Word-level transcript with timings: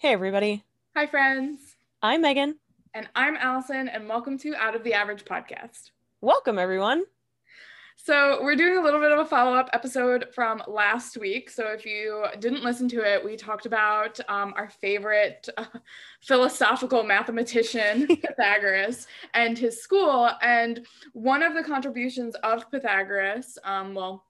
Hey, 0.00 0.12
everybody. 0.12 0.62
Hi, 0.94 1.08
friends. 1.08 1.58
I'm 2.02 2.22
Megan. 2.22 2.54
And 2.94 3.08
I'm 3.16 3.34
Allison, 3.34 3.88
and 3.88 4.08
welcome 4.08 4.38
to 4.38 4.54
Out 4.54 4.76
of 4.76 4.84
the 4.84 4.94
Average 4.94 5.24
podcast. 5.24 5.90
Welcome, 6.20 6.56
everyone. 6.56 7.02
So, 7.96 8.40
we're 8.40 8.54
doing 8.54 8.78
a 8.78 8.80
little 8.80 9.00
bit 9.00 9.10
of 9.10 9.18
a 9.18 9.24
follow 9.24 9.56
up 9.56 9.68
episode 9.72 10.26
from 10.32 10.62
last 10.68 11.16
week. 11.16 11.50
So, 11.50 11.72
if 11.72 11.84
you 11.84 12.26
didn't 12.38 12.62
listen 12.62 12.88
to 12.90 13.00
it, 13.00 13.24
we 13.24 13.36
talked 13.36 13.66
about 13.66 14.20
um, 14.28 14.54
our 14.56 14.70
favorite 14.70 15.48
uh, 15.56 15.64
philosophical 16.22 17.02
mathematician, 17.02 18.06
Pythagoras, 18.22 19.08
and 19.34 19.58
his 19.58 19.82
school. 19.82 20.30
And 20.42 20.86
one 21.12 21.42
of 21.42 21.54
the 21.54 21.64
contributions 21.64 22.36
of 22.44 22.70
Pythagoras, 22.70 23.58
um, 23.64 23.94
well, 23.94 24.27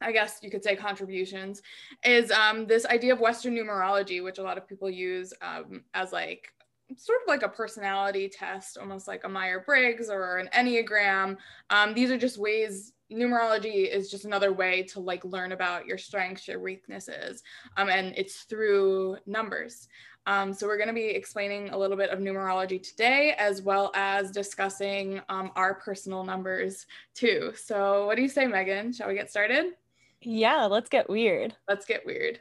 I 0.00 0.12
guess 0.12 0.38
you 0.42 0.50
could 0.50 0.62
say 0.62 0.76
contributions, 0.76 1.62
is 2.04 2.30
um, 2.30 2.66
this 2.66 2.84
idea 2.86 3.14
of 3.14 3.20
Western 3.20 3.54
numerology, 3.54 4.22
which 4.22 4.38
a 4.38 4.42
lot 4.42 4.58
of 4.58 4.68
people 4.68 4.90
use 4.90 5.32
um, 5.40 5.84
as 5.94 6.12
like 6.12 6.52
sort 6.96 7.18
of 7.22 7.28
like 7.28 7.42
a 7.42 7.48
personality 7.48 8.28
test, 8.28 8.78
almost 8.78 9.08
like 9.08 9.24
a 9.24 9.28
Myers 9.28 9.62
Briggs 9.66 10.08
or 10.08 10.38
an 10.38 10.48
Enneagram. 10.54 11.36
Um, 11.70 11.94
these 11.94 12.10
are 12.10 12.18
just 12.18 12.38
ways. 12.38 12.92
Numerology 13.10 13.88
is 13.88 14.10
just 14.10 14.24
another 14.24 14.52
way 14.52 14.82
to 14.82 15.00
like 15.00 15.24
learn 15.24 15.52
about 15.52 15.86
your 15.86 15.96
strengths, 15.98 16.48
your 16.48 16.60
weaknesses, 16.60 17.42
um, 17.76 17.88
and 17.88 18.12
it's 18.16 18.42
through 18.42 19.16
numbers. 19.26 19.88
Um, 20.26 20.52
so 20.52 20.66
we're 20.66 20.76
going 20.76 20.88
to 20.88 20.94
be 20.94 21.06
explaining 21.06 21.70
a 21.70 21.78
little 21.78 21.96
bit 21.96 22.10
of 22.10 22.18
numerology 22.18 22.82
today, 22.82 23.34
as 23.38 23.62
well 23.62 23.92
as 23.94 24.32
discussing 24.32 25.20
um, 25.28 25.52
our 25.54 25.74
personal 25.74 26.24
numbers 26.24 26.86
too. 27.14 27.52
So 27.54 28.06
what 28.06 28.16
do 28.16 28.22
you 28.22 28.28
say, 28.28 28.46
Megan? 28.48 28.92
Shall 28.92 29.06
we 29.06 29.14
get 29.14 29.30
started? 29.30 29.74
Yeah, 30.28 30.64
let's 30.64 30.88
get 30.88 31.08
weird. 31.08 31.54
Let's 31.68 31.86
get 31.86 32.04
weird. 32.04 32.40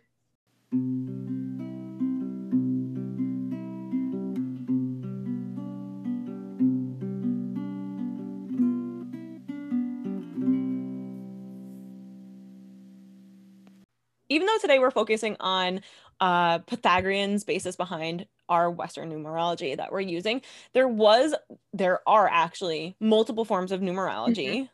Even 14.29 14.47
though 14.47 14.57
today 14.59 14.79
we're 14.79 14.89
focusing 14.89 15.37
on 15.39 15.81
uh, 16.19 16.57
Pythagorean's 16.59 17.43
basis 17.43 17.75
behind 17.75 18.25
our 18.49 18.71
Western 18.71 19.11
numerology 19.11 19.77
that 19.77 19.91
we're 19.91 20.01
using, 20.01 20.41
there 20.73 20.87
was, 20.87 21.35
there 21.71 21.99
are 22.09 22.27
actually 22.27 22.95
multiple 22.99 23.45
forms 23.45 23.71
of 23.71 23.81
numerology 23.81 24.67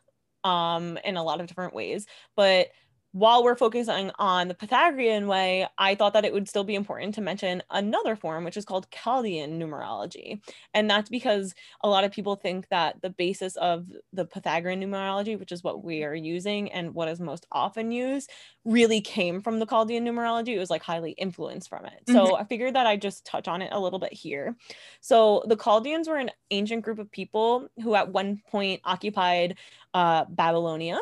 mm-hmm. 0.46 0.50
um, 0.50 0.98
in 1.04 1.18
a 1.18 1.22
lot 1.22 1.42
of 1.42 1.46
different 1.46 1.74
ways, 1.74 2.06
but 2.36 2.68
while 3.12 3.44
we're 3.44 3.56
focusing 3.56 4.10
on 4.18 4.48
the 4.48 4.54
Pythagorean 4.54 5.26
way, 5.26 5.66
I 5.76 5.94
thought 5.94 6.14
that 6.14 6.24
it 6.24 6.32
would 6.32 6.48
still 6.48 6.64
be 6.64 6.74
important 6.74 7.14
to 7.14 7.20
mention 7.20 7.62
another 7.70 8.16
form, 8.16 8.42
which 8.42 8.56
is 8.56 8.64
called 8.64 8.90
Chaldean 8.90 9.60
numerology. 9.60 10.40
And 10.72 10.88
that's 10.88 11.10
because 11.10 11.54
a 11.82 11.88
lot 11.88 12.04
of 12.04 12.10
people 12.10 12.36
think 12.36 12.68
that 12.70 13.02
the 13.02 13.10
basis 13.10 13.56
of 13.56 13.86
the 14.14 14.24
Pythagorean 14.24 14.80
numerology, 14.80 15.38
which 15.38 15.52
is 15.52 15.62
what 15.62 15.84
we 15.84 16.04
are 16.04 16.14
using 16.14 16.72
and 16.72 16.94
what 16.94 17.08
is 17.08 17.20
most 17.20 17.46
often 17.52 17.92
used, 17.92 18.30
really 18.64 19.02
came 19.02 19.42
from 19.42 19.58
the 19.58 19.66
Chaldean 19.66 20.06
numerology. 20.06 20.56
It 20.56 20.58
was 20.58 20.70
like 20.70 20.82
highly 20.82 21.12
influenced 21.12 21.68
from 21.68 21.84
it. 21.84 22.04
Mm-hmm. 22.06 22.14
So 22.14 22.36
I 22.36 22.44
figured 22.44 22.74
that 22.76 22.86
I'd 22.86 23.02
just 23.02 23.26
touch 23.26 23.46
on 23.46 23.60
it 23.60 23.72
a 23.72 23.80
little 23.80 23.98
bit 23.98 24.14
here. 24.14 24.56
So 25.02 25.42
the 25.46 25.56
Chaldeans 25.56 26.08
were 26.08 26.16
an 26.16 26.30
ancient 26.50 26.82
group 26.82 26.98
of 26.98 27.12
people 27.12 27.68
who 27.82 27.94
at 27.94 28.10
one 28.10 28.40
point 28.50 28.80
occupied 28.84 29.58
uh, 29.92 30.24
Babylonia. 30.30 30.98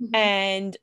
Mm-hmm. 0.00 0.14
And 0.14 0.76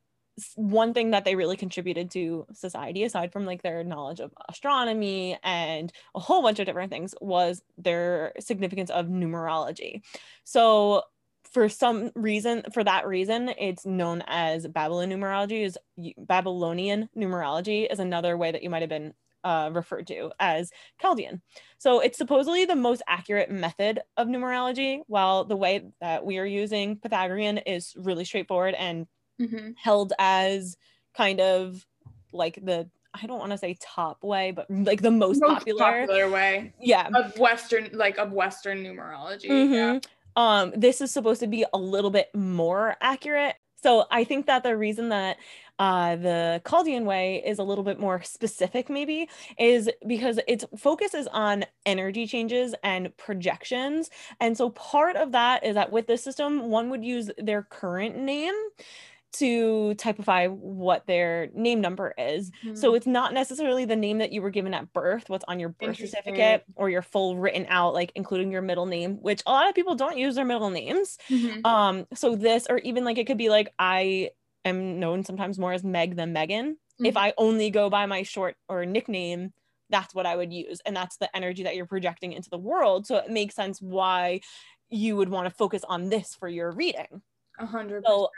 one 0.55 0.93
thing 0.93 1.11
that 1.11 1.23
they 1.23 1.35
really 1.35 1.55
contributed 1.55 2.11
to 2.11 2.45
society 2.53 3.03
aside 3.03 3.31
from 3.31 3.45
like 3.45 3.61
their 3.61 3.83
knowledge 3.83 4.19
of 4.19 4.33
astronomy 4.49 5.37
and 5.43 5.93
a 6.13 6.19
whole 6.19 6.41
bunch 6.41 6.59
of 6.59 6.65
different 6.65 6.91
things 6.91 7.15
was 7.21 7.61
their 7.77 8.33
significance 8.39 8.89
of 8.89 9.07
numerology 9.07 10.01
so 10.43 11.03
for 11.51 11.69
some 11.69 12.11
reason 12.15 12.63
for 12.73 12.83
that 12.83 13.07
reason 13.07 13.49
it's 13.57 13.85
known 13.85 14.23
as 14.27 14.67
babylon 14.67 15.09
numerology 15.09 15.63
is 15.63 15.77
babylonian 16.17 17.07
numerology 17.17 17.89
is 17.89 17.99
another 17.99 18.35
way 18.35 18.51
that 18.51 18.63
you 18.63 18.69
might 18.69 18.81
have 18.81 18.89
been 18.89 19.13
uh, 19.45 19.69
referred 19.71 20.07
to 20.07 20.31
as 20.39 20.71
Chaldean. 20.99 21.39
So 21.77 21.99
it's 21.99 22.17
supposedly 22.17 22.65
the 22.65 22.75
most 22.75 23.03
accurate 23.07 23.51
method 23.51 23.99
of 24.17 24.27
numerology, 24.27 25.01
while 25.05 25.45
the 25.45 25.55
way 25.55 25.85
that 26.01 26.25
we 26.25 26.39
are 26.39 26.45
using 26.45 26.97
Pythagorean 26.97 27.59
is 27.59 27.93
really 27.95 28.25
straightforward 28.25 28.73
and 28.73 29.05
mm-hmm. 29.39 29.71
held 29.77 30.13
as 30.19 30.77
kind 31.15 31.39
of 31.39 31.85
like 32.31 32.59
the 32.63 32.89
I 33.21 33.27
don't 33.27 33.39
want 33.39 33.51
to 33.51 33.57
say 33.57 33.77
top 33.79 34.23
way, 34.23 34.51
but 34.51 34.69
like 34.69 35.01
the 35.01 35.11
most, 35.11 35.39
most 35.39 35.53
popular. 35.53 35.79
popular 35.79 36.29
way. 36.29 36.73
Yeah. 36.81 37.07
Of 37.13 37.37
Western, 37.39 37.89
like 37.93 38.17
of 38.17 38.33
Western 38.33 38.83
numerology. 38.83 39.49
Mm-hmm. 39.49 39.73
Yeah. 39.73 39.99
Um, 40.35 40.73
this 40.75 40.99
is 40.99 41.11
supposed 41.11 41.39
to 41.39 41.47
be 41.47 41.65
a 41.73 41.77
little 41.77 42.11
bit 42.11 42.33
more 42.35 42.97
accurate. 42.99 43.55
So 43.81 44.05
I 44.11 44.23
think 44.23 44.47
that 44.47 44.63
the 44.63 44.75
reason 44.75 45.09
that 45.09 45.37
uh, 45.77 46.15
the 46.15 46.61
Chaldean 46.67 47.05
way 47.05 47.43
is 47.45 47.59
a 47.59 47.63
little 47.63 47.83
bit 47.83 47.99
more 47.99 48.21
specific, 48.23 48.89
maybe, 48.89 49.29
is 49.59 49.89
because 50.07 50.39
its 50.47 50.65
focus 50.77 51.13
is 51.13 51.27
on 51.27 51.65
energy 51.85 52.25
changes 52.27 52.73
and 52.83 53.15
projections. 53.17 54.09
And 54.39 54.57
so 54.57 54.71
part 54.71 55.15
of 55.15 55.31
that 55.33 55.63
is 55.63 55.75
that 55.75 55.91
with 55.91 56.07
this 56.07 56.23
system, 56.23 56.69
one 56.69 56.89
would 56.89 57.03
use 57.05 57.29
their 57.37 57.63
current 57.63 58.17
name 58.17 58.55
to 59.39 59.93
typify 59.95 60.47
what 60.47 61.05
their 61.07 61.49
name 61.53 61.81
number 61.81 62.13
is. 62.17 62.51
Mm-hmm. 62.51 62.75
So 62.75 62.95
it's 62.95 63.07
not 63.07 63.33
necessarily 63.33 63.85
the 63.85 63.95
name 63.95 64.19
that 64.19 64.31
you 64.31 64.41
were 64.41 64.49
given 64.49 64.73
at 64.73 64.91
birth, 64.93 65.29
what's 65.29 65.45
on 65.47 65.59
your 65.59 65.69
birth 65.69 65.97
certificate 65.97 66.63
or 66.75 66.89
your 66.89 67.01
full 67.01 67.37
written 67.37 67.65
out, 67.69 67.93
like 67.93 68.11
including 68.15 68.51
your 68.51 68.61
middle 68.61 68.85
name, 68.85 69.17
which 69.21 69.41
a 69.45 69.51
lot 69.51 69.69
of 69.69 69.75
people 69.75 69.95
don't 69.95 70.17
use 70.17 70.35
their 70.35 70.45
middle 70.45 70.69
names. 70.69 71.17
Mm-hmm. 71.29 71.65
Um, 71.65 72.07
so 72.13 72.35
this, 72.35 72.67
or 72.69 72.79
even 72.79 73.03
like 73.03 73.17
it 73.17 73.27
could 73.27 73.37
be 73.37 73.49
like 73.49 73.73
I 73.79 74.31
am 74.63 74.99
known 74.99 75.23
sometimes 75.23 75.59
more 75.59 75.73
as 75.73 75.83
Meg 75.83 76.15
than 76.15 76.33
Megan. 76.33 76.73
Mm-hmm. 76.73 77.05
If 77.05 77.17
I 77.17 77.33
only 77.37 77.69
go 77.69 77.89
by 77.89 78.05
my 78.05 78.23
short 78.23 78.55
or 78.67 78.85
nickname, 78.85 79.53
that's 79.89 80.15
what 80.15 80.25
I 80.25 80.35
would 80.35 80.51
use. 80.51 80.81
And 80.85 80.95
that's 80.95 81.17
the 81.17 81.33
energy 81.35 81.63
that 81.63 81.75
you're 81.75 81.85
projecting 81.85 82.33
into 82.33 82.49
the 82.49 82.57
world. 82.57 83.05
So 83.05 83.17
it 83.17 83.29
makes 83.29 83.55
sense 83.55 83.81
why 83.81 84.41
you 84.89 85.15
would 85.15 85.29
want 85.29 85.47
to 85.47 85.55
focus 85.55 85.83
on 85.87 86.09
this 86.09 86.35
for 86.35 86.47
your 86.47 86.71
reading. 86.71 87.21
A 87.59 87.65
hundred 87.65 88.03
so 88.05 88.29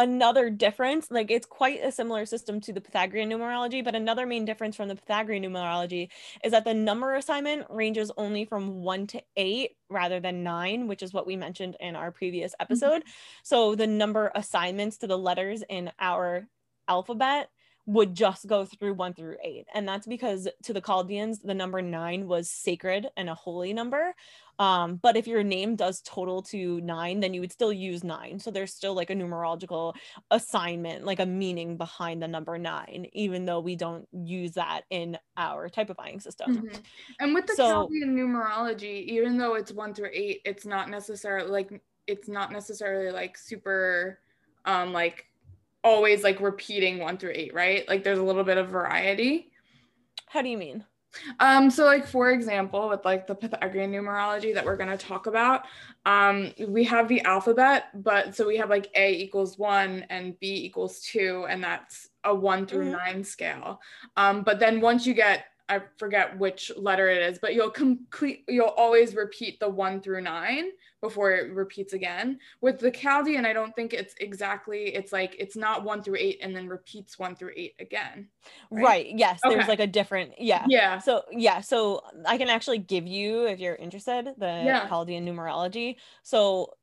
another 0.00 0.48
difference 0.48 1.10
like 1.10 1.30
it's 1.30 1.44
quite 1.44 1.84
a 1.84 1.92
similar 1.92 2.24
system 2.24 2.58
to 2.58 2.72
the 2.72 2.80
pythagorean 2.80 3.28
numerology 3.28 3.84
but 3.84 3.94
another 3.94 4.24
main 4.24 4.46
difference 4.46 4.74
from 4.74 4.88
the 4.88 4.94
pythagorean 4.94 5.44
numerology 5.44 6.08
is 6.42 6.52
that 6.52 6.64
the 6.64 6.72
number 6.72 7.14
assignment 7.14 7.66
ranges 7.68 8.10
only 8.16 8.46
from 8.46 8.82
1 8.82 9.06
to 9.08 9.22
8 9.36 9.76
rather 9.90 10.18
than 10.18 10.42
9 10.42 10.88
which 10.88 11.02
is 11.02 11.12
what 11.12 11.26
we 11.26 11.36
mentioned 11.36 11.76
in 11.80 11.96
our 11.96 12.10
previous 12.10 12.52
mm-hmm. 12.52 12.62
episode 12.62 13.02
mm-hmm. 13.02 13.40
so 13.42 13.74
the 13.74 13.86
number 13.86 14.32
assignments 14.34 14.96
to 14.96 15.06
the 15.06 15.18
letters 15.18 15.62
in 15.68 15.92
our 16.00 16.48
alphabet 16.88 17.50
would 17.86 18.14
just 18.14 18.46
go 18.46 18.64
through 18.64 18.94
one 18.94 19.14
through 19.14 19.36
eight. 19.44 19.66
And 19.74 19.88
that's 19.88 20.06
because 20.06 20.48
to 20.64 20.72
the 20.72 20.80
Chaldeans, 20.80 21.40
the 21.40 21.54
number 21.54 21.82
nine 21.82 22.28
was 22.28 22.50
sacred 22.50 23.08
and 23.16 23.28
a 23.28 23.34
holy 23.34 23.72
number. 23.72 24.14
Um, 24.58 24.96
but 24.96 25.16
if 25.16 25.26
your 25.26 25.42
name 25.42 25.74
does 25.74 26.02
total 26.02 26.42
to 26.42 26.82
nine, 26.82 27.20
then 27.20 27.32
you 27.32 27.40
would 27.40 27.50
still 27.50 27.72
use 27.72 28.04
nine. 28.04 28.38
So 28.38 28.50
there's 28.50 28.74
still 28.74 28.92
like 28.92 29.08
a 29.08 29.14
numerological 29.14 29.94
assignment, 30.30 31.04
like 31.06 31.18
a 31.18 31.24
meaning 31.24 31.78
behind 31.78 32.22
the 32.22 32.28
number 32.28 32.58
nine, 32.58 33.06
even 33.14 33.46
though 33.46 33.60
we 33.60 33.74
don't 33.74 34.06
use 34.12 34.52
that 34.52 34.82
in 34.90 35.16
our 35.38 35.70
typifying 35.70 36.20
system. 36.20 36.56
Mm-hmm. 36.56 36.80
And 37.20 37.34
with 37.34 37.46
the 37.46 37.54
so, 37.54 37.68
Chaldean 37.70 38.14
numerology, 38.14 39.06
even 39.06 39.38
though 39.38 39.54
it's 39.54 39.72
one 39.72 39.94
through 39.94 40.10
eight, 40.12 40.42
it's 40.44 40.66
not 40.66 40.90
necessarily 40.90 41.50
like 41.50 41.82
it's 42.06 42.28
not 42.28 42.52
necessarily 42.52 43.10
like 43.10 43.38
super 43.38 44.18
um 44.66 44.92
like 44.92 45.29
always 45.82 46.22
like 46.22 46.40
repeating 46.40 46.98
one 46.98 47.18
through 47.18 47.32
eight, 47.34 47.54
right? 47.54 47.88
Like 47.88 48.04
there's 48.04 48.18
a 48.18 48.22
little 48.22 48.44
bit 48.44 48.58
of 48.58 48.68
variety. 48.68 49.50
How 50.26 50.42
do 50.42 50.48
you 50.48 50.58
mean? 50.58 50.84
Um, 51.40 51.70
so 51.70 51.84
like 51.84 52.06
for 52.06 52.30
example, 52.30 52.88
with 52.88 53.04
like 53.04 53.26
the 53.26 53.34
Pythagorean 53.34 53.90
numerology 53.90 54.54
that 54.54 54.64
we're 54.64 54.76
gonna 54.76 54.96
talk 54.96 55.26
about, 55.26 55.64
um, 56.06 56.52
we 56.68 56.84
have 56.84 57.08
the 57.08 57.20
alphabet, 57.22 57.86
but 58.02 58.36
so 58.36 58.46
we 58.46 58.56
have 58.58 58.70
like 58.70 58.88
A 58.94 59.12
equals 59.14 59.58
one 59.58 60.06
and 60.08 60.38
B 60.38 60.64
equals 60.64 61.00
two, 61.00 61.46
and 61.48 61.62
that's 61.62 62.08
a 62.24 62.34
one 62.34 62.66
through 62.66 62.84
mm-hmm. 62.84 62.92
nine 62.92 63.24
scale. 63.24 63.80
Um, 64.16 64.42
but 64.42 64.60
then 64.60 64.80
once 64.80 65.06
you 65.06 65.14
get 65.14 65.46
I 65.68 65.80
forget 65.98 66.36
which 66.36 66.72
letter 66.76 67.08
it 67.08 67.22
is, 67.22 67.38
but 67.38 67.54
you'll 67.54 67.70
complete 67.70 68.44
you'll 68.48 68.66
always 68.66 69.14
repeat 69.14 69.60
the 69.60 69.68
one 69.68 70.00
through 70.00 70.20
nine 70.20 70.70
before 71.00 71.32
it 71.32 71.52
repeats 71.52 71.92
again. 71.92 72.38
With 72.60 72.78
the 72.78 72.90
Chaldean, 72.90 73.44
I 73.44 73.52
don't 73.52 73.74
think 73.74 73.92
it's 73.92 74.14
exactly 74.20 74.94
it's 74.94 75.12
like 75.12 75.36
it's 75.38 75.56
not 75.56 75.84
one 75.84 76.02
through 76.02 76.16
eight 76.18 76.38
and 76.42 76.54
then 76.54 76.68
repeats 76.68 77.18
one 77.18 77.34
through 77.34 77.52
eight 77.56 77.74
again. 77.78 78.28
Right. 78.70 78.84
right. 78.84 79.06
Yes. 79.14 79.40
Okay. 79.44 79.54
There's 79.54 79.68
like 79.68 79.80
a 79.80 79.86
different 79.86 80.32
yeah. 80.38 80.64
Yeah. 80.68 80.98
So 80.98 81.22
yeah, 81.30 81.60
so 81.60 82.02
I 82.26 82.38
can 82.38 82.48
actually 82.48 82.78
give 82.78 83.06
you 83.06 83.46
if 83.46 83.60
you're 83.60 83.76
interested 83.76 84.26
the 84.38 84.62
yeah. 84.64 84.88
Chaldean 84.88 85.26
numerology. 85.26 85.96
So 86.22 86.74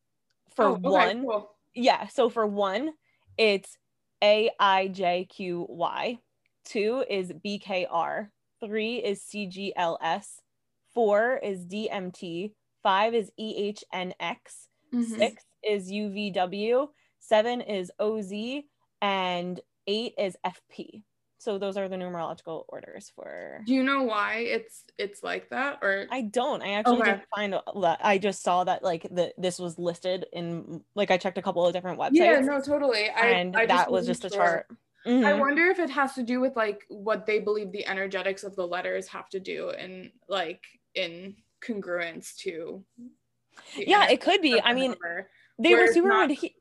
for 0.55 0.65
oh, 0.65 0.71
okay, 0.73 0.81
one, 0.81 1.21
cool. 1.23 1.51
yeah. 1.75 2.07
So 2.07 2.29
for 2.29 2.45
one, 2.45 2.91
it's 3.37 3.77
A 4.23 4.49
I 4.59 4.87
J 4.87 5.27
Q 5.29 5.65
Y. 5.69 6.19
Two 6.65 7.05
is 7.09 7.31
B 7.41 7.59
K 7.59 7.87
R 7.89 8.31
three 8.59 8.97
is 8.97 9.21
CGLS, 9.21 10.41
four 10.93 11.37
is 11.37 11.65
DMT, 11.65 12.51
five 12.88 13.13
is 13.13 13.30
EHNX, 13.38 14.69
Mhm. 14.94 15.04
six 15.18 15.44
is 15.62 15.92
UVW, 15.92 16.88
seven 17.19 17.60
is 17.60 17.92
OZ, 18.00 18.63
and 19.01 19.60
eight 19.88 20.13
is 20.18 20.38
FP. 20.45 21.04
So 21.38 21.57
those 21.57 21.75
are 21.75 21.89
the 21.89 21.98
numerological 21.98 22.63
orders 22.69 23.12
for. 23.13 23.62
Do 23.66 23.74
you 23.74 23.84
know 23.84 24.04
why 24.04 24.36
it's 24.38 24.86
it's 24.98 25.22
like 25.22 25.50
that 25.50 25.80
or 25.81 26.07
I 26.10 26.22
don't. 26.22 26.62
I 26.63 26.72
actually 26.75 27.01
Okay. 27.01 27.12
didn't 27.12 27.28
find 27.36 27.54
that. 27.54 28.00
I 28.01 28.18
just 28.18 28.42
saw 28.42 28.63
that 28.63 28.84
like 28.84 29.04
the 29.04 29.34
this 29.38 29.60
was 29.60 29.78
listed 29.78 30.25
in 30.31 30.81
like 30.95 31.12
I 31.12 31.18
checked 31.18 31.38
a 31.38 31.42
couple 31.42 31.66
of 31.68 31.74
different 31.74 32.00
websites. 32.00 32.12
Yeah, 32.13 32.39
no, 32.39 32.62
totally. 32.62 33.10
I, 33.10 33.28
and 33.31 33.56
I 33.57 33.66
that 33.66 33.92
was 33.92 34.07
just 34.07 34.24
a 34.24 34.30
sure. 34.30 34.38
chart. 34.39 34.68
I 35.06 35.10
Mhm. 35.10 35.39
wonder 35.39 35.66
if 35.66 35.80
it 35.80 35.89
has 35.89 36.13
to 36.16 36.24
do 36.24 36.39
with 36.39 36.56
like 36.56 36.86
what 36.88 37.25
they 37.25 37.39
believe 37.39 37.72
the 37.74 37.86
energetics 37.86 38.44
of 38.45 38.56
the 38.56 38.66
letters 38.66 39.07
have 39.10 39.28
to 39.30 39.39
do 39.42 39.69
and 39.72 40.12
like 40.30 40.63
in 40.95 41.36
congruence 41.62 42.36
to 42.38 42.83
Yeah, 43.75 44.09
it 44.09 44.21
could 44.21 44.42
be. 44.42 44.62
I 44.62 44.74
mean, 44.74 44.95
they 45.59 45.74
were 45.75 45.88
super 45.88 46.07
not- 46.07 46.30
meti- 46.30 46.56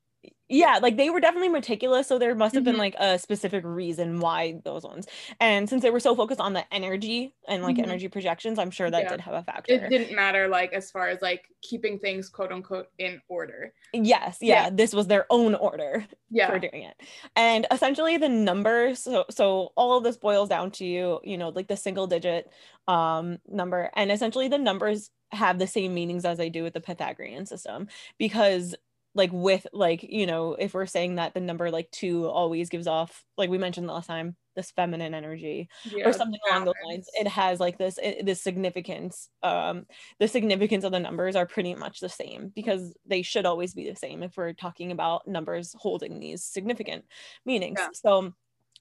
yeah 0.48 0.78
like 0.80 0.96
they 0.96 1.10
were 1.10 1.20
definitely 1.20 1.48
meticulous 1.48 2.06
so 2.06 2.18
there 2.18 2.34
must 2.34 2.54
have 2.54 2.62
Mhm. 2.62 2.66
been 2.66 2.76
like 2.76 2.94
a 2.98 3.18
specific 3.18 3.64
reason 3.64 4.20
why 4.20 4.60
those 4.64 4.84
ones 4.84 5.06
and 5.40 5.68
since 5.68 5.82
they 5.82 5.90
were 5.90 6.00
so 6.00 6.14
focused 6.14 6.40
on 6.40 6.52
the 6.52 6.64
energy 6.72 7.34
and 7.48 7.62
like 7.62 7.76
Mhm. 7.76 7.82
energy 7.84 8.08
projections 8.08 8.58
i'm 8.58 8.70
sure 8.70 8.90
that 8.90 9.02
Yeah. 9.04 9.08
did 9.10 9.20
have 9.20 9.34
a 9.34 9.42
factor 9.42 9.74
it 9.74 9.88
didn't 9.88 10.14
matter 10.14 10.46
like 10.48 10.72
as 10.72 10.90
far 10.90 11.08
as 11.08 11.20
like 11.20 11.46
keeping 11.62 11.98
things 11.98 12.28
quote 12.28 12.52
unquote 12.52 12.88
in 12.98 13.20
order. 13.28 13.72
yes 13.92 14.38
yeah, 14.40 14.64
Yeah. 14.64 14.70
this 14.70 14.94
was 14.94 15.08
their 15.08 15.26
own 15.30 15.54
order 15.56 16.06
Yeah. 16.30 16.50
for 16.50 16.58
doing 16.58 16.82
it 16.82 16.94
and 17.34 17.66
essentially 17.70 18.16
the 18.16 18.28
numbers 18.28 19.00
so 19.02 19.24
so 19.30 19.72
all 19.76 19.96
of 19.98 20.04
this 20.04 20.16
boils 20.16 20.48
down 20.48 20.70
to 20.72 20.84
you 20.84 21.20
you 21.24 21.36
know 21.38 21.48
like 21.48 21.66
the 21.68 21.76
single 21.76 22.06
digit 22.06 22.50
um 22.88 23.38
number 23.48 23.90
and 23.96 24.12
essentially 24.12 24.46
the 24.48 24.58
numbers 24.58 25.10
have 25.32 25.58
the 25.58 25.66
same 25.66 25.92
meanings 25.92 26.24
as 26.24 26.38
they 26.38 26.48
do 26.48 26.62
with 26.62 26.72
the 26.72 26.80
pythagorean 26.80 27.44
system 27.46 27.88
because 28.16 28.76
like 29.16 29.30
with 29.32 29.66
like 29.72 30.02
you 30.02 30.26
know 30.26 30.52
if 30.54 30.74
we're 30.74 30.86
saying 30.86 31.16
that 31.16 31.34
the 31.34 31.40
number 31.40 31.70
like 31.70 31.90
two 31.90 32.26
always 32.28 32.68
gives 32.68 32.86
off 32.86 33.24
like 33.36 33.50
we 33.50 33.58
mentioned 33.58 33.86
last 33.86 34.06
time 34.06 34.36
this 34.54 34.70
feminine 34.70 35.14
energy 35.14 35.68
yeah 35.92 36.06
or 36.08 36.12
something 36.12 36.38
along 36.50 36.64
those 36.64 36.74
lines 36.86 37.06
it 37.14 37.26
has 37.26 37.58
like 37.58 37.78
this 37.78 37.98
it, 38.02 38.24
this 38.24 38.40
significance 38.42 39.28
um 39.42 39.86
the 40.20 40.28
significance 40.28 40.84
of 40.84 40.92
the 40.92 41.00
numbers 41.00 41.34
are 41.34 41.46
pretty 41.46 41.74
much 41.74 42.00
the 42.00 42.08
same 42.08 42.52
because 42.54 42.94
they 43.06 43.22
should 43.22 43.46
always 43.46 43.74
be 43.74 43.88
the 43.88 43.96
same 43.96 44.22
if 44.22 44.36
we're 44.36 44.52
talking 44.52 44.92
about 44.92 45.26
numbers 45.26 45.74
holding 45.78 46.20
these 46.20 46.44
significant 46.44 47.04
meanings 47.44 47.78
Yeah. 47.80 47.88
so 47.92 48.32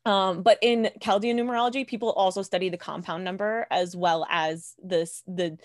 um 0.06 0.44
but 0.44 0.58
in 0.62 0.90
chaldean 1.02 1.38
numerology 1.38 1.88
people 1.88 2.12
also 2.12 2.42
study 2.42 2.70
the 2.70 2.78
compound 2.78 3.24
number 3.24 3.66
as 3.72 3.96
well 3.96 4.26
as 4.30 4.76
this 4.84 5.24
the 5.28 5.58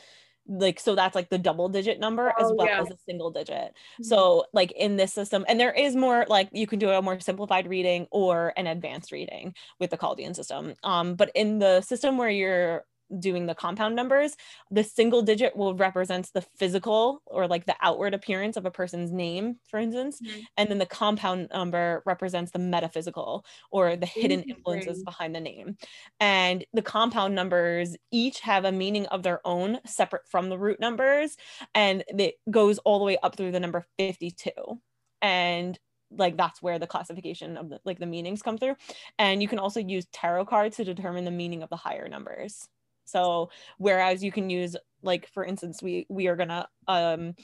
like 0.50 0.81
so 0.81 0.94
that's 0.97 1.14
like 1.14 1.31
the 1.31 1.38
double 1.38 1.69
digit 1.69 2.00
number 2.00 2.35
as 2.38 2.52
Oh, 2.52 2.56
well 2.56 2.69
yeah. 2.69 2.81
as 2.81 2.91
a 2.91 2.97
single 3.06 3.31
digit 3.31 3.73
Mhm. 3.99 4.02
so 4.02 4.44
like 4.52 4.73
in 4.73 4.97
this 4.97 5.12
system 5.14 5.44
and 5.49 5.61
there 5.61 5.73
is 5.73 5.97
more 5.97 6.26
like 6.29 6.49
you 6.52 6.67
can 6.67 6.79
do 6.81 6.91
a 6.91 7.00
more 7.02 7.20
simplified 7.20 7.69
reading 7.69 8.06
or 8.11 8.52
an 8.56 8.67
advanced 8.67 9.12
reading 9.12 9.55
with 9.79 9.91
the 9.91 9.97
Chaldean 9.97 10.35
system 10.35 10.75
um 10.82 11.14
but 11.14 11.31
in 11.35 11.61
the 11.61 11.81
system 11.82 12.19
where 12.19 12.31
you're 12.31 12.85
doing 13.18 13.46
the 13.46 13.54
compound 13.54 13.96
numbers 13.96 14.36
the 14.70 14.84
single 14.84 15.22
digit 15.22 15.56
will 15.56 15.74
represent 15.74 16.30
the 16.32 16.42
physical 16.42 17.22
or 17.26 17.46
like 17.48 17.66
the 17.66 17.76
outward 17.80 18.14
appearance 18.14 18.56
of 18.56 18.64
a 18.66 18.70
person's 18.70 19.10
name 19.10 19.58
for 19.68 19.78
instance 19.80 20.20
Mhm. 20.20 20.48
and 20.56 20.70
then 20.70 20.78
the 20.78 20.86
compound 20.86 21.48
number 21.52 22.02
represents 22.06 22.52
the 22.52 22.58
metaphysical 22.58 23.44
or 23.72 23.96
the 23.96 24.06
hidden 24.06 24.42
influences 24.44 25.02
behind 25.02 25.34
the 25.34 25.40
name. 25.40 25.76
And 26.18 26.64
the 26.72 26.82
compound 26.82 27.34
numbers 27.34 27.96
each 28.10 28.40
have 28.40 28.64
a 28.64 28.72
meaning 28.72 29.06
of 29.06 29.22
their 29.22 29.40
own 29.46 29.80
separate 29.86 30.26
from 30.28 30.48
the 30.48 30.58
root 30.58 30.80
numbers 30.80 31.36
and 31.74 32.04
it 32.08 32.36
goes 32.50 32.78
all 32.80 32.98
the 32.98 33.04
way 33.04 33.18
up 33.18 33.36
through 33.36 33.52
the 33.52 33.60
number 33.60 33.86
52 33.98 34.80
and 35.22 35.78
like 36.12 36.36
that's 36.36 36.60
where 36.60 36.78
the 36.78 36.86
classification 36.88 37.56
of 37.56 37.68
the 37.68 37.80
like 37.84 37.98
the 38.00 38.06
meanings 38.06 38.42
come 38.42 38.58
through. 38.58 38.76
And 39.18 39.42
you 39.42 39.48
can 39.48 39.58
also 39.58 39.80
use 39.80 40.06
tarot 40.12 40.46
cards 40.46 40.76
to 40.76 40.84
determine 40.84 41.24
the 41.24 41.30
meaning 41.30 41.62
of 41.62 41.70
the 41.70 41.76
higher 41.76 42.08
numbers 42.08 42.68
so 43.10 43.50
whereas 43.78 44.22
you 44.22 44.32
can 44.32 44.48
use 44.50 44.76
like 45.02 45.26
for 45.28 45.44
instance 45.44 45.82
we 45.82 46.06
we 46.08 46.26
are 46.28 46.36
gonna 46.36 46.68
um 46.88 47.34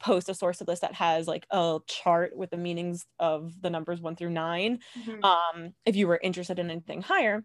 post 0.00 0.28
a 0.28 0.34
source 0.34 0.60
of 0.60 0.66
this 0.66 0.80
that 0.80 0.94
has 0.94 1.26
like 1.26 1.46
a 1.50 1.78
chart 1.86 2.36
with 2.36 2.50
the 2.50 2.56
meanings 2.56 3.06
of 3.18 3.60
the 3.62 3.70
numbers 3.70 4.00
one 4.00 4.14
through 4.16 4.30
nine 4.30 4.78
Mhm. 4.96 5.24
um 5.24 5.74
if 5.84 5.96
you 5.96 6.06
were 6.06 6.20
interested 6.22 6.58
in 6.58 6.70
anything 6.70 7.02
higher 7.02 7.44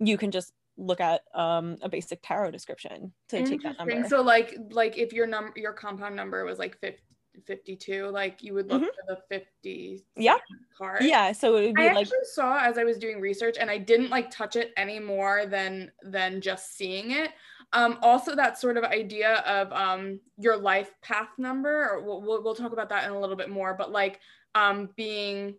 you 0.00 0.16
can 0.16 0.30
just 0.30 0.52
look 0.76 1.00
at 1.00 1.22
um 1.34 1.76
a 1.82 1.88
basic 1.88 2.20
tarot 2.22 2.52
description 2.52 3.12
to 3.28 3.42
take 3.42 3.62
that 3.62 3.76
number 3.78 4.08
So 4.08 4.22
like 4.22 4.56
like 4.70 4.96
if 4.96 5.12
your 5.12 5.26
number 5.26 5.52
your 5.56 5.72
compound 5.72 6.14
number 6.16 6.44
was 6.44 6.58
like 6.58 6.78
50, 6.80 7.02
52, 7.46 8.06
like 8.08 8.42
you 8.42 8.54
would 8.54 8.68
look 8.68 8.82
Mhm. 8.82 8.86
for 8.86 9.14
the 9.14 9.22
50 9.28 10.04
Yeah. 10.16 10.38
card. 10.76 11.02
yeah 11.02 11.32
so 11.32 11.56
it 11.56 11.66
would 11.66 11.74
be 11.76 11.82
I 11.82 11.92
like 11.92 12.06
actually 12.06 12.18
saw 12.24 12.58
as 12.58 12.78
I 12.78 12.84
was 12.84 12.98
doing 12.98 13.20
research 13.20 13.56
and 13.58 13.70
I 13.70 13.78
didn't 13.78 14.10
like 14.10 14.30
touch 14.30 14.54
it 14.56 14.72
any 14.76 14.98
more 15.00 15.46
than 15.46 15.90
than 16.02 16.40
just 16.40 16.76
seeing 16.76 17.10
it. 17.10 17.32
Um, 17.72 17.98
also 18.00 18.34
that 18.34 18.58
sort 18.58 18.76
of 18.78 18.84
idea 18.84 19.38
of 19.40 19.72
um, 19.72 20.20
your 20.38 20.56
life 20.56 20.94
path 21.02 21.28
number, 21.36 21.90
or 21.90 22.02
we'll, 22.02 22.22
we'll, 22.22 22.42
we'll 22.42 22.54
talk 22.54 22.72
about 22.72 22.88
that 22.88 23.04
in 23.04 23.10
a 23.10 23.20
little 23.20 23.36
bit 23.36 23.50
more, 23.50 23.74
but 23.74 23.90
like 23.92 24.20
um, 24.54 24.88
being 24.96 25.56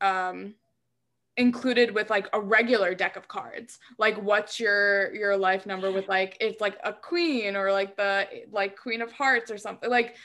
um, 0.00 0.54
included 1.36 1.94
with 1.94 2.10
like 2.10 2.28
a 2.32 2.40
regular 2.40 2.94
deck 2.94 3.16
of 3.16 3.26
cards 3.28 3.78
like 3.98 4.16
what's 4.20 4.58
your 4.60 5.14
your 5.14 5.36
life 5.36 5.64
number 5.64 5.90
with 5.90 6.06
like 6.08 6.36
it's 6.40 6.60
like 6.60 6.76
a 6.84 6.92
queen 6.92 7.56
or 7.56 7.72
like 7.72 7.96
the 7.96 8.26
like 8.50 8.76
queen 8.76 9.00
of 9.00 9.10
hearts 9.12 9.50
or 9.50 9.56
something 9.56 9.88
like 9.88 10.16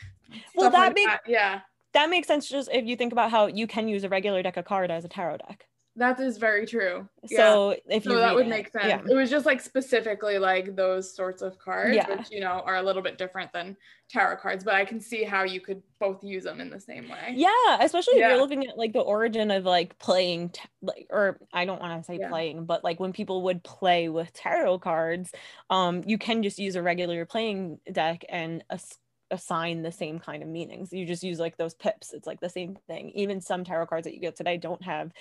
Well, 0.56 0.70
that 0.72 0.78
like 0.88 0.96
make- 0.96 1.08
that. 1.08 1.22
yeah 1.28 1.62
that 1.94 2.10
makes 2.10 2.28
sense 2.28 2.50
just 2.50 2.70
if 2.74 2.86
you 2.86 2.96
think 2.98 3.14
about 3.14 3.32
how 3.32 3.48
you 3.48 3.68
can 3.68 3.88
use 3.88 4.04
a 4.04 4.10
regular 4.10 4.44
deck 4.44 4.58
of 4.58 4.66
card 4.66 4.92
as 4.92 5.06
a 5.06 5.08
tarot 5.08 5.38
deck 5.38 5.66
that 5.98 6.20
is 6.20 6.38
very 6.38 6.66
true 6.66 7.08
yeah. 7.30 7.38
so 7.38 7.72
if 7.88 8.04
you 8.04 8.12
so 8.12 8.18
that 8.18 8.36
would 8.36 8.48
it, 8.48 8.50
make 8.50 8.70
sense 8.70 8.86
yeah 8.86 9.00
it 9.10 9.16
was 9.16 9.30
just 9.30 9.46
like 9.46 9.62
specifically 9.62 10.38
like 10.38 10.76
those 10.76 11.16
sorts 11.16 11.42
of 11.42 11.58
cards 11.58 11.96
Yeah. 11.96 12.10
which 12.10 12.30
you 12.32 12.42
know 12.42 12.62
are 12.66 12.76
a 12.76 12.84
little 12.84 13.02
bit 13.02 13.18
different 13.18 13.54
than 13.54 13.78
tarot 14.10 14.36
cards 14.38 14.66
but 14.66 14.74
i 14.76 14.84
can 14.84 15.00
see 15.00 15.24
how 15.24 15.44
you 15.44 15.62
could 15.62 15.82
both 16.02 16.22
use 16.22 16.44
them 16.44 16.60
in 16.60 16.70
the 16.70 16.82
same 16.82 17.08
way 17.08 17.32
yeah 17.34 17.78
especially 17.80 18.16
if 18.16 18.28
you're 18.30 18.38
looking 18.42 18.68
at 18.68 18.78
like 18.78 18.92
the 18.92 19.00
origin 19.00 19.50
of 19.52 19.64
like 19.64 19.98
playing 19.98 20.50
t- 20.50 20.60
like 20.82 21.08
or 21.12 21.40
i 21.54 21.64
don't 21.64 21.80
want 21.80 21.98
to 21.98 22.06
say 22.06 22.18
Yeah. 22.20 22.28
playing 22.28 22.66
but 22.66 22.84
like 22.84 23.00
when 23.00 23.14
people 23.14 23.44
would 23.44 23.64
play 23.64 24.10
with 24.10 24.34
tarot 24.34 24.80
cards 24.80 25.32
um 25.70 26.04
you 26.06 26.18
can 26.18 26.44
just 26.44 26.60
use 26.60 26.76
a 26.76 26.84
regular 26.84 27.26
playing 27.26 27.80
deck 27.90 28.26
and 28.28 28.66
as- 28.70 28.98
assign 29.32 29.82
the 29.82 29.92
same 29.92 30.20
kind 30.20 30.44
of 30.44 30.50
meanings 30.50 30.94
you 30.94 31.06
just 31.06 31.24
use 31.24 31.40
like 31.40 31.58
those 31.58 31.74
pips 31.74 32.14
it's 32.14 32.28
like 32.28 32.40
the 32.40 32.50
same 32.50 32.76
thing 32.88 33.10
even 33.12 33.42
some 33.42 33.64
tarot 33.64 33.88
cards 33.88 34.06
that 34.06 34.14
you 34.14 34.20
get 34.20 34.36
today 34.36 34.58
don't 34.58 34.84
have 34.84 35.12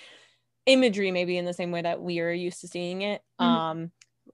imagery 0.65 1.11
maybe 1.11 1.37
in 1.37 1.45
the 1.45 1.53
same 1.53 1.71
way 1.71 1.81
that 1.81 2.01
we 2.01 2.19
are 2.19 2.31
used 2.31 2.61
to 2.61 2.67
seeing 2.67 3.01
it 3.03 3.21
Mhm. 3.39 3.45
um 3.45 3.91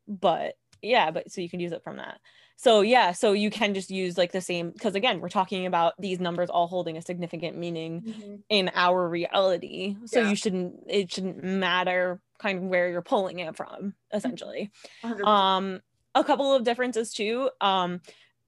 but 0.08 0.56
yeah 0.82 1.12
but 1.12 1.30
so 1.32 1.42
you 1.42 1.50
can 1.50 1.60
use 1.60 1.74
it 1.74 1.84
from 1.84 1.98
that 1.98 2.22
so 2.56 2.82
yeah 2.82 3.12
so 3.12 3.34
you 3.34 3.50
can 3.50 3.74
just 3.74 3.90
use 3.90 4.18
like 4.18 4.32
the 4.32 4.42
same 4.42 4.72
because 4.72 4.96
again 4.96 5.20
we're 5.20 5.30
talking 5.30 5.66
about 5.66 5.94
these 6.00 6.20
numbers 6.20 6.50
all 6.50 6.68
holding 6.68 6.98
a 6.98 7.01
significant 7.01 7.58
meaning 7.58 8.04
Mhm. 8.06 8.44
in 8.50 8.72
our 8.74 9.08
reality 9.10 9.98
so 10.06 10.20
Yeah. 10.20 10.30
you 10.30 10.36
shouldn't 10.36 10.75
it 10.88 11.12
shouldn't 11.12 11.44
matter 11.44 12.22
kind 12.40 12.60
of 12.60 12.63
where 12.66 12.90
you're 12.90 13.01
pulling 13.01 13.40
it 13.40 13.56
from 13.58 13.94
essentially 14.13 14.72
100%. 15.04 15.28
um 15.28 15.82
a 16.16 16.24
couple 16.24 16.54
of 16.54 16.63
differences 16.63 17.13
too 17.13 17.50
um 17.62 18.01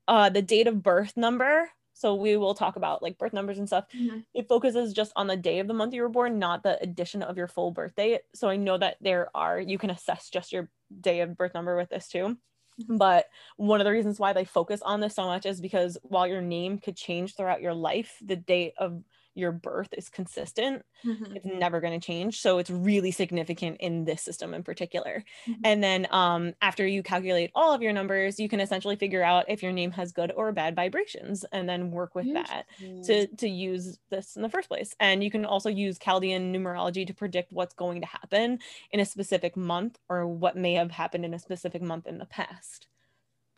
uh 0.07 0.29
the 0.29 0.41
date 0.41 0.67
of 0.67 0.83
birth 0.83 1.15
number 1.17 1.69
so 1.95 2.15
we 2.15 2.35
will 2.37 2.55
talk 2.55 2.75
about 2.75 3.03
like 3.03 3.17
birth 3.17 3.33
numbers 3.33 3.59
and 3.59 3.67
stuff 3.67 3.85
Mhm. 3.93 4.25
it 4.33 4.47
focuses 4.47 4.93
just 4.93 5.13
on 5.15 5.27
the 5.27 5.37
day 5.37 5.59
of 5.59 5.67
the 5.67 5.73
month 5.73 5.93
you 5.93 6.01
were 6.01 6.09
born 6.09 6.39
not 6.39 6.63
the 6.63 6.81
addition 6.81 7.21
of 7.23 7.37
your 7.37 7.47
full 7.47 7.71
birthday. 7.71 8.19
so 8.33 8.49
i 8.49 8.55
know 8.57 8.77
that 8.77 8.97
there 9.01 9.29
are 9.35 9.59
you 9.59 9.77
can 9.77 9.89
assess 9.89 10.29
just 10.29 10.51
your 10.51 10.69
day 11.01 11.21
of 11.21 11.37
birth 11.37 11.53
number 11.53 11.75
with 11.77 11.89
this 11.89 12.07
too 12.07 12.37
but 12.89 13.25
one 13.57 13.79
of 13.79 13.85
the 13.85 13.91
reasons 13.91 14.19
why 14.19 14.33
they 14.33 14.45
focus 14.45 14.81
on 14.81 14.99
this 14.99 15.13
so 15.15 15.25
much 15.25 15.45
is 15.45 15.61
because 15.61 15.97
while 16.01 16.25
your 16.25 16.41
name 16.41 16.79
could 16.79 16.95
change 16.97 17.35
throughout 17.35 17.61
your 17.61 17.73
life 17.75 18.17
the 18.25 18.35
date 18.35 18.73
of 18.79 19.03
your 19.35 19.51
birth 19.51 19.89
is 19.93 20.09
consistent 20.09 20.83
Mhm. 21.03 21.35
it's 21.35 21.45
never 21.45 21.81
going 21.81 21.99
to 21.99 22.05
change 22.05 22.39
so 22.41 22.57
it's 22.59 22.69
really 22.69 23.11
significant 23.11 23.77
in 23.79 24.05
this 24.05 24.21
system 24.21 24.53
in 24.53 24.63
particular 24.63 25.23
Mhm. 25.45 25.63
and 25.63 25.83
then 25.83 26.07
um, 26.11 26.53
after 26.61 26.85
you 26.85 27.01
calculate 27.03 27.51
all 27.55 27.73
of 27.73 27.81
your 27.81 27.93
numbers 27.93 28.39
you 28.39 28.47
can 28.49 28.59
essentially 28.59 28.95
figure 28.95 29.23
out 29.23 29.45
if 29.49 29.63
your 29.63 29.71
name 29.71 29.91
has 29.91 30.11
good 30.11 30.31
or 30.35 30.51
bad 30.51 30.75
vibrations 30.75 31.43
and 31.51 31.67
then 31.67 31.91
work 31.91 32.13
with 32.15 32.27
that 32.33 32.65
to 33.03 33.27
to 33.37 33.47
use 33.49 33.99
this 34.09 34.35
in 34.35 34.41
the 34.41 34.49
first 34.49 34.67
place 34.69 34.93
and 34.99 35.23
you 35.23 35.31
can 35.31 35.45
also 35.45 35.69
use 35.69 35.97
chaldean 35.99 36.53
numerology 36.53 37.05
to 37.05 37.13
predict 37.13 37.51
what's 37.51 37.73
going 37.73 38.01
to 38.01 38.07
happen 38.07 38.59
in 38.91 38.99
a 38.99 39.05
specific 39.05 39.55
month 39.57 39.97
or 40.09 40.27
what 40.27 40.55
may 40.55 40.73
have 40.73 40.91
happened 40.91 41.25
in 41.25 41.33
a 41.33 41.39
specific 41.39 41.81
month 41.81 42.07
in 42.07 42.17
the 42.17 42.25
past 42.25 42.87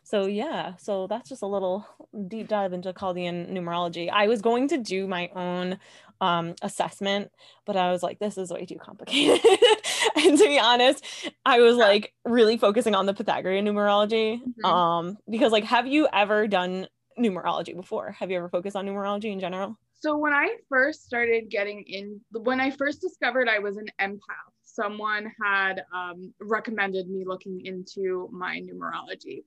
so 0.06 0.26
yeah, 0.26 0.76
so 0.76 1.08
that's 1.08 1.28
just 1.28 1.42
a 1.42 1.48
little 1.48 1.84
deep 2.28 2.46
dive 2.46 2.72
into 2.72 2.92
Chaldean 2.92 3.46
numerology. 3.46 4.08
I 4.08 4.28
was 4.28 4.40
going 4.40 4.68
to 4.68 4.78
do 4.78 5.08
my 5.08 5.30
own 5.34 5.80
um, 6.20 6.54
assessment, 6.62 7.32
but 7.64 7.76
I 7.76 7.90
was 7.90 8.04
like, 8.04 8.20
this 8.20 8.38
is 8.38 8.52
way 8.52 8.66
too 8.66 8.76
complicated. 8.76 9.44
and 10.16 10.38
to 10.38 10.44
be 10.46 10.60
honest, 10.60 11.04
I 11.44 11.58
was 11.58 11.74
like 11.74 12.14
really 12.24 12.56
focusing 12.56 12.94
on 12.94 13.06
the 13.06 13.14
Pythagorean 13.14 13.66
numerology. 13.66 14.38
Mm-hmm. 14.38 14.64
Um, 14.64 15.18
because 15.28 15.50
like, 15.50 15.64
have 15.64 15.88
you 15.88 16.06
ever 16.12 16.46
done 16.46 16.86
numerology 17.18 17.74
before? 17.74 18.12
Have 18.12 18.30
you 18.30 18.36
ever 18.36 18.48
focused 18.48 18.76
on 18.76 18.86
numerology 18.86 19.32
in 19.32 19.40
general? 19.40 19.76
So 19.98 20.16
when 20.16 20.32
I 20.32 20.54
first 20.68 21.04
started 21.04 21.50
getting 21.50 21.82
in, 21.82 22.20
when 22.30 22.60
I 22.60 22.70
first 22.70 23.00
discovered 23.00 23.48
I 23.48 23.58
was 23.58 23.76
an 23.76 23.88
empath, 24.00 24.54
someone 24.62 25.32
had 25.42 25.82
um, 25.92 26.32
recommended 26.40 27.08
me 27.08 27.24
looking 27.26 27.66
into 27.66 28.28
my 28.30 28.60
numerology 28.60 29.42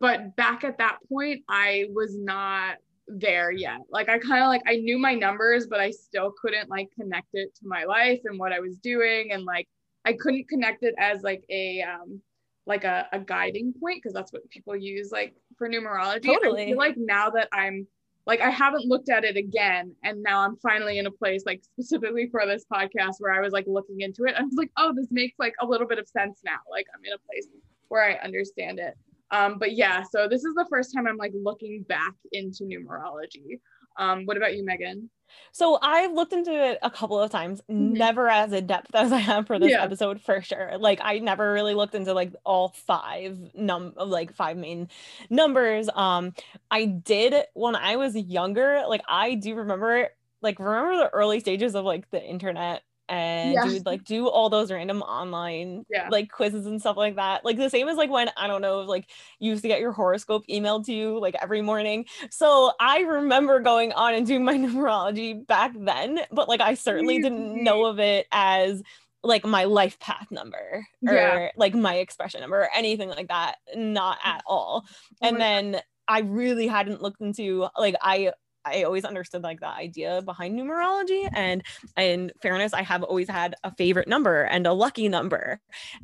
but 0.00 0.34
back 0.36 0.64
at 0.64 0.78
that 0.78 0.98
point 1.08 1.42
i 1.48 1.86
was 1.92 2.16
not 2.16 2.76
there 3.06 3.50
yet. 3.50 3.80
Like 3.90 4.08
i 4.08 4.18
kind 4.18 4.42
of 4.42 4.48
like 4.48 4.62
i 4.66 4.76
knew 4.76 4.98
my 4.98 5.14
numbers 5.14 5.66
but 5.66 5.80
i 5.80 5.90
still 5.90 6.32
couldn't 6.40 6.70
like 6.70 6.88
connect 6.98 7.28
it 7.34 7.54
to 7.56 7.62
my 7.64 7.84
life 7.84 8.20
and 8.24 8.38
what 8.38 8.52
i 8.52 8.60
was 8.60 8.76
doing. 8.78 9.32
And 9.32 9.44
like 9.44 9.68
i 10.04 10.12
couldn't 10.12 10.48
connect 10.48 10.82
it 10.82 10.94
as 10.98 11.22
like 11.22 11.44
a 11.50 11.82
um 11.82 12.20
like 12.66 12.84
a, 12.84 13.06
a 13.12 13.18
guiding 13.18 13.74
point 13.78 14.02
because 14.02 14.14
that's 14.14 14.32
what 14.32 14.48
people 14.48 14.74
use 14.74 15.12
like 15.12 15.34
for 15.58 15.68
numerology. 15.68 16.24
Totally. 16.24 16.62
i 16.62 16.66
feel 16.66 16.78
like 16.78 16.96
now 16.96 17.30
that 17.30 17.48
i'm 17.52 17.86
like 18.26 18.40
i 18.40 18.48
haven't 18.48 18.86
looked 18.86 19.10
at 19.10 19.24
it 19.24 19.36
again 19.36 19.94
and 20.02 20.22
now 20.22 20.40
i'm 20.40 20.56
finally 20.56 20.98
in 20.98 21.06
a 21.06 21.10
place 21.10 21.42
like 21.44 21.62
specifically 21.62 22.26
for 22.30 22.46
this 22.46 22.64
podcast 22.72 23.16
where 23.18 23.34
i 23.34 23.40
was 23.40 23.52
like 23.52 23.66
looking 23.66 24.00
into 24.00 24.24
it. 24.24 24.34
I 24.34 24.42
was 24.42 24.54
like 24.56 24.70
oh 24.78 24.94
this 24.96 25.08
makes 25.10 25.38
like 25.38 25.54
a 25.60 25.66
little 25.66 25.86
bit 25.86 25.98
of 25.98 26.08
sense 26.08 26.40
now. 26.42 26.58
Like 26.70 26.86
i'm 26.94 27.04
in 27.04 27.12
a 27.12 27.18
place 27.30 27.48
where 27.88 28.02
i 28.02 28.14
understand 28.24 28.78
it 28.78 28.94
um, 29.34 29.58
but 29.58 29.72
yeah, 29.72 30.02
so 30.08 30.28
this 30.28 30.44
is 30.44 30.54
the 30.54 30.66
first 30.70 30.94
time 30.94 31.06
I'm 31.06 31.16
like 31.16 31.32
looking 31.34 31.84
back 31.88 32.14
into 32.32 32.64
numerology. 32.64 33.60
Um, 33.96 34.26
what 34.26 34.36
about 34.36 34.54
you, 34.54 34.64
Megan? 34.64 35.10
So 35.50 35.78
I've 35.82 36.12
looked 36.12 36.32
into 36.32 36.52
it 36.52 36.78
a 36.82 36.90
couple 36.90 37.18
of 37.18 37.30
times, 37.30 37.60
mm-hmm. 37.68 37.94
never 37.94 38.28
as 38.28 38.52
in 38.52 38.66
depth 38.66 38.94
as 38.94 39.12
I 39.12 39.18
have 39.18 39.48
for 39.48 39.58
this 39.58 39.72
yeah. 39.72 39.82
episode 39.82 40.20
for 40.20 40.40
sure. 40.40 40.78
Like 40.78 41.00
I 41.02 41.18
never 41.18 41.52
really 41.52 41.74
looked 41.74 41.96
into 41.96 42.12
like 42.12 42.32
all 42.44 42.68
five 42.68 43.38
num 43.54 43.94
like 43.96 44.34
five 44.34 44.56
main 44.56 44.88
numbers. 45.30 45.88
Um 45.94 46.34
I 46.70 46.84
did 46.84 47.34
when 47.54 47.74
I 47.74 47.96
was 47.96 48.14
younger, 48.16 48.84
like 48.88 49.02
I 49.08 49.34
do 49.34 49.56
remember 49.56 50.10
like 50.42 50.60
remember 50.60 50.96
the 50.96 51.10
early 51.12 51.40
stages 51.40 51.74
of 51.74 51.84
like 51.84 52.08
the 52.10 52.22
internet 52.22 52.82
and 53.08 53.52
yeah. 53.52 53.64
you 53.64 53.72
would 53.74 53.86
like 53.86 54.04
do 54.04 54.28
all 54.28 54.48
those 54.48 54.72
random 54.72 55.02
online 55.02 55.84
yeah. 55.90 56.08
like 56.10 56.30
quizzes 56.30 56.66
and 56.66 56.80
stuff 56.80 56.96
like 56.96 57.16
that. 57.16 57.44
Like 57.44 57.56
the 57.56 57.70
same 57.70 57.88
as 57.88 57.96
like 57.96 58.10
when 58.10 58.30
I 58.36 58.46
don't 58.46 58.62
know, 58.62 58.80
like 58.80 59.08
you 59.38 59.50
used 59.50 59.62
to 59.62 59.68
get 59.68 59.80
your 59.80 59.92
horoscope 59.92 60.44
emailed 60.48 60.86
to 60.86 60.92
you 60.92 61.18
like 61.18 61.34
every 61.40 61.62
morning. 61.62 62.06
So 62.30 62.72
I 62.80 63.00
remember 63.00 63.60
going 63.60 63.92
on 63.92 64.14
and 64.14 64.26
doing 64.26 64.44
my 64.44 64.54
numerology 64.58 65.46
back 65.46 65.72
then, 65.76 66.20
but 66.32 66.48
like 66.48 66.60
I 66.60 66.74
certainly 66.74 67.20
didn't 67.20 67.62
know 67.62 67.84
of 67.86 67.98
it 67.98 68.26
as 68.32 68.82
like 69.22 69.44
my 69.44 69.64
life 69.64 69.98
path 70.00 70.30
number 70.30 70.86
or 71.06 71.14
yeah. 71.14 71.48
like 71.56 71.74
my 71.74 71.96
expression 71.96 72.40
number 72.40 72.60
or 72.60 72.68
anything 72.74 73.08
like 73.08 73.28
that. 73.28 73.56
Not 73.74 74.18
at 74.24 74.42
all. 74.46 74.84
Oh 74.86 75.28
and 75.28 75.40
then 75.40 75.80
I 76.06 76.20
really 76.20 76.66
hadn't 76.66 77.02
looked 77.02 77.20
into 77.20 77.66
like 77.78 77.96
I 78.02 78.32
I 78.64 78.82
always 78.84 79.04
understood 79.04 79.42
like 79.42 79.60
the 79.60 79.68
idea 79.68 80.22
behind 80.22 80.58
numerology. 80.58 81.28
And 81.32 81.62
in 81.96 82.32
fairness, 82.40 82.72
I 82.72 82.82
have 82.82 83.02
always 83.02 83.28
had 83.28 83.54
a 83.64 83.74
favorite 83.74 84.08
number 84.08 84.42
and 84.42 84.66
a 84.66 84.72
lucky 84.72 85.08
number. 85.08 85.60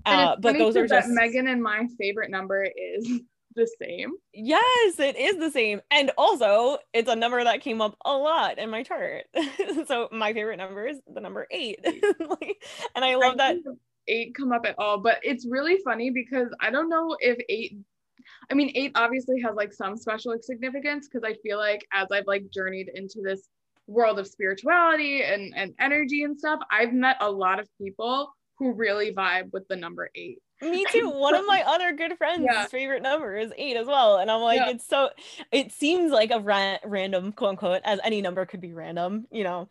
Uh, 0.06 0.36
but 0.36 0.58
those 0.58 0.76
are 0.76 0.86
just 0.86 1.08
Megan 1.08 1.48
and 1.48 1.62
my 1.62 1.86
favorite 1.98 2.30
number 2.30 2.64
is 2.64 3.20
the 3.56 3.68
same. 3.80 4.12
Yes, 4.32 4.98
it 4.98 5.16
is 5.16 5.36
the 5.38 5.50
same. 5.50 5.80
And 5.90 6.10
also, 6.16 6.78
it's 6.92 7.10
a 7.10 7.16
number 7.16 7.42
that 7.42 7.60
came 7.60 7.80
up 7.80 7.96
a 8.04 8.12
lot 8.12 8.58
in 8.58 8.70
my 8.70 8.82
chart. 8.82 9.24
so 9.86 10.08
my 10.12 10.32
favorite 10.32 10.58
number 10.58 10.86
is 10.86 11.00
the 11.12 11.20
number 11.20 11.46
eight. 11.50 11.78
and 11.84 13.04
I 13.04 13.16
love 13.16 13.34
I 13.34 13.36
that 13.36 13.56
eight 14.08 14.34
come 14.34 14.52
up 14.52 14.66
at 14.66 14.76
all. 14.78 14.98
But 14.98 15.18
it's 15.22 15.46
really 15.46 15.78
funny 15.84 16.10
because 16.10 16.48
I 16.60 16.70
don't 16.70 16.88
know 16.88 17.16
if 17.20 17.38
eight 17.48 17.76
I 18.50 18.54
mean, 18.54 18.72
eight 18.74 18.92
obviously 18.94 19.40
has 19.42 19.54
like 19.54 19.72
some 19.72 19.96
special 19.96 20.34
significance 20.40 21.08
because 21.08 21.24
I 21.24 21.34
feel 21.42 21.58
like 21.58 21.86
as 21.92 22.08
I've 22.12 22.26
like 22.26 22.50
journeyed 22.50 22.90
into 22.94 23.20
this 23.22 23.48
world 23.86 24.18
of 24.18 24.26
spirituality 24.26 25.22
and, 25.22 25.52
and 25.56 25.74
energy 25.80 26.22
and 26.22 26.38
stuff, 26.38 26.60
I've 26.70 26.92
met 26.92 27.16
a 27.20 27.30
lot 27.30 27.58
of 27.58 27.68
people 27.80 28.32
who 28.58 28.72
really 28.72 29.12
vibe 29.12 29.52
with 29.52 29.66
the 29.68 29.76
number 29.76 30.10
eight. 30.14 30.38
Me 30.60 30.84
too. 30.92 31.08
One 31.08 31.34
of 31.34 31.46
my 31.46 31.64
other 31.66 31.92
good 31.92 32.16
friends' 32.18 32.46
yeah. 32.50 32.66
favorite 32.66 33.02
number 33.02 33.36
is 33.36 33.52
eight 33.56 33.76
as 33.76 33.86
well. 33.86 34.18
And 34.18 34.30
I'm 34.30 34.42
like, 34.42 34.60
yeah. 34.60 34.70
it's 34.70 34.86
so, 34.86 35.10
it 35.50 35.72
seems 35.72 36.12
like 36.12 36.30
a 36.30 36.38
ra- 36.38 36.78
random, 36.84 37.32
quote 37.32 37.50
unquote, 37.50 37.80
as 37.84 37.98
any 38.04 38.20
number 38.20 38.44
could 38.44 38.60
be 38.60 38.74
random, 38.74 39.26
you 39.30 39.44
know, 39.44 39.68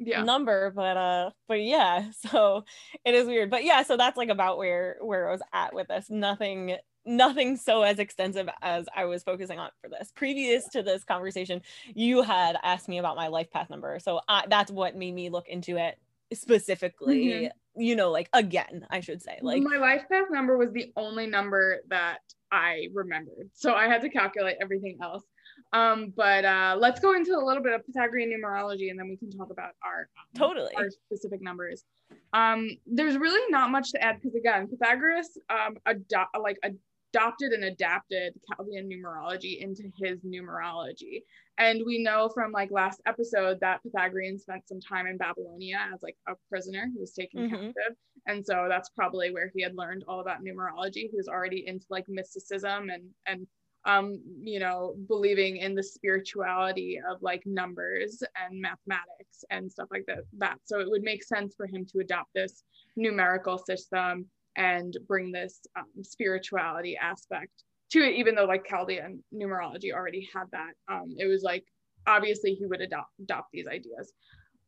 yeah. 0.00 0.22
number 0.22 0.70
but 0.70 0.96
uh 0.96 1.30
but 1.46 1.60
yeah 1.60 2.06
so 2.30 2.64
it 3.04 3.14
is 3.14 3.26
weird 3.26 3.50
but 3.50 3.64
yeah 3.64 3.82
so 3.82 3.96
that's 3.96 4.16
like 4.16 4.30
about 4.30 4.56
where 4.56 4.96
where 5.02 5.28
i 5.28 5.32
was 5.32 5.42
at 5.52 5.74
with 5.74 5.88
this 5.88 6.08
nothing 6.08 6.76
nothing 7.04 7.56
so 7.56 7.82
as 7.82 7.98
extensive 7.98 8.48
as 8.62 8.86
I 8.94 9.04
was 9.04 9.22
focusing 9.22 9.58
on 9.58 9.70
for 9.80 9.88
this. 9.88 10.12
Previous 10.14 10.68
to 10.68 10.82
this 10.82 11.04
conversation, 11.04 11.62
you 11.94 12.22
had 12.22 12.56
asked 12.62 12.88
me 12.88 12.98
about 12.98 13.16
my 13.16 13.28
life 13.28 13.50
path 13.50 13.70
number. 13.70 13.98
So 13.98 14.20
I, 14.28 14.44
that's 14.48 14.70
what 14.70 14.96
made 14.96 15.14
me 15.14 15.30
look 15.30 15.48
into 15.48 15.76
it 15.76 15.98
specifically. 16.32 17.26
Mm-hmm. 17.26 17.80
You 17.80 17.96
know, 17.96 18.10
like 18.10 18.28
again, 18.32 18.86
I 18.90 19.00
should 19.00 19.22
say. 19.22 19.38
Like 19.42 19.62
my 19.62 19.76
life 19.76 20.02
path 20.10 20.26
number 20.30 20.56
was 20.56 20.72
the 20.72 20.92
only 20.96 21.26
number 21.26 21.80
that 21.88 22.18
I 22.52 22.88
remembered. 22.92 23.50
So 23.54 23.74
I 23.74 23.86
had 23.86 24.02
to 24.02 24.08
calculate 24.08 24.56
everything 24.60 24.98
else. 25.00 25.24
Um, 25.72 26.12
but 26.16 26.44
uh, 26.44 26.76
let's 26.78 27.00
go 27.00 27.14
into 27.14 27.32
a 27.36 27.42
little 27.44 27.62
bit 27.62 27.72
of 27.72 27.86
Pythagorean 27.86 28.30
numerology 28.30 28.90
and 28.90 28.98
then 28.98 29.08
we 29.08 29.16
can 29.16 29.30
talk 29.30 29.50
about 29.50 29.72
our 29.84 30.08
um, 30.18 30.26
totally 30.34 30.74
our 30.76 30.90
specific 30.90 31.40
numbers. 31.40 31.84
Um, 32.32 32.70
there's 32.86 33.16
really 33.16 33.40
not 33.50 33.70
much 33.70 33.92
to 33.92 34.02
add 34.02 34.16
because 34.20 34.34
again, 34.34 34.66
Pythagoras 34.66 35.38
um, 35.48 35.76
ado- 35.86 36.40
like 36.40 36.58
a 36.64 36.70
adopted 37.12 37.52
and 37.52 37.64
adapted 37.64 38.34
Chaldean 38.48 38.88
numerology 38.88 39.60
into 39.60 39.90
his 39.96 40.20
numerology. 40.20 41.22
And 41.58 41.82
we 41.84 42.02
know 42.02 42.30
from 42.32 42.52
like 42.52 42.70
last 42.70 43.00
episode 43.06 43.58
that 43.60 43.82
Pythagorean 43.82 44.38
spent 44.38 44.66
some 44.68 44.80
time 44.80 45.06
in 45.06 45.18
Babylonia 45.18 45.78
as 45.92 46.02
like 46.02 46.16
a 46.28 46.32
prisoner 46.48 46.88
who 46.92 47.00
was 47.00 47.12
taken 47.12 47.40
mm-hmm. 47.40 47.66
captive. 47.66 47.96
And 48.26 48.44
so 48.44 48.66
that's 48.68 48.90
probably 48.90 49.32
where 49.32 49.50
he 49.54 49.62
had 49.62 49.76
learned 49.76 50.04
all 50.08 50.20
about 50.20 50.42
numerology. 50.42 51.10
He 51.10 51.16
was 51.16 51.28
already 51.28 51.66
into 51.66 51.86
like 51.90 52.06
mysticism 52.08 52.90
and 52.90 53.04
and 53.26 53.46
um, 53.86 54.20
you 54.42 54.60
know, 54.60 54.94
believing 55.08 55.56
in 55.56 55.74
the 55.74 55.82
spirituality 55.82 57.00
of 57.10 57.22
like 57.22 57.42
numbers 57.46 58.22
and 58.36 58.60
mathematics 58.60 59.42
and 59.50 59.72
stuff 59.72 59.88
like 59.90 60.04
that. 60.06 60.24
That 60.36 60.58
so 60.64 60.80
it 60.80 60.90
would 60.90 61.02
make 61.02 61.24
sense 61.24 61.54
for 61.56 61.66
him 61.66 61.86
to 61.92 62.00
adopt 62.00 62.30
this 62.34 62.62
numerical 62.96 63.56
system 63.56 64.26
and 64.56 64.96
bring 65.06 65.32
this 65.32 65.60
um, 65.76 66.02
spirituality 66.02 66.96
aspect 66.96 67.64
to 67.90 68.00
it, 68.00 68.14
even 68.14 68.34
though 68.34 68.44
like 68.44 68.66
Chaldean 68.66 69.22
numerology 69.34 69.92
already 69.92 70.28
had 70.32 70.44
that. 70.52 70.72
Um, 70.88 71.14
it 71.18 71.26
was 71.26 71.42
like 71.42 71.64
obviously 72.06 72.54
he 72.54 72.66
would 72.66 72.80
adopt 72.80 73.12
adopt 73.20 73.50
these 73.52 73.66
ideas. 73.66 74.12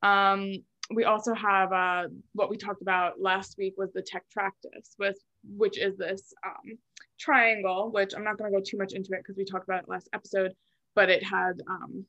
Um, 0.02 0.52
we 0.94 1.04
also 1.04 1.34
have 1.34 1.72
uh, 1.72 2.08
what 2.34 2.50
we 2.50 2.56
talked 2.56 2.82
about 2.82 3.20
last 3.20 3.56
week 3.56 3.74
was 3.76 3.92
the 3.92 4.02
tetractys, 4.02 4.90
with 4.98 5.16
which 5.56 5.78
is 5.78 5.96
this 5.96 6.34
um, 6.44 6.78
triangle. 7.18 7.90
Which 7.92 8.14
I'm 8.14 8.24
not 8.24 8.38
going 8.38 8.52
to 8.52 8.58
go 8.58 8.64
too 8.64 8.78
much 8.78 8.92
into 8.92 9.12
it 9.12 9.18
because 9.18 9.36
we 9.36 9.44
talked 9.44 9.64
about 9.64 9.84
it 9.84 9.88
last 9.88 10.08
episode, 10.12 10.52
but 10.94 11.08
it 11.08 11.22
had 11.22 11.60
um, 11.68 12.04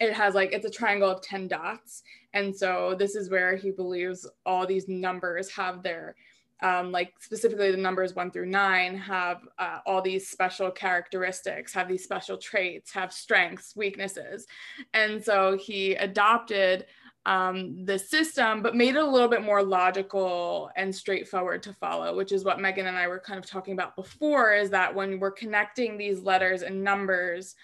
it 0.00 0.12
has 0.12 0.34
like 0.34 0.52
it's 0.52 0.66
a 0.66 0.70
triangle 0.70 1.08
of 1.08 1.22
10 1.22 1.46
dots 1.48 2.02
and 2.34 2.54
so 2.54 2.96
this 2.98 3.14
is 3.14 3.30
where 3.30 3.56
he 3.56 3.70
believes 3.70 4.28
all 4.44 4.66
these 4.66 4.88
numbers 4.88 5.50
have 5.52 5.82
their 5.82 6.16
um, 6.62 6.90
like 6.90 7.14
specifically 7.20 7.70
the 7.70 7.76
numbers 7.76 8.14
one 8.14 8.30
through 8.30 8.46
nine 8.46 8.96
have 8.96 9.42
uh, 9.58 9.78
all 9.86 10.02
these 10.02 10.28
special 10.28 10.70
characteristics, 10.70 11.72
have 11.72 11.88
these 11.88 12.04
special 12.04 12.36
traits, 12.36 12.92
have 12.92 13.12
strengths, 13.12 13.76
weaknesses. 13.76 14.46
And 14.92 15.22
so 15.24 15.56
he 15.56 15.94
adopted 15.94 16.86
um, 17.26 17.84
the 17.84 17.98
system, 17.98 18.62
but 18.62 18.74
made 18.74 18.96
it 18.96 19.02
a 19.02 19.06
little 19.06 19.28
bit 19.28 19.42
more 19.42 19.62
logical 19.62 20.70
and 20.76 20.94
straightforward 20.94 21.62
to 21.64 21.74
follow, 21.74 22.16
which 22.16 22.32
is 22.32 22.44
what 22.44 22.58
Megan 22.58 22.86
and 22.86 22.96
I 22.96 23.06
were 23.06 23.18
kind 23.20 23.38
of 23.38 23.44
talking 23.44 23.74
about 23.74 23.96
before 23.96 24.54
is 24.54 24.70
that 24.70 24.94
when 24.94 25.20
we're 25.20 25.30
connecting 25.30 25.98
these 25.98 26.20
letters 26.22 26.62
and 26.62 26.82
numbers, 26.82 27.54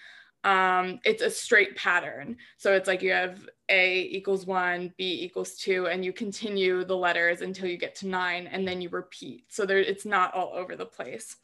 um, 0.45 0.99
it's 1.03 1.23
a 1.23 1.29
straight 1.29 1.75
pattern. 1.75 2.37
So 2.57 2.73
it's 2.73 2.87
like 2.87 3.01
you 3.01 3.11
have 3.11 3.49
A 3.67 4.03
equals 4.03 4.45
one, 4.45 4.93
B 4.95 5.23
equals 5.23 5.55
two, 5.55 5.87
and 5.87 6.05
you 6.05 6.13
continue 6.13 6.85
the 6.85 6.95
letters 6.95 7.41
until 7.41 7.67
you 7.67 7.77
get 7.77 7.95
to 7.95 8.07
nine, 8.07 8.47
and 8.47 8.65
then 8.65 8.79
you 8.79 8.89
repeat. 8.89 9.45
So 9.49 9.65
there, 9.65 9.79
it's 9.79 10.05
not 10.05 10.33
all 10.35 10.53
over 10.53 10.75
the 10.75 10.85
place. 10.85 11.35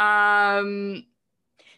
Um, 0.00 1.06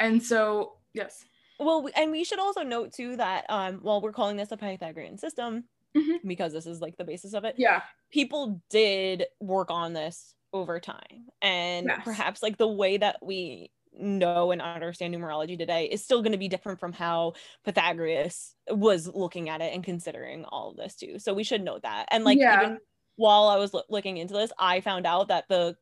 and 0.01 0.23
so, 0.23 0.79
yes. 0.95 1.27
Well, 1.59 1.87
and 1.95 2.11
we 2.11 2.25
should 2.25 2.41
also 2.41 2.63
note 2.63 2.95
too 2.95 3.17
that 3.17 3.45
um, 3.51 3.81
while 3.83 4.01
we're 4.01 4.13
calling 4.13 4.39
this 4.39 4.51
a 4.51 4.57
Pythagorean 4.57 5.19
system, 5.19 5.65
mm-hmm. 5.95 6.27
because 6.27 6.55
this 6.55 6.65
is 6.65 6.81
like 6.81 6.97
the 6.97 7.05
basis 7.05 7.35
of 7.35 7.45
it, 7.45 7.57
yeah, 7.59 7.83
people 8.11 8.63
did 8.71 9.27
work 9.41 9.71
on 9.71 9.93
this 9.93 10.35
over 10.55 10.81
time, 10.81 11.29
and 11.43 11.89
yes. 11.89 12.01
perhaps 12.03 12.43
like 12.43 12.57
the 12.57 12.67
way 12.67 12.97
that 12.97 13.19
we 13.21 13.71
know 13.93 14.51
and 14.51 14.63
understand 14.63 15.15
numerology 15.15 15.59
today 15.59 15.87
is 15.87 16.05
still 16.05 16.23
going 16.23 16.33
to 16.33 16.39
be 16.39 16.49
different 16.49 16.79
from 16.81 16.93
how 16.93 17.35
Pythagoras 17.65 18.55
was 18.69 19.09
looking 19.09 19.49
at 19.49 19.61
it 19.61 19.73
and 19.75 19.85
considering 19.85 20.45
all 20.45 20.71
of 20.71 20.77
this 20.77 20.95
too. 20.97 21.19
So 21.19 21.35
we 21.35 21.45
should 21.45 21.63
note 21.63 21.83
that. 21.83 22.07
And 22.11 22.25
like 22.25 22.39
Yeah. 22.39 22.55
even 22.55 22.79
while 23.17 23.49
I 23.49 23.57
was 23.57 23.75
lo- 23.75 23.83
looking 23.89 24.17
into 24.17 24.35
this, 24.35 24.53
I 24.59 24.81
found 24.81 25.07
out 25.07 25.29
that 25.29 25.47
the 25.49 25.77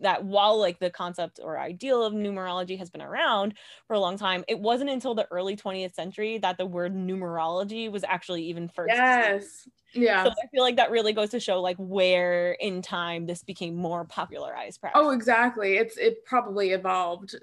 that 0.00 0.24
while 0.24 0.58
like 0.58 0.78
the 0.80 0.90
concept 0.90 1.40
or 1.42 1.58
ideal 1.58 2.02
of 2.04 2.12
numerology 2.14 2.78
has 2.78 2.90
been 2.90 3.02
around 3.02 3.56
for 3.86 3.94
a 3.94 4.00
long 4.00 4.16
time, 4.18 4.44
it 4.48 4.60
wasn't 4.60 4.90
until 4.90 5.14
the 5.14 5.26
early 5.30 5.56
20th 5.56 5.94
century 5.94 6.38
that 6.38 6.58
the 6.58 6.66
word 6.66 6.94
numerology 6.94 7.90
was 7.90 8.04
actually 8.04 8.44
even 8.44 8.68
first. 8.68 8.94
Yes. 8.94 9.68
Yeah. 9.94 10.24
So 10.24 10.30
I 10.30 10.46
feel 10.54 10.62
like 10.62 10.76
that 10.76 10.90
really 10.90 11.12
goes 11.12 11.30
to 11.30 11.40
show 11.40 11.60
like 11.62 11.76
where 11.78 12.52
in 12.54 12.82
time 12.82 13.26
this 13.26 13.42
became 13.44 13.76
more 13.76 14.04
popularized. 14.04 14.80
Perhaps. 14.80 14.98
Oh, 14.98 15.10
exactly. 15.10 15.76
It's 15.76 15.96
it 15.98 16.24
probably 16.24 16.70
evolved 16.70 17.34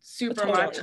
super 0.00 0.46
Totally. 0.46 0.46
much. 0.46 0.78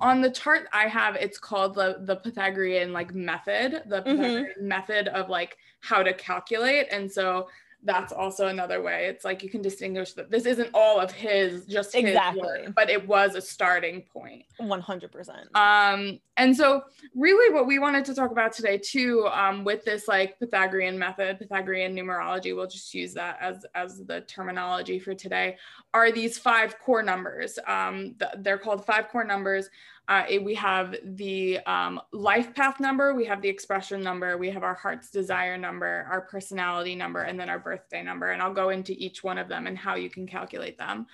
On 0.00 0.20
the 0.20 0.30
chart 0.30 0.68
I 0.72 0.88
have, 0.88 1.16
it's 1.16 1.38
called 1.38 1.74
the 1.74 1.98
the 2.00 2.16
Pythagorean 2.16 2.92
like 2.92 3.14
method, 3.14 3.82
the 3.86 4.06
Mhm. 4.06 4.54
Method 4.60 5.08
of 5.08 5.28
like 5.28 5.56
how 5.80 6.02
to 6.02 6.14
calculate, 6.14 6.86
and 6.90 7.10
so 7.10 7.48
that's 7.84 8.12
also 8.12 8.48
another 8.48 8.82
way. 8.82 9.06
It's 9.06 9.24
like 9.24 9.42
you 9.42 9.50
can 9.50 9.62
distinguish 9.62 10.14
that 10.14 10.30
this 10.30 10.46
isn't 10.46 10.70
all 10.74 10.98
of 10.98 11.12
his, 11.12 11.66
just 11.66 11.94
his 11.94 12.04
Exactly. 12.04 12.42
work, 12.42 12.74
but 12.74 12.88
it 12.88 13.06
was 13.06 13.34
a 13.34 13.40
starting 13.40 14.02
point. 14.02 14.44
100%. 14.60 15.54
Um, 15.54 16.18
and 16.36 16.56
so 16.56 16.82
really 17.14 17.52
what 17.52 17.66
we 17.66 17.78
wanted 17.78 18.04
to 18.06 18.14
talk 18.14 18.30
about 18.30 18.52
today 18.52 18.78
too, 18.78 19.28
um, 19.32 19.64
with 19.64 19.84
this 19.84 20.08
like 20.08 20.38
Pythagorean 20.40 20.98
method, 20.98 21.38
Pythagorean 21.38 21.94
numerology, 21.94 22.56
we'll 22.56 22.66
just 22.66 22.94
use 22.94 23.14
that 23.14 23.38
as, 23.40 23.66
as 23.74 24.04
the 24.04 24.22
terminology 24.22 24.98
for 24.98 25.14
today, 25.14 25.56
are 25.92 26.10
these 26.10 26.38
five 26.38 26.78
core 26.78 27.02
numbers. 27.02 27.58
Um, 27.66 28.14
th- 28.18 28.32
they're 28.38 28.58
called 28.58 28.84
five 28.86 29.08
core 29.08 29.24
numbers. 29.24 29.68
Uh, 30.06 30.24
we 30.42 30.54
have 30.54 30.96
the 31.02 31.58
um, 31.60 32.00
life 32.12 32.54
path 32.54 32.78
number, 32.78 33.14
we 33.14 33.24
have 33.24 33.40
the 33.40 33.48
expression 33.48 34.02
number, 34.02 34.36
we 34.36 34.50
have 34.50 34.62
our 34.62 34.74
heart's 34.74 35.10
desire 35.10 35.56
number, 35.56 36.06
our 36.10 36.22
personality 36.22 36.94
number, 36.94 37.22
and 37.22 37.40
then 37.40 37.48
our 37.48 37.58
birthday 37.58 38.02
number. 38.02 38.30
And 38.30 38.42
I'll 38.42 38.52
go 38.52 38.68
into 38.68 38.92
each 38.92 39.24
one 39.24 39.38
of 39.38 39.48
them 39.48 39.66
and 39.66 39.78
how 39.78 39.94
you 39.94 40.10
can 40.10 40.26
calculate 40.26 40.76
them. 40.76 41.06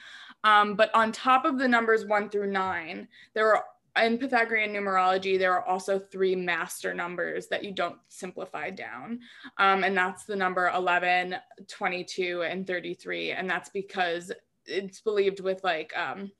Um, 0.42 0.74
but 0.74 0.92
on 0.94 1.12
top 1.12 1.44
of 1.44 1.58
the 1.58 1.68
numbers 1.68 2.04
one 2.04 2.30
through 2.30 2.50
nine, 2.50 3.06
there 3.34 3.54
are 3.54 3.64
in 3.96 4.18
Pythagorean 4.18 4.72
numerology, 4.72 5.38
there 5.38 5.52
are 5.52 5.66
also 5.66 5.98
three 5.98 6.36
master 6.36 6.94
numbers 6.94 7.48
that 7.48 7.64
you 7.64 7.72
don't 7.72 7.96
simplify 8.08 8.70
down. 8.70 9.20
Um, 9.58 9.84
and 9.84 9.96
that's 9.96 10.24
the 10.24 10.36
number 10.36 10.70
11, 10.74 11.36
22, 11.66 12.42
and 12.42 12.66
33. 12.66 13.32
And 13.32 13.50
that's 13.50 13.68
because 13.68 14.30
it's 14.66 15.00
believed 15.00 15.40
with 15.40 15.62
like, 15.64 15.92
um, 15.96 16.30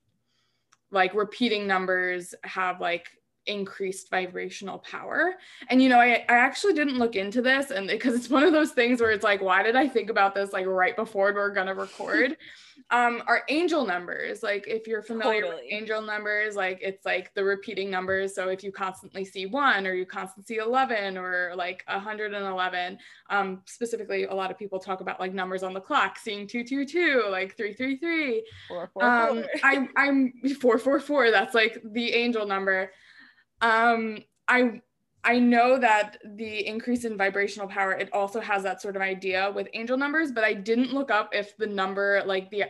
like 0.90 1.14
repeating 1.14 1.66
numbers 1.66 2.34
have 2.44 2.80
like 2.80 3.08
increased 3.46 4.10
vibrational 4.10 4.78
power. 4.78 5.34
And 5.68 5.82
you 5.82 5.88
know, 5.88 5.98
I, 5.98 6.24
I 6.28 6.34
actually 6.34 6.74
didn't 6.74 6.98
look 6.98 7.16
into 7.16 7.42
this 7.42 7.70
and 7.70 7.88
because 7.88 8.14
it's 8.14 8.30
one 8.30 8.44
of 8.44 8.52
those 8.52 8.72
things 8.72 9.00
where 9.00 9.10
it's 9.10 9.24
like, 9.24 9.40
why 9.40 9.62
did 9.62 9.76
I 9.76 9.88
think 9.88 10.10
about 10.10 10.34
this 10.34 10.52
like 10.52 10.66
right 10.66 10.96
before 10.96 11.32
we're 11.34 11.54
gonna 11.54 11.74
record? 11.74 12.36
um, 12.90 13.22
are 13.26 13.42
angel 13.48 13.86
numbers. 13.86 14.42
Like 14.42 14.66
if 14.66 14.86
you're 14.86 15.02
familiar 15.02 15.46
with 15.46 15.60
angel 15.68 16.02
numbers, 16.02 16.56
like 16.56 16.80
it's 16.82 17.06
like 17.06 17.32
the 17.34 17.44
repeating 17.44 17.90
numbers. 17.90 18.34
So 18.34 18.48
if 18.48 18.64
you 18.64 18.72
constantly 18.72 19.24
see 19.24 19.46
one 19.46 19.86
or 19.86 19.94
you 19.94 20.04
constantly 20.04 20.54
see 20.54 20.60
11 20.60 21.16
or 21.16 21.52
like 21.56 21.84
111, 21.86 22.98
um, 23.30 23.62
specifically 23.66 24.24
a 24.24 24.34
lot 24.34 24.50
of 24.50 24.58
people 24.58 24.78
talk 24.78 25.00
about 25.00 25.20
like 25.20 25.32
numbers 25.32 25.62
on 25.62 25.72
the 25.72 25.80
clock, 25.80 26.18
seeing 26.18 26.48
222, 26.48 27.26
like 27.30 27.56
333 27.56 28.44
Four, 28.68 28.90
four, 28.92 29.04
um 29.04 29.42
four. 29.42 29.46
I, 29.62 29.88
i'm 29.96 30.32
444 30.60 31.30
that's 31.30 31.54
like 31.54 31.78
the 31.92 32.12
angel 32.12 32.46
number 32.46 32.92
um 33.60 34.18
i 34.48 34.80
i 35.24 35.38
know 35.38 35.78
that 35.78 36.18
the 36.36 36.66
increase 36.66 37.04
in 37.04 37.16
vibrational 37.16 37.68
power 37.68 37.92
it 37.92 38.08
also 38.12 38.40
has 38.40 38.62
that 38.62 38.80
sort 38.80 38.96
of 38.96 39.02
idea 39.02 39.50
with 39.54 39.68
angel 39.74 39.96
numbers 39.96 40.32
but 40.32 40.44
i 40.44 40.54
didn't 40.54 40.92
look 40.92 41.10
up 41.10 41.30
if 41.32 41.56
the 41.56 41.66
number 41.66 42.22
like 42.26 42.50
the 42.50 42.64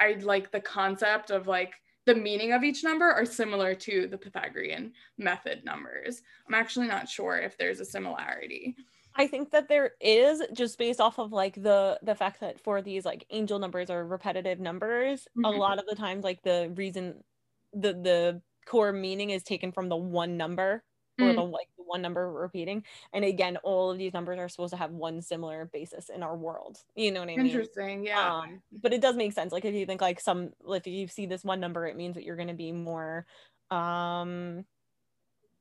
i 0.00 0.12
like 0.14 0.50
the 0.50 0.60
concept 0.60 1.30
of 1.30 1.46
like 1.46 1.74
the 2.06 2.14
meaning 2.14 2.52
of 2.52 2.62
each 2.62 2.84
number 2.84 3.06
are 3.10 3.24
similar 3.26 3.74
to 3.74 4.06
the 4.06 4.16
pythagorean 4.18 4.92
method 5.18 5.64
numbers. 5.64 6.22
I'm 6.46 6.54
actually 6.54 6.86
not 6.86 7.08
sure 7.08 7.36
if 7.36 7.58
there's 7.58 7.80
a 7.80 7.84
similarity. 7.84 8.76
I 9.14 9.26
think 9.26 9.50
that 9.50 9.68
there 9.68 9.92
is 10.00 10.42
just 10.52 10.78
based 10.78 11.00
off 11.00 11.18
of 11.18 11.32
like 11.32 11.54
the 11.54 11.98
the 12.02 12.14
fact 12.14 12.40
that 12.40 12.60
for 12.60 12.82
these 12.82 13.04
like 13.04 13.24
angel 13.30 13.58
numbers 13.58 13.90
or 13.90 14.06
repetitive 14.06 14.60
numbers, 14.60 15.26
a 15.42 15.50
Mhm. 15.50 15.50
lot 15.50 15.78
of 15.78 15.86
the 15.86 15.94
times 15.96 16.22
like 16.24 16.42
the 16.42 16.72
reason 16.76 17.24
the 17.72 17.92
the 17.94 18.42
core 18.66 18.92
meaning 18.92 19.30
is 19.30 19.42
taken 19.42 19.72
from 19.72 19.88
the 19.88 19.96
one 19.96 20.36
number 20.36 20.84
or 21.20 21.28
Mm. 21.28 21.34
the 21.36 21.42
like 21.44 21.68
the 21.76 21.82
one 21.84 22.02
number 22.02 22.30
repeating. 22.30 22.84
And 23.12 23.24
again, 23.24 23.56
all 23.58 23.90
of 23.90 23.98
these 23.98 24.12
numbers 24.12 24.38
are 24.38 24.48
supposed 24.48 24.72
to 24.72 24.76
have 24.76 24.90
one 24.90 25.22
similar 25.22 25.64
basis 25.72 26.08
in 26.08 26.22
our 26.22 26.36
world. 26.36 26.78
You 26.94 27.10
know 27.12 27.20
what 27.20 27.30
I 27.30 27.36
mean? 27.36 27.46
interesting 27.46 28.04
yeah 28.04 28.34
Um, 28.40 28.62
but 28.82 28.92
it 28.92 29.00
does 29.00 29.16
make 29.16 29.32
sense. 29.32 29.52
Like 29.52 29.64
if 29.64 29.74
you 29.74 29.86
think 29.86 30.00
like 30.00 30.20
some 30.20 30.52
like 30.62 30.86
if 30.86 30.92
you 30.92 31.08
see 31.08 31.26
this 31.26 31.44
one 31.44 31.60
number, 31.60 31.86
it 31.86 31.96
means 31.96 32.14
that 32.16 32.24
you're 32.24 32.36
gonna 32.36 32.54
be 32.54 32.72
more 32.72 33.26
um 33.70 34.64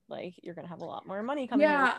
like 0.10 0.36
you're 0.44 0.54
gonna 0.56 0.68
have 0.68 0.82
a 0.82 0.86
lot 0.86 1.08
more 1.08 1.24
money 1.24 1.48
coming 1.48 1.65
in, 1.65 1.72
yeah 1.72 1.98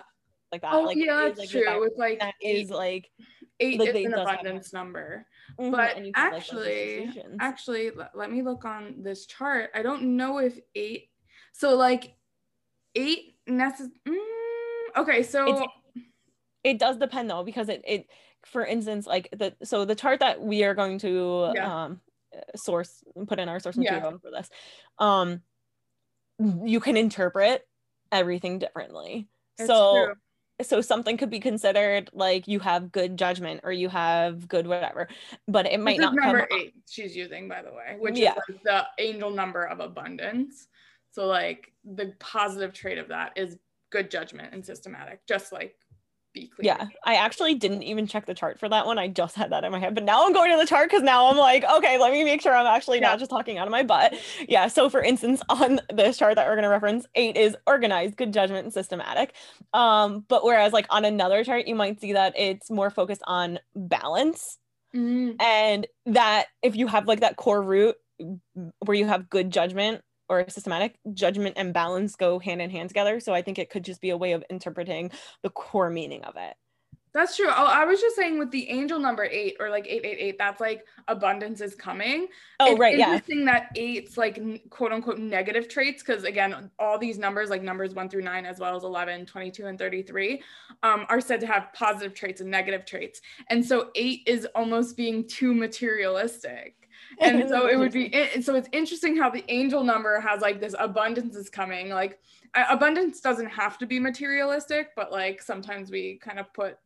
like 0.53 0.63
that. 0.63 0.73
oh 0.75 0.83
like 0.83 0.97
yeah 0.97 1.23
that's 1.27 1.41
like, 1.41 1.49
true 1.49 1.81
with 1.81 1.95
like 1.97 2.21
that 2.21 2.35
eight- 2.41 2.65
is 2.67 2.71
like 2.71 3.11
eight 3.59 3.81
like, 3.81 3.89
is 3.89 4.05
an 4.07 4.15
abundance 4.15 4.73
number 4.73 5.27
mhm, 5.59 5.73
but 5.73 5.97
have, 5.97 6.05
like, 6.05 6.13
actually 6.15 7.11
actually 7.41 7.91
let 8.15 8.31
me 8.31 8.43
look 8.43 8.65
on 8.65 8.95
this 9.03 9.27
chart 9.27 9.71
i 9.75 9.83
don't 9.83 10.03
know 10.03 10.39
if 10.39 10.57
eight 10.77 11.11
so 11.53 11.75
like 11.75 12.15
eight 12.95 13.36
necess- 13.49 13.91
mm, 14.07 14.17
okay 14.97 15.23
so 15.23 15.49
It's- 15.49 15.69
it 16.65 16.79
does 16.79 16.97
depend 16.97 17.31
though 17.31 17.45
because 17.45 17.69
it 17.69 17.83
it 17.87 18.07
for 18.45 18.65
instance 18.65 19.07
like 19.07 19.29
the 19.33 19.55
so 19.63 19.85
the 19.85 19.95
chart 19.95 20.21
that 20.21 20.41
we 20.41 20.65
are 20.65 20.75
going 20.75 20.99
to 21.01 21.53
Yeah. 21.55 21.85
um 21.85 22.01
source 22.55 23.03
put 23.27 23.39
in 23.39 23.49
our 23.49 23.61
source 23.61 23.77
Yeah. 23.77 23.93
material 23.95 24.19
for 24.19 24.31
this 24.31 24.51
um 24.99 25.43
you 26.65 26.81
can 26.81 26.97
interpret 26.97 27.67
everything 28.13 28.59
differently 28.59 29.29
it's 29.59 29.69
so 29.69 30.07
true. 30.07 30.15
so 30.63 30.81
something 30.81 31.17
could 31.17 31.31
be 31.31 31.41
considered 31.41 32.11
like 32.13 32.47
you 32.47 32.59
have 32.61 32.93
good 32.93 33.17
judgment 33.17 33.61
or 33.65 33.73
you 33.73 33.89
have 33.89 34.47
good 34.49 34.67
whatever 34.67 35.09
but 35.49 35.67
it 35.67 35.81
might 35.81 35.97
this 35.99 36.07
is 36.09 36.13
not 36.13 36.23
come 36.23 36.33
number 36.37 36.49
eight 36.55 36.75
she's 36.89 37.17
using 37.17 37.49
by 37.49 37.63
the 37.63 37.73
way 37.73 37.97
which 37.99 38.19
Yeah. 38.19 38.35
is 38.49 38.57
like 38.57 38.63
the 38.65 38.87
angel 39.03 39.31
number 39.31 39.65
of 39.65 39.81
abundance 39.81 40.69
so 41.17 41.27
like 41.27 41.73
the 41.85 42.13
positive 42.19 42.75
trait 42.75 42.99
of 42.99 43.09
that 43.09 43.33
is 43.37 43.57
good 43.91 44.11
judgment 44.11 44.53
and 44.53 44.65
systematic 44.65 45.27
just 45.27 45.51
like 45.51 45.75
be 46.35 46.49
clear 46.49 46.67
Yeah, 46.67 46.89
I 47.05 47.15
actually 47.15 47.55
didn't 47.55 47.85
even 47.85 48.07
check 48.07 48.27
the 48.27 48.35
chart 48.35 48.61
for 48.61 48.69
that 48.69 48.85
one. 48.85 48.99
I 48.99 49.09
just 49.09 49.35
had 49.35 49.51
that 49.53 49.65
in 49.65 49.73
my 49.73 49.79
head, 49.79 49.95
but 49.95 50.05
now 50.05 50.27
I'm 50.27 50.35
going 50.35 50.51
to 50.51 50.59
the 50.59 50.67
chart 50.67 50.91
because 50.91 51.03
now 51.03 51.29
I'm 51.29 51.39
like, 51.39 51.65
okay, 51.65 51.97
let 51.99 52.13
me 52.13 52.23
make 52.25 52.43
sure 52.43 52.55
I'm 52.55 52.67
actually 52.67 53.01
Yeah. 53.01 53.09
not 53.09 53.19
just 53.19 53.31
talking 53.31 53.57
out 53.57 53.67
of 53.67 53.71
my 53.71 53.83
butt. 53.83 54.13
Yeah. 54.47 54.69
So, 54.69 54.91
for 54.91 55.03
instance, 55.03 55.41
on 55.49 55.81
this 55.91 56.19
chart 56.19 56.35
that 56.35 56.47
we're 56.47 56.57
going 56.57 56.65
to 56.65 56.69
reference, 56.69 57.07
eight 57.15 57.39
is 57.39 57.57
organized, 57.67 58.17
good 58.19 58.35
judgment, 58.35 58.65
and 58.65 58.75
systematic. 58.75 59.33
Um, 59.73 60.27
but 60.29 60.45
whereas, 60.45 60.75
like 60.75 60.87
on 60.91 61.07
another 61.07 61.43
chart, 61.43 61.67
you 61.67 61.75
might 61.75 61.99
see 62.03 62.13
that 62.13 62.35
it's 62.37 62.71
more 62.71 62.91
focused 62.91 63.23
on 63.27 63.59
balance, 63.75 64.59
Mm, 64.95 65.37
and 65.41 65.87
that 66.05 66.49
if 66.63 66.77
you 66.77 66.87
have 66.87 67.09
like 67.09 67.21
that 67.21 67.37
core 67.37 67.63
root 67.63 67.97
where 68.81 68.97
you 68.97 69.07
have 69.07 69.31
good 69.31 69.51
judgment 69.51 70.03
or 70.29 70.49
systematic 70.49 70.97
judgment 71.13 71.55
and 71.57 71.73
balance 71.73 72.17
go 72.17 72.39
hand 72.39 72.61
in 72.61 72.71
hand 72.71 72.89
together. 72.89 73.21
So 73.21 73.35
I 73.35 73.43
think 73.43 73.59
it 73.59 73.71
could 73.71 73.85
just 73.85 74.01
be 74.01 74.11
a 74.11 74.17
way 74.17 74.33
of 74.33 74.45
interpreting 74.51 75.11
the 75.43 75.51
core 75.51 75.91
meaning 75.91 76.25
of 76.25 76.37
it. 76.37 76.57
That's 77.17 77.35
true. 77.35 77.49
Oh, 77.49 77.65
I 77.65 77.87
was 77.87 77.99
just 77.99 78.15
saying 78.15 78.39
with 78.39 78.51
the 78.51 78.69
angel 78.69 78.99
number 78.99 79.25
eight 79.25 79.57
or 79.59 79.71
like 79.71 79.87
888, 79.87 80.37
that's 80.37 80.61
like 80.61 80.85
abundance 81.09 81.63
is 81.63 81.75
coming. 81.75 82.27
Oh, 82.61 82.73
it's 82.73 82.79
right. 82.79 82.99
Yeah. 82.99 83.15
interesting 83.15 83.47
that 83.47 83.71
eight's 83.75 84.19
like 84.19 84.69
quote 84.69 84.93
unquote 84.93 85.19
negative 85.19 85.67
traits 85.67 86.03
because 86.03 86.25
again 86.25 86.71
all 86.79 86.99
these 86.99 87.17
numbers 87.17 87.49
like 87.49 87.63
numbers 87.63 87.95
1 87.95 88.11
through 88.11 88.21
9 88.21 88.45
as 88.45 88.59
well 88.59 88.77
as 88.77 88.85
11 88.85 89.25
22 89.25 89.65
and 89.65 89.79
33 89.79 90.43
um, 90.83 91.07
are 91.09 91.23
said 91.23 91.41
to 91.41 91.47
have 91.47 91.73
positive 91.73 92.13
traits 92.13 92.43
and 92.43 92.51
negative 92.51 92.85
traits 92.85 93.23
and 93.49 93.65
so 93.65 93.89
8 93.95 94.21
is 94.27 94.47
almost 94.55 94.95
being 94.95 95.27
too 95.27 95.55
materialistic 95.55 96.86
and 97.21 97.49
so 97.49 97.67
it 97.69 97.77
would 97.77 97.93
be 97.93 98.07
it, 98.15 98.45
so 98.45 98.55
it's 98.55 98.69
interesting 98.73 99.17
how 99.17 99.31
the 99.31 99.45
angel 99.49 99.83
number 99.85 100.21
has 100.21 100.41
like 100.41 100.61
this 100.61 100.75
abundance 100.79 101.37
is 101.37 101.49
coming 101.49 101.89
like 101.91 102.19
abundance 102.71 103.21
doesn't 103.21 103.47
have 103.49 103.77
to 103.79 103.87
be 103.87 103.99
materialistic 104.01 104.91
but 104.97 105.13
like 105.13 105.43
sometimes 105.43 105.91
we 105.91 106.17
kind 106.23 106.39
of 106.39 106.53
put 106.53 106.79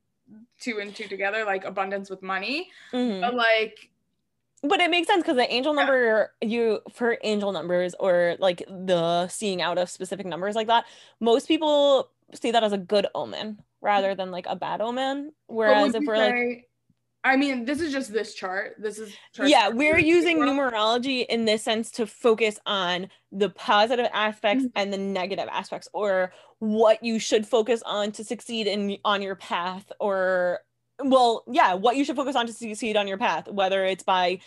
two 0.60 0.78
and 0.80 0.94
two 0.94 1.08
together 1.08 1.44
like 1.44 1.64
abundance 1.64 2.08
with 2.10 2.22
money 2.22 2.68
Mhm. 2.92 3.20
but 3.20 3.34
like 3.34 3.90
but 4.62 4.78
it 4.80 4.90
makes 4.90 5.06
sense 5.08 5.22
because 5.22 5.36
the 5.36 5.50
angel 5.52 5.74
Yeah. 5.74 5.80
number 5.84 6.32
you 6.42 6.80
for 6.92 7.16
angel 7.22 7.50
numbers 7.52 7.94
or 7.98 8.36
like 8.38 8.62
the 8.68 9.26
seeing 9.28 9.62
out 9.62 9.78
of 9.78 9.88
specific 9.88 10.26
numbers 10.26 10.54
like 10.54 10.66
that 10.66 10.84
most 11.18 11.48
people 11.48 12.10
see 12.34 12.50
that 12.50 12.62
as 12.62 12.72
a 12.72 12.78
good 12.78 13.06
omen 13.14 13.60
rather 13.80 14.14
than 14.14 14.30
like 14.30 14.46
a 14.48 14.54
bad 14.56 14.80
omen 14.80 15.32
whereas 15.46 15.94
if 15.94 16.04
we're 16.04 16.16
like 16.16 16.34
say- 16.34 16.64
I 17.22 17.36
mean, 17.36 17.66
this 17.66 17.80
is 17.80 17.92
just 17.92 18.12
this 18.12 18.34
chart. 18.34 18.76
This 18.78 18.98
is 18.98 19.14
chart 19.34 19.48
yeah, 19.50 19.68
we're 19.68 19.98
using 19.98 20.38
numerology 20.38 21.26
in 21.26 21.44
this 21.44 21.62
sense 21.62 21.90
to 21.92 22.06
focus 22.06 22.58
on 22.64 23.08
the 23.30 23.50
positive 23.50 24.08
aspects 24.12 24.64
Mhm. 24.64 24.72
and 24.74 24.92
the 24.92 24.98
negative 24.98 25.48
aspects 25.50 25.88
or 25.92 26.32
what 26.60 27.02
you 27.02 27.18
should 27.18 27.46
focus 27.46 27.82
on 27.84 28.12
to 28.12 28.24
succeed 28.24 28.66
in 28.66 28.96
on 29.04 29.22
your 29.22 29.36
path 29.36 29.90
or 30.00 30.60
well, 31.02 31.44
yeah, 31.46 31.72
what 31.72 31.96
you 31.96 32.04
should 32.04 32.16
focus 32.16 32.36
on 32.36 32.46
to 32.46 32.52
succeed 32.52 32.94
on 32.96 33.08
your 33.08 33.16
path, 33.16 33.48
whether 33.48 33.84
it's 33.86 34.02
by 34.02 34.38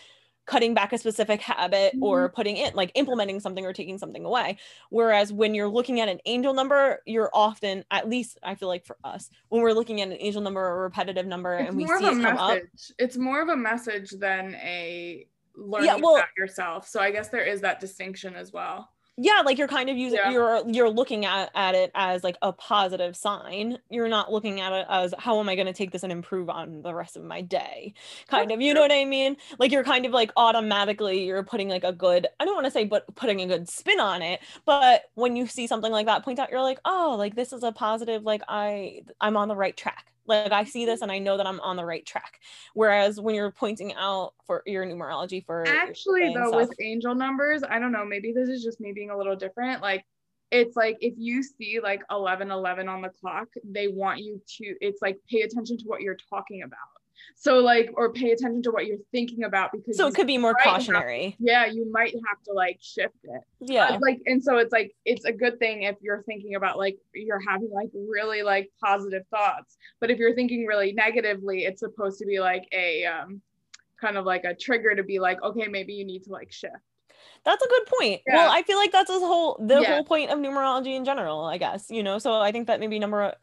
cutting 0.46 0.74
back 0.74 0.92
a 0.92 0.98
specific 0.98 1.40
habit 1.40 1.94
or 2.00 2.26
mm-hmm. 2.26 2.34
putting 2.34 2.56
in 2.56 2.74
like 2.74 2.92
implementing 2.94 3.40
something 3.40 3.64
or 3.64 3.72
taking 3.72 3.98
something 3.98 4.24
away. 4.24 4.58
Whereas 4.90 5.32
when 5.32 5.54
you're 5.54 5.68
looking 5.68 6.00
at 6.00 6.08
an 6.08 6.20
angel 6.26 6.54
number, 6.54 7.00
you're 7.06 7.30
often, 7.32 7.84
at 7.90 8.08
least 8.08 8.38
I 8.42 8.54
feel 8.54 8.68
like 8.68 8.84
for 8.84 8.96
us, 9.04 9.30
when 9.48 9.62
we're 9.62 9.72
looking 9.72 10.00
at 10.00 10.08
an 10.08 10.16
angel 10.20 10.42
number 10.42 10.60
or 10.60 10.80
a 10.80 10.82
repetitive 10.82 11.26
number 11.26 11.54
It's 11.54 11.68
and 11.68 11.76
we 11.76 11.86
see 11.86 12.06
it 12.06 12.22
come 12.22 12.38
up. 12.38 12.58
It's 12.98 13.16
more 13.16 13.40
of 13.40 13.48
a 13.48 13.56
message 13.56 14.10
than 14.10 14.54
a 14.56 15.26
learning 15.56 15.86
Yeah, 15.86 15.96
well- 15.96 16.16
about 16.16 16.28
yourself. 16.36 16.88
So 16.88 17.00
I 17.00 17.10
guess 17.10 17.28
there 17.28 17.44
is 17.44 17.60
that 17.62 17.80
distinction 17.80 18.34
as 18.34 18.52
well. 18.52 18.90
Yeah 19.16 19.42
like 19.44 19.58
you're 19.58 19.68
kind 19.68 19.88
of 19.88 19.96
using 19.96 20.18
Yeah. 20.22 20.30
you're 20.30 20.62
you're 20.68 20.90
looking 20.90 21.24
at, 21.24 21.50
at 21.54 21.74
it 21.74 21.90
as 21.94 22.24
like 22.24 22.36
a 22.42 22.52
positive 22.52 23.16
sign. 23.16 23.78
You're 23.88 24.08
not 24.08 24.32
looking 24.32 24.60
at 24.60 24.72
it 24.72 24.86
as 24.88 25.14
how 25.18 25.38
am 25.38 25.48
i 25.48 25.54
going 25.54 25.66
to 25.68 25.72
take 25.72 25.92
this 25.92 26.02
and 26.02 26.10
improve 26.12 26.50
on 26.50 26.82
the 26.82 26.94
rest 26.94 27.16
of 27.16 27.22
my 27.24 27.40
day? 27.40 27.94
Kind 28.28 28.50
of 28.50 28.60
you 28.60 28.74
know 28.74 28.80
what 28.80 28.92
i 28.92 29.04
mean? 29.04 29.36
Like 29.58 29.70
you're 29.72 29.84
kind 29.84 30.04
of 30.06 30.12
like 30.12 30.32
automatically 30.36 31.24
you're 31.24 31.44
putting 31.44 31.68
like 31.68 31.84
a 31.84 31.92
good 31.92 32.26
i 32.40 32.44
don't 32.44 32.54
want 32.54 32.66
to 32.66 32.70
say 32.70 32.84
but 32.84 33.04
putting 33.14 33.40
a 33.40 33.46
good 33.46 33.68
spin 33.68 34.00
on 34.00 34.22
it 34.22 34.40
but 34.64 35.04
when 35.14 35.36
you 35.36 35.46
see 35.46 35.66
something 35.66 35.92
like 35.92 36.06
that 36.06 36.24
point 36.24 36.38
out 36.38 36.50
you're 36.50 36.62
like 36.62 36.80
oh 36.84 37.14
like 37.18 37.34
this 37.36 37.52
is 37.52 37.62
a 37.62 37.72
positive 37.72 38.22
like 38.24 38.42
i 38.48 39.00
i'm 39.20 39.36
on 39.36 39.48
the 39.48 39.56
right 39.56 39.76
track 39.76 40.06
like 40.26 40.52
i 40.52 40.64
see 40.64 40.84
this 40.84 41.02
and 41.02 41.10
i 41.12 41.18
know 41.18 41.36
that 41.36 41.46
i'm 41.46 41.60
on 41.60 41.76
the 41.76 41.84
right 41.84 42.06
track 42.06 42.40
whereas 42.74 43.20
when 43.20 43.34
you're 43.34 43.50
pointing 43.50 43.94
out 43.94 44.34
for 44.46 44.62
your 44.66 44.84
numerology 44.86 45.44
for 45.44 45.64
Actually, 45.66 46.32
though, 46.34 46.48
stuff- 46.48 46.68
with 46.68 46.80
angel 46.80 47.14
numbers, 47.14 47.62
I 47.68 47.78
don't 47.78 47.92
know. 47.92 48.04
Maybe 48.04 48.32
this 48.32 48.48
is 48.48 48.62
just 48.62 48.80
me 48.80 48.92
being 48.92 49.10
a 49.10 49.16
little 49.16 49.36
different. 49.36 49.80
Like, 49.82 50.04
it's 50.50 50.76
like 50.76 50.96
if 51.00 51.14
you 51.16 51.42
see 51.42 51.80
like 51.82 52.02
11 52.10 52.50
11 52.50 52.88
on 52.88 53.02
the 53.02 53.08
clock, 53.08 53.48
they 53.64 53.88
want 53.88 54.20
you 54.20 54.40
to, 54.58 54.74
it's 54.80 55.02
like 55.02 55.18
pay 55.30 55.42
attention 55.42 55.78
to 55.78 55.84
what 55.86 56.00
you're 56.00 56.18
talking 56.30 56.62
about. 56.62 56.78
So, 57.36 57.58
like, 57.58 57.90
or 57.94 58.12
pay 58.12 58.30
attention 58.32 58.62
to 58.62 58.70
what 58.70 58.86
you're 58.86 58.98
thinking 59.12 59.44
about 59.44 59.70
because, 59.72 59.96
so 59.96 60.06
it 60.06 60.14
could 60.14 60.26
be 60.26 60.38
more 60.38 60.54
cautionary 60.54 61.36
yeah, 61.38 61.66
you 61.66 61.90
might 61.92 62.14
have 62.14 62.42
to 62.46 62.52
like 62.52 62.78
shift 62.80 63.14
it. 63.24 63.40
yeah 63.60 63.98
like 64.00 64.20
and 64.26 64.42
so 64.42 64.58
it's 64.58 64.72
like 64.72 64.94
it's 65.04 65.24
a 65.24 65.32
good 65.32 65.58
thing 65.58 65.82
if 65.82 65.96
you're 66.00 66.22
thinking 66.24 66.54
about 66.54 66.78
like 66.78 66.96
you're 67.14 67.40
having 67.46 67.70
like 67.72 67.88
really 67.94 68.42
like 68.42 68.70
positive 68.82 69.22
thoughts 69.30 69.76
but 70.00 70.10
if 70.10 70.18
you're 70.18 70.34
thinking 70.34 70.66
really 70.66 70.92
negatively 70.92 71.64
it's 71.64 71.80
supposed 71.80 72.18
to 72.18 72.26
be 72.26 72.40
like 72.40 72.64
a 72.72 73.04
um 73.04 73.40
kind 74.00 74.16
of 74.16 74.24
like 74.24 74.44
a 74.44 74.54
trigger 74.54 74.94
to 74.94 75.02
be 75.02 75.18
like 75.18 75.42
okay 75.42 75.66
maybe 75.68 75.92
you 75.94 76.04
need 76.04 76.22
to 76.24 76.30
like 76.30 76.52
shift 76.52 76.74
That's 77.44 77.62
a 77.64 77.68
good 77.68 77.86
point. 77.86 78.20
Yeah. 78.26 78.34
Well, 78.36 78.50
I 78.50 78.62
feel 78.62 78.78
like 78.78 78.92
that's 78.92 79.10
the 79.10 79.18
whole 79.18 79.56
the 79.60 79.80
Yeah. 79.80 79.88
whole 79.92 80.04
point 80.04 80.30
of 80.30 80.38
numerology 80.38 80.94
in 80.96 81.04
general, 81.04 81.44
I 81.44 81.58
guess. 81.58 81.90
You 81.90 82.02
know, 82.02 82.18
so 82.18 82.40
I 82.40 82.52
think 82.52 82.66
that 82.68 82.80
maybe 82.80 82.98
number 82.98 83.34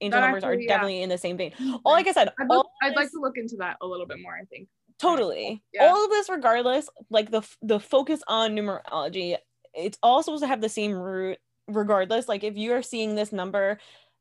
angel 0.00 0.20
That 0.20 0.26
numbers 0.26 0.44
are 0.44 0.52
actually, 0.52 0.64
yeah. 0.64 0.68
definitely 0.74 1.02
in 1.02 1.08
the 1.08 1.18
same 1.18 1.36
vein. 1.36 1.52
All 1.84 1.92
like 1.92 2.06
I 2.06 2.12
said, 2.12 2.30
I'd, 2.38 2.48
look, 2.48 2.66
I'd 2.82 2.94
like 2.96 3.10
to 3.10 3.20
look 3.20 3.36
into 3.36 3.56
that 3.58 3.76
a 3.80 3.86
little 3.86 4.06
bit 4.06 4.20
more 4.20 4.34
i 4.40 4.44
think 4.46 4.68
totally 4.98 5.62
Yeah. 5.72 5.86
all 5.86 6.04
of 6.04 6.10
this 6.10 6.28
regardless 6.28 6.88
like 7.10 7.30
the 7.30 7.42
the 7.62 7.78
focus 7.78 8.20
on 8.26 8.56
numerology 8.56 9.36
it's 9.74 9.98
all 10.02 10.22
supposed 10.22 10.42
to 10.42 10.48
have 10.48 10.60
the 10.60 10.68
same 10.68 10.92
root 10.92 11.38
regardless 11.68 12.28
like 12.28 12.42
if 12.42 12.56
you 12.56 12.72
are 12.72 12.82
seeing 12.82 13.14
this 13.14 13.30
number 13.32 13.78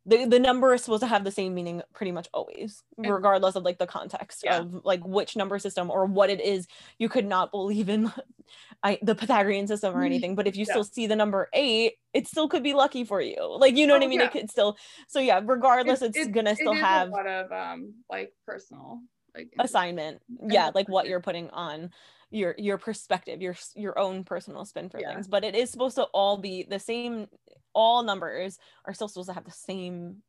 the, 0.08 0.26
the 0.26 0.40
number 0.40 0.74
is 0.74 0.84
supposed 0.84 1.02
to 1.04 1.08
have 1.08 1.24
the 1.26 1.32
same 1.32 1.54
meaning 1.54 1.82
pretty 1.94 2.12
much 2.14 2.28
always 2.34 2.82
regardless 2.98 3.56
of 3.56 3.64
like 3.64 3.78
the 3.78 3.86
context 3.86 4.42
Yeah. 4.46 4.60
of 4.60 4.86
like 4.86 5.06
which 5.06 5.36
number 5.36 5.60
system 5.60 5.92
or 5.92 6.06
what 6.06 6.30
it 6.30 6.40
is 6.42 6.66
you 6.98 7.10
could 7.10 7.26
not 7.26 7.52
believe 7.52 7.90
in 7.90 8.12
I, 8.84 8.98
the 9.02 9.16
pythagorean 9.16 9.68
system 9.68 9.94
or 9.96 10.02
Mhm. 10.02 10.06
anything 10.06 10.36
but 10.36 10.48
if 10.48 10.56
you 10.56 10.66
Yeah. 10.66 10.74
still 10.74 10.84
see 10.86 11.08
the 11.08 11.16
number 11.16 11.50
eight 11.54 11.96
it 12.14 12.28
still 12.28 12.48
could 12.48 12.64
be 12.64 12.74
lucky 12.74 13.04
for 13.04 13.22
you 13.22 13.36
like 13.60 13.76
you 13.76 13.86
know 13.86 13.94
what 13.96 14.02
Oh, 14.02 14.06
i 14.06 14.10
mean 14.10 14.20
yeah. 14.22 14.28
it 14.28 14.32
could 14.32 14.50
still 14.50 14.78
so 15.08 15.20
yeah 15.20 15.42
regardless 15.44 16.02
it's, 16.02 16.18
it- 16.18 16.32
gonna 16.32 16.52
it 16.52 16.58
still 16.58 16.74
have 16.74 17.10
a 17.10 17.12
lot 17.12 17.28
of 17.28 17.52
um 17.52 17.94
like 18.10 18.32
personal 18.46 19.02
like 19.36 19.54
assignment 19.60 20.22
yeah 20.50 20.72
like 20.74 20.88
what 20.90 21.08
you're 21.08 21.22
putting 21.22 21.50
on 21.52 21.92
your 22.30 22.56
your 22.58 22.78
perspective 22.78 23.42
your 23.42 23.56
your 23.76 23.98
own 23.98 24.24
personal 24.24 24.66
spin 24.66 24.90
for 24.90 25.00
Yeah. 25.00 25.14
things 25.14 25.28
but 25.28 25.44
it 25.44 25.56
is 25.56 25.70
supposed 25.70 25.96
to 25.96 26.04
all 26.14 26.38
be 26.38 26.64
the 26.64 26.80
same 26.80 27.28
all 27.74 28.04
numbers 28.04 28.58
are 28.86 28.94
still 28.94 29.08
supposed 29.08 29.30
to 29.30 29.34
have 29.34 29.46
the 29.46 29.52
same 29.52 30.24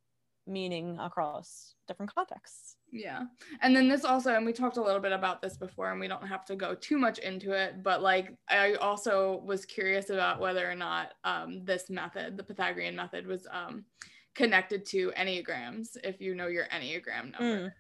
meaning 0.47 0.99
across 0.99 1.75
different 1.87 2.15
contexts 2.15 2.77
Yeah. 2.91 3.25
And 3.61 3.77
then 3.77 3.87
this 3.89 4.05
also, 4.05 4.35
and 4.35 4.47
we 4.47 4.53
talked 4.55 4.79
a 4.79 4.83
little 4.83 5.01
bit 5.01 5.13
about 5.13 5.43
this 5.43 5.59
before, 5.59 5.91
and 5.91 6.01
we 6.01 6.09
don't 6.09 6.27
have 6.27 6.45
to 6.47 6.57
go 6.57 6.75
too 6.75 6.97
much 6.99 7.19
into 7.19 7.53
it, 7.53 7.83
but 7.83 8.01
like 8.03 8.35
I 8.49 8.75
also 8.75 9.43
was 9.45 9.67
curious 9.67 10.09
about 10.09 10.41
whether 10.41 10.71
or 10.71 10.75
not 10.75 11.13
um, 11.25 11.65
this 11.67 11.91
method, 11.91 12.39
the 12.39 12.45
Pythagorean 12.45 12.97
method, 12.97 13.27
was 13.27 13.47
um, 13.51 13.85
connected 14.35 14.87
to 14.87 15.13
Enneagrams, 15.19 15.97
if 16.03 16.19
you 16.21 16.35
know 16.35 16.47
your 16.47 16.67
Enneagram 16.69 17.33
number. 17.39 17.75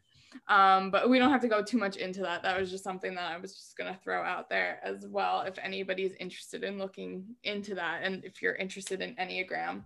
Um, 0.48 0.90
but 0.90 1.08
we 1.08 1.18
don't 1.18 1.30
have 1.30 1.40
to 1.42 1.48
go 1.48 1.62
too 1.62 1.78
much 1.78 1.96
into 1.96 2.20
that. 2.20 2.42
That 2.42 2.58
was 2.60 2.70
just 2.70 2.84
something 2.84 3.14
that 3.14 3.30
I 3.32 3.38
was 3.38 3.54
just 3.54 3.76
going 3.76 3.92
to 3.92 3.98
throw 4.00 4.22
out 4.22 4.48
there 4.48 4.80
as 4.84 5.06
well. 5.06 5.42
If 5.42 5.58
anybody's 5.58 6.12
interested 6.20 6.64
in 6.64 6.78
looking 6.78 7.24
into 7.44 7.74
that, 7.76 8.00
and 8.02 8.24
if 8.24 8.42
you're 8.42 8.54
interested 8.54 9.00
in 9.00 9.14
Enneagram, 9.16 9.84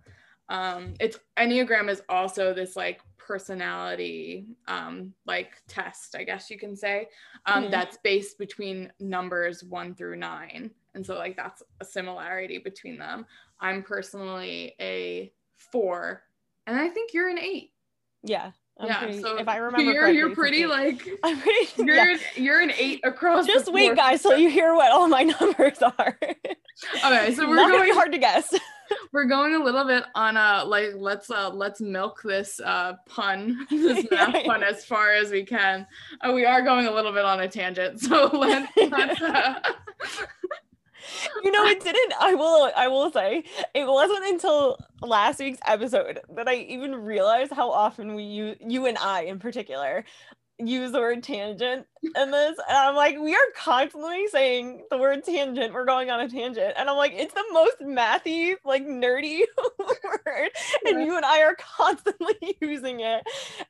um, 0.49 0.95
it's 1.01 1.19
Enneagram 1.39 1.89
is 1.89 2.03
also 2.09 2.53
this 2.53 2.75
like 2.77 3.01
personality 3.17 4.47
um, 4.67 5.15
like 5.27 5.53
test, 5.69 6.17
I 6.17 6.25
guess 6.25 6.51
you 6.51 6.59
can 6.59 6.75
say, 6.77 7.09
um, 7.47 7.65
Mhm. 7.65 7.71
that's 7.71 7.97
based 7.99 8.39
between 8.39 8.93
numbers 8.99 9.63
one 9.65 9.95
through 9.95 10.17
nine. 10.17 10.71
And 10.95 11.07
so 11.07 11.17
like 11.17 11.37
that's 11.37 11.63
a 11.81 11.85
similarity 11.85 12.59
between 12.59 12.99
them. 12.99 13.27
I'm 13.61 13.83
personally 13.83 14.75
a 14.81 15.33
four, 15.57 16.25
and 16.67 16.77
I 16.79 16.89
think 16.89 17.15
you're 17.15 17.29
an 17.29 17.39
eight. 17.39 17.73
yeah 18.25 18.53
I'm 18.81 18.87
yeah, 18.89 18.99
pretty- 19.01 19.21
so 19.21 19.37
if 19.37 19.49
i 19.49 19.57
remember 19.57 19.93
you're 19.93 20.09
you're 20.09 20.35
pretty 20.35 20.63
it's 20.63 20.73
an 20.73 20.81
eight. 20.81 21.07
like 21.07 21.19
i'm 21.25 21.41
pretty 21.41 21.69
you're 21.79 21.95
yeah. 21.95 22.13
an, 22.15 22.19
you're 22.37 22.61
an 22.61 22.73
eight 22.77 23.01
across. 23.05 23.47
just 23.47 23.73
wait 23.73 23.95
guys 23.95 24.23
till 24.23 24.37
you 24.37 24.51
hear 24.51 24.75
what 24.75 24.91
all 24.91 25.09
my 25.09 25.23
numbers 25.41 25.79
are 25.83 26.19
Okay, 27.05 27.35
so 27.35 27.49
we're 27.49 27.57
not 27.57 27.83
be 27.83 27.93
hard 27.93 28.13
to 28.13 28.19
guess 28.19 28.53
we're 29.13 29.25
going 29.27 29.55
a 29.55 29.63
little 29.63 29.85
bit 29.85 30.05
on 30.15 30.37
a 30.37 30.65
like 30.65 30.91
let's 30.97 31.31
uh 31.31 31.51
let's 31.51 31.81
milk 31.81 32.21
this 32.25 32.61
uh 32.61 32.95
pun 33.07 33.67
this 33.71 34.07
math 34.11 34.45
pun 34.45 34.63
as 34.63 34.85
far 34.85 35.13
as 35.13 35.31
we 35.31 35.45
can. 35.45 35.87
Uh, 36.21 36.33
we 36.33 36.45
are 36.45 36.63
going 36.63 36.87
a 36.87 36.91
little 36.91 37.13
bit 37.13 37.25
on 37.25 37.41
a 37.41 37.49
tangent, 37.49 38.01
so 38.01 38.27
let's. 38.33 38.71
let's 38.91 39.21
uh, 39.23 39.61
you 41.43 41.51
know 41.51 41.65
it 41.65 41.83
didn't 41.83 42.13
i 42.21 42.35
will 42.35 42.71
i 42.77 42.89
will 42.89 43.11
say 43.11 43.43
it 43.75 43.87
wasn't 43.87 44.25
until 44.27 44.79
last 45.01 45.39
week's 45.39 45.61
episode 45.67 46.21
that 46.35 46.49
i 46.49 46.55
even 46.55 46.95
realized 46.95 47.53
how 47.53 47.71
often 47.71 48.15
we 48.15 48.23
use 48.23 48.57
you 48.61 48.87
and 48.87 48.99
i 48.99 49.23
in 49.23 49.39
particular 49.39 50.05
use 50.59 50.93
the 50.93 51.01
word 51.01 51.23
tangent 51.23 51.87
in 52.03 52.31
this 52.31 52.59
and 52.69 52.77
i'm 52.77 52.95
like 52.97 53.17
we 53.19 53.35
are 53.35 53.41
constantly 53.57 54.27
saying 54.29 54.83
the 54.91 54.99
word 54.99 55.23
tangent 55.25 55.73
we're 55.73 55.85
going 55.85 56.11
on 56.11 56.21
a 56.21 56.29
tangent 56.29 56.75
and 56.77 56.91
i'm 56.91 56.97
like 56.97 57.13
it's 57.15 57.33
the 57.35 57.45
most 57.53 57.77
mathy 57.81 58.55
like 58.65 58.85
nerdy 58.85 59.43
word 59.79 60.51
and 60.87 60.99
Yeah. 60.99 61.05
you 61.05 61.17
and 61.17 61.25
i 61.25 61.43
are 61.43 61.57
constantly 61.57 62.57
using 62.61 63.01
it 63.01 63.23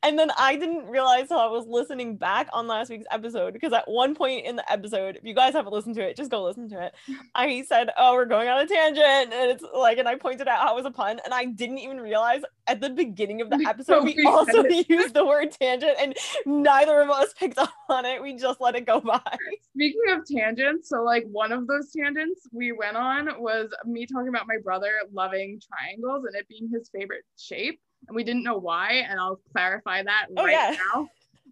and 0.02 0.18
then 0.18 0.30
i 0.38 0.56
didn't 0.56 0.86
realize 0.86 1.28
how 1.28 1.38
i 1.46 1.50
was 1.50 1.66
listening 1.66 2.16
back 2.16 2.48
on 2.52 2.66
last 2.66 2.90
week's 2.90 3.06
episode 3.10 3.52
because 3.52 3.72
at 3.72 3.86
one 3.88 4.14
point 4.14 4.46
in 4.46 4.56
the 4.56 4.72
episode 4.72 5.16
if 5.16 5.24
you 5.24 5.34
guys 5.34 5.52
haven't 5.52 5.72
listened 5.72 5.94
to 5.94 6.02
it 6.02 6.16
just 6.16 6.30
go 6.30 6.42
listen 6.42 6.68
to 6.70 6.80
it 6.86 6.94
I 7.34 7.62
said, 7.62 7.90
"Oh, 7.96 8.14
we're 8.14 8.26
going 8.26 8.48
on 8.48 8.60
a 8.60 8.66
tangent," 8.66 9.32
and 9.32 9.50
it's 9.50 9.64
like, 9.74 9.98
and 9.98 10.06
I 10.08 10.16
pointed 10.16 10.48
out 10.48 10.60
how 10.60 10.72
it 10.72 10.76
was 10.76 10.84
a 10.84 10.90
pun, 10.90 11.18
and 11.24 11.32
I 11.32 11.46
didn't 11.46 11.78
even 11.78 11.98
realize 12.00 12.42
at 12.66 12.80
the 12.80 12.90
beginning 12.90 13.40
of 13.40 13.48
the 13.50 13.64
episode 13.66 14.04
we 14.04 14.22
also 14.26 14.62
used 14.88 15.14
the 15.14 15.24
word 15.24 15.50
tangent, 15.52 15.96
and 15.98 16.14
neither 16.46 17.00
of 17.00 17.10
us 17.10 17.32
picked 17.32 17.58
up 17.58 17.72
on 17.88 18.04
it. 18.04 18.21
We 18.22 18.34
just 18.36 18.60
let 18.60 18.76
it 18.76 18.86
go 18.86 19.00
by. 19.00 19.20
Speaking 19.74 20.00
of 20.10 20.20
tangents, 20.24 20.88
so 20.88 21.02
like 21.02 21.24
one 21.30 21.50
of 21.52 21.66
those 21.66 21.90
tangents 21.92 22.46
we 22.52 22.70
went 22.72 22.96
on 22.96 23.28
was 23.42 23.70
me 23.84 24.06
talking 24.06 24.28
about 24.28 24.46
my 24.46 24.58
brother 24.62 24.90
loving 25.12 25.60
triangles 25.60 26.24
and 26.24 26.34
it 26.36 26.46
being 26.48 26.70
his 26.72 26.88
favorite 26.94 27.24
shape, 27.38 27.80
and 28.08 28.14
we 28.14 28.22
didn't 28.24 28.44
know 28.44 28.58
why, 28.58 29.04
and 29.08 29.18
I'll 29.18 29.40
clarify 29.52 30.02
that 30.04 30.26
Oh, 30.36 30.44
right 30.44 30.52
yeah. 30.52 30.76
now. 30.94 31.08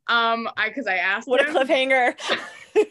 Um, 0.06 0.48
I 0.56 0.68
because 0.68 0.86
I 0.86 0.96
asked 0.96 1.28
What 1.28 1.40
a 1.40 1.52
cliffhanger! 1.52 2.14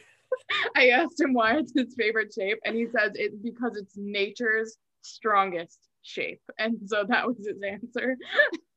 I 0.76 0.89
asked 0.89 1.20
him 1.20 1.34
why 1.34 1.58
it's 1.58 1.72
his 1.76 1.94
favorite 1.98 2.34
shape, 2.34 2.60
and 2.65 2.76
he 2.76 2.86
says 2.88 3.12
it's 3.15 3.36
because 3.38 3.78
it's 3.78 3.94
nature's 3.96 4.78
strongest 5.02 5.80
shape, 6.02 6.42
and 6.58 6.78
so 6.86 7.06
that 7.08 7.26
was 7.28 7.38
his 7.38 7.62
answer. 7.65 8.18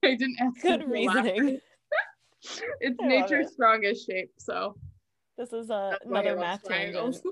I 0.04 0.14
didn't 0.14 0.36
ask. 0.40 0.62
him 0.62 0.80
Good 0.80 0.88
reasoning. 0.88 1.60
It's 2.80 2.98
I 3.00 3.06
nature's 3.06 3.48
it. 3.48 3.52
strongest 3.52 4.06
shape, 4.06 4.30
so 4.38 4.76
This 5.38 5.52
is 5.52 5.68
That's 5.68 5.98
why 6.04 6.22
he 6.22 6.28
another 6.28 6.40
math 6.40 6.62
tangent. 6.64 7.16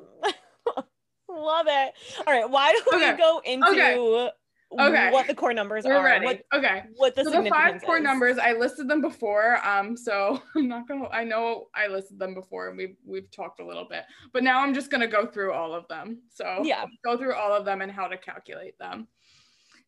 Love 1.29 1.67
it. 1.69 1.93
All 2.27 2.33
right, 2.35 2.49
why 2.49 2.73
don't 2.73 2.95
Okay, 2.95 3.13
we 3.13 3.19
go 3.19 3.41
into 3.45 3.71
okay. 3.71 4.31
Okay. 4.79 5.11
what 5.11 5.27
the 5.27 5.35
core 5.35 5.53
numbers 5.53 5.85
We're 5.85 5.95
are, 5.95 6.05
ready. 6.05 6.25
what 6.25 6.43
okay. 6.55 6.85
what 6.97 7.15
the 7.15 7.25
So 7.25 7.31
the 7.43 7.49
five 7.49 7.83
core 7.83 7.99
is. 7.99 8.03
numbers, 8.05 8.39
I 8.39 8.53
listed 8.53 8.89
them 8.89 9.01
before. 9.01 9.65
Um, 9.67 9.97
so 9.97 10.41
I'm 10.57 10.69
not 10.69 10.87
gonna. 10.89 11.09
I 11.09 11.25
know 11.25 11.67
I 11.75 11.87
listed 11.89 12.19
them 12.19 12.35
before, 12.35 12.69
and 12.69 12.77
we've 12.77 12.97
we've 13.05 13.31
talked 13.31 13.61
a 13.61 13.67
little 13.67 13.87
bit, 13.89 14.05
but 14.33 14.43
now 14.45 14.61
I'm 14.61 14.75
just 14.75 14.91
gonna 14.91 15.09
go 15.09 15.27
through 15.27 15.53
all 15.53 15.73
of 15.73 15.87
them. 15.89 16.23
So 16.31 16.63
Yeah. 16.65 16.85
go 17.05 17.17
through 17.17 17.35
all 17.35 17.53
of 17.53 17.65
them 17.65 17.81
and 17.81 17.91
how 17.93 18.07
to 18.09 18.17
calculate 18.17 18.79
them. 18.79 19.09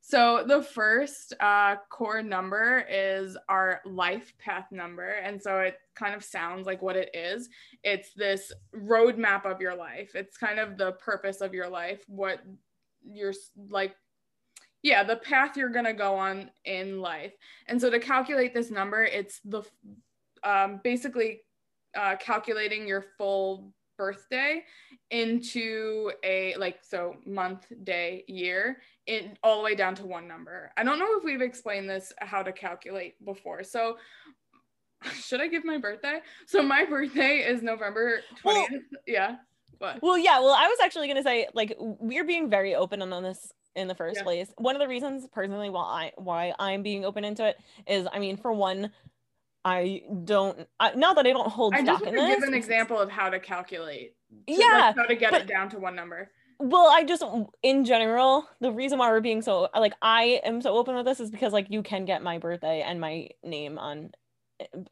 So 0.05 0.45
the 0.47 0.63
first 0.63 1.33
uh, 1.41 1.77
core 1.89 2.23
number 2.23 2.85
is 2.91 3.37
our 3.49 3.81
life 3.87 4.35
path 4.39 4.67
number, 4.71 5.09
and 5.09 5.41
so 5.41 5.61
it 5.61 5.77
kind 5.95 6.15
of 6.15 6.25
sounds 6.25 6.67
like 6.67 6.83
what 6.83 6.97
it 6.97 7.11
is. 7.15 7.49
It's 7.85 8.13
this 8.13 8.53
roadmap 8.75 9.47
of 9.47 9.61
your 9.61 9.77
life. 9.77 10.11
It's 10.15 10.37
kind 10.37 10.59
of 10.59 10.77
the 10.77 10.93
purpose 10.93 11.41
of 11.41 11.55
your 11.55 11.69
life, 11.69 12.03
what 12.09 12.41
you're 13.05 13.35
like 13.71 13.95
yeah 14.83 15.03
the 15.03 15.17
path 15.17 15.57
you're 15.57 15.71
going 15.71 15.85
to 15.85 15.93
go 15.93 16.15
on 16.15 16.51
in 16.65 17.01
life 17.01 17.33
and 17.67 17.81
so 17.81 17.91
to 17.91 17.99
calculate 17.99 18.55
this 18.55 18.71
number 18.71 19.05
it's 19.05 19.41
the 19.45 19.63
um, 20.45 20.81
basically 20.83 21.41
uh, 21.97 22.17
calculating 22.17 22.87
your 22.87 23.05
full 23.17 23.73
birthday 23.97 24.63
into 25.11 26.11
a 26.25 26.55
like 26.57 26.79
so 26.83 27.17
month 27.27 27.67
day 27.85 28.25
year 28.27 28.79
in 29.07 29.37
all 29.43 29.59
the 29.59 29.63
way 29.63 29.75
down 29.75 29.95
to 29.95 30.07
one 30.07 30.27
number 30.27 30.73
i 30.77 30.83
don't 30.85 30.99
know 30.99 31.17
if 31.19 31.25
we've 31.25 31.43
explained 31.43 31.89
this 31.89 32.13
how 32.21 32.43
to 32.43 32.53
calculate 32.53 33.15
before 33.25 33.63
so 33.63 33.97
should 35.15 35.41
i 35.41 35.49
give 35.49 35.65
my 35.65 35.79
birthday 35.79 36.21
so 36.47 36.63
my 36.63 36.85
birthday 36.89 37.39
is 37.39 37.63
november 37.63 38.21
20th 38.43 38.45
Well- 38.45 38.67
yeah 39.07 39.37
what 39.79 40.01
Well, 40.01 40.17
yeah. 40.17 40.39
Well, 40.39 40.53
I 40.53 40.69
was 40.69 40.79
actually 40.81 41.09
gonna 41.09 41.25
say 41.25 41.49
like 41.55 41.75
we're 41.79 42.23
being 42.25 42.49
very 42.49 42.77
open 42.77 43.03
on 43.03 43.23
this 43.23 43.53
in 43.75 43.89
the 43.89 43.97
first 43.97 44.19
Yeah. 44.19 44.23
place. 44.23 44.53
One 44.59 44.77
of 44.77 44.81
the 44.81 44.87
reasons, 44.87 45.27
personally, 45.33 45.71
why 45.71 45.81
I 45.83 46.13
why 46.19 46.55
I'm 46.61 46.85
being 46.85 47.05
open 47.05 47.25
into 47.25 47.45
it 47.45 47.57
is, 47.89 48.07
I 48.13 48.21
mean, 48.21 48.37
for 48.37 48.53
one, 48.53 48.93
I 49.65 50.03
don't. 50.25 50.67
I, 50.81 50.93
not 50.95 51.17
that 51.17 51.27
I 51.27 51.33
don't 51.33 51.49
hold 51.49 51.75
i 51.75 51.79
just 51.83 51.99
stock 51.99 52.03
want 52.03 52.17
in 52.17 52.21
to 52.23 52.27
this. 52.29 52.41
give 52.41 52.49
an 52.49 52.55
example 52.55 52.99
of 52.99 53.11
how 53.11 53.31
to 53.31 53.39
calculate 53.39 54.15
to, 54.49 54.53
like, 54.53 54.61
Yeah, 54.61 54.93
how 54.97 55.05
to 55.07 55.15
get 55.15 55.31
but- 55.31 55.43
it 55.43 55.47
down 55.47 55.69
to 55.71 55.79
one 55.79 55.95
number 55.95 56.31
well 56.65 56.87
i 56.93 57.03
just 57.03 57.25
in 57.65 57.85
general 57.85 58.47
the 58.61 58.71
reason 58.71 58.97
why 58.97 59.11
we're 59.11 59.21
being 59.21 59.43
so 59.43 59.69
like 59.75 59.95
i 60.01 60.41
am 60.45 60.63
so 60.63 60.77
open 60.77 60.95
with 60.95 61.05
this 61.05 61.19
is 61.19 61.29
because 61.29 61.53
like 61.53 61.67
you 61.71 61.83
can 61.83 62.05
get 62.05 62.23
my 62.23 62.39
birthday 62.39 62.83
and 62.83 63.01
my 63.01 63.29
name 63.43 63.79
on 63.79 64.13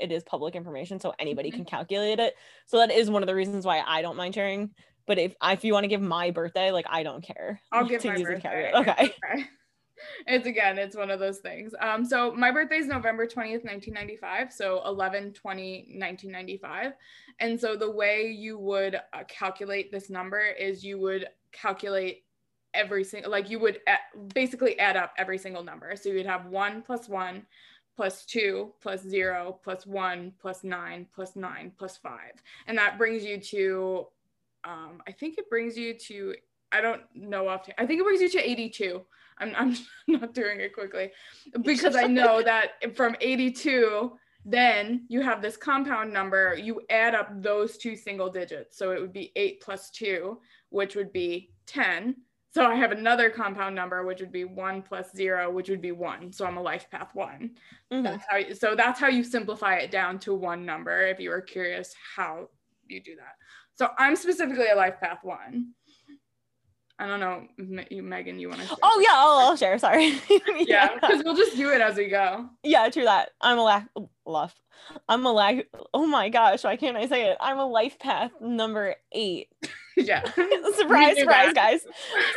it 0.01 0.11
is 0.11 0.25
public 0.25 0.57
information 0.57 0.99
so 0.99 1.15
anybody 1.21 1.49
Mhm. 1.53 1.57
can 1.57 1.65
calculate 1.67 2.19
it 2.19 2.35
so 2.67 2.79
that 2.79 2.91
is 2.91 3.09
one 3.09 3.23
of 3.23 3.29
the 3.29 3.37
reasons 3.37 3.65
why 3.65 3.85
i 3.87 4.03
don't 4.03 4.17
mind 4.17 4.35
sharing 4.35 4.71
but 5.07 5.17
if 5.19 5.33
if 5.45 5.63
you 5.63 5.73
want 5.73 5.85
to 5.85 5.89
give 5.89 6.01
my 6.03 6.33
birthday 6.33 6.73
like 6.73 6.87
i 6.91 7.05
don't 7.05 7.23
care 7.23 7.61
I'll 7.71 7.85
give 7.93 8.03
to 8.03 8.09
my 8.09 8.17
use 8.17 8.27
birthday. 8.27 8.73
okay 8.75 9.15
okay. 9.25 9.45
It's 10.27 10.47
again, 10.47 10.79
it's 10.79 10.97
one 10.97 11.11
of 11.11 11.19
those 11.19 11.39
things. 11.39 11.73
Um, 11.81 12.05
so 12.05 12.33
my 12.33 12.51
birthday 12.51 12.77
is 12.77 12.87
November 12.87 13.27
20th, 13.27 13.65
1995. 13.65 14.53
So 14.53 14.83
11 14.87 15.33
20, 15.33 15.97
1995. 15.99 16.93
And 17.39 17.61
so 17.61 17.77
the 17.77 17.91
way 17.91 18.29
you 18.29 18.59
would 18.59 18.97
uh, 18.97 19.25
calculate 19.29 19.91
this 19.91 20.11
number 20.11 20.41
is 20.41 20.85
you 20.85 20.99
would 21.01 21.29
calculate 21.53 22.25
every 22.75 23.05
single, 23.05 23.31
like 23.31 23.51
you 23.51 23.59
would 23.59 23.81
basically 24.35 24.79
add 24.79 24.97
up 24.97 25.13
every 25.19 25.39
single 25.39 25.65
number. 25.65 25.95
So 25.97 26.11
you'd 26.11 26.27
have 26.27 26.47
one 26.47 26.83
plus 26.83 27.09
one 27.09 27.47
plus 27.97 28.25
two 28.25 28.73
plus 28.81 29.03
zero 29.03 29.59
plus 29.63 29.87
one 29.87 30.33
plus 30.41 30.65
nine 30.65 31.07
plus 31.15 31.37
nine 31.37 31.73
plus 31.77 31.97
five. 31.97 32.43
And 32.67 32.79
that 32.79 32.99
brings 32.99 33.25
you 33.25 33.39
to, 33.39 34.07
um, 34.65 35.03
I 35.07 35.13
think 35.13 35.39
it 35.39 35.51
brings 35.51 35.77
you 35.77 35.95
to, 35.95 36.35
I 36.73 36.81
don't 36.81 37.03
know 37.15 37.49
off. 37.49 37.69
I 37.79 37.87
think 37.87 38.01
it 38.01 38.05
brings 38.05 38.21
you 38.21 38.31
to 38.31 38.51
82. 38.51 39.03
I'm, 39.41 39.55
I'm 39.57 39.77
not 40.09 40.35
doing 40.35 40.61
it 40.61 40.75
quickly 40.75 41.11
because 41.63 41.97
I 41.97 42.07
know 42.07 42.43
that 42.43 42.95
from 42.95 43.17
82, 43.21 44.13
then 44.45 45.05
you 45.09 45.21
have 45.23 45.43
this 45.43 45.57
compound 45.57 46.13
number. 46.13 46.55
You 46.55 46.81
add 46.91 47.15
up 47.15 47.43
those 47.43 47.77
two 47.77 47.97
single 47.97 48.31
digits. 48.31 48.77
So 48.77 48.93
it 48.93 49.01
would 49.01 49.13
be 49.13 49.33
8 49.37 49.61
plus 49.61 49.91
2, 49.91 50.39
which 50.71 50.97
would 50.97 51.13
be 51.13 51.51
10. 51.67 52.17
So 52.53 52.65
I 52.65 52.75
have 52.75 52.91
another 52.91 53.31
compound 53.31 53.77
number, 53.77 54.05
which 54.05 54.21
would 54.21 54.33
be 54.33 54.45
1 54.45 54.83
plus 54.83 55.15
0, 55.15 55.53
which 55.53 55.69
would 55.69 55.81
be 55.81 55.93
1. 55.93 56.33
So 56.33 56.47
I'm 56.47 56.57
a 56.57 56.63
life 56.63 56.91
path 56.91 57.15
1. 57.15 57.51
Mhm. 57.93 58.03
That's 58.03 58.25
how 58.29 58.37
you, 58.39 58.55
so 58.55 58.75
that's 58.75 58.99
how 58.99 59.07
you 59.09 59.23
simplify 59.23 59.77
it 59.77 59.91
down 59.91 60.19
to 60.21 60.35
one 60.35 60.67
number 60.67 61.07
if 61.07 61.21
you 61.21 61.31
were 61.31 61.43
curious 61.43 61.95
how 62.17 62.49
you 62.89 63.01
do 63.01 63.15
that. 63.17 63.37
So 63.75 63.91
I'm 63.99 64.17
specifically 64.17 64.69
a 64.69 64.75
life 64.75 64.99
path 65.01 65.21
1. 65.23 65.73
I 67.01 67.07
don't 67.07 67.19
know, 67.21 67.85
you, 67.91 68.03
Megan, 68.03 68.39
you 68.39 68.49
want 68.51 68.61
to? 68.61 68.77
oh 68.83 69.01
yeah 69.03 69.15
I'll, 69.15 69.49
I'll 69.51 69.57
share 69.57 69.79
sorry 69.79 70.19
yeah, 70.59 70.95
because 70.95 71.23
we'll 71.25 71.35
just 71.37 71.57
do 71.57 71.71
it 71.71 71.81
as 71.81 71.97
we 71.97 72.09
go. 72.09 72.49
yeah 72.63 72.89
true 72.91 73.05
that 73.05 73.31
i'm 73.41 73.59
a 73.59 73.63
laugh 73.63 73.87
laugh 74.27 74.55
i'm 75.09 75.25
a 75.27 75.33
lag 75.33 75.65
oh 75.95 76.07
my 76.07 76.29
gosh 76.29 76.63
why 76.65 76.77
can't 76.77 76.97
i 76.97 77.07
say 77.07 77.31
it 77.31 77.39
i'm 77.41 77.59
a 77.59 77.67
life 77.67 77.99
path 77.99 78.31
number 78.41 78.95
eight 79.13 79.49
yeah. 79.97 80.23
surprise, 80.77 81.19
surprise, 81.19 81.53
that. 81.53 81.55
guys. 81.55 81.81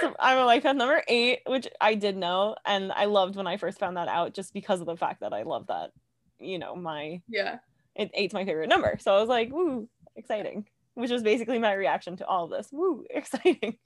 So 0.01 0.13
I'm 0.19 0.37
a 0.37 0.43
life 0.45 0.63
path 0.63 0.75
number 0.75 1.01
eight, 1.07 1.39
which 1.45 1.65
I 1.79 1.95
did 1.95 2.17
know. 2.17 2.55
And 2.65 2.91
I 2.91 3.05
loved 3.05 3.37
when 3.37 3.47
I 3.47 3.55
first 3.55 3.79
found 3.79 3.95
that 3.95 4.09
out 4.09 4.33
just 4.33 4.53
because 4.53 4.81
of 4.81 4.85
the 4.87 4.97
fact 4.97 5.21
that 5.21 5.31
I 5.33 5.43
love 5.43 5.67
that, 5.67 5.91
you 6.39 6.59
know, 6.59 6.75
my 6.75 7.21
Yeah. 7.29 7.59
it, 7.95 8.11
eight's 8.15 8.33
my 8.33 8.43
favorite 8.43 8.67
number. 8.67 8.97
So 8.99 9.15
I 9.15 9.19
was 9.21 9.29
like, 9.29 9.49
woo, 9.53 9.87
exciting. 10.17 10.65
Which 10.95 11.11
was 11.11 11.23
basically 11.23 11.57
my 11.59 11.71
reaction 11.73 12.17
to 12.17 12.27
all 12.27 12.45
of 12.45 12.49
this. 12.51 12.67
Woo, 12.71 13.05
exciting. 13.09 13.77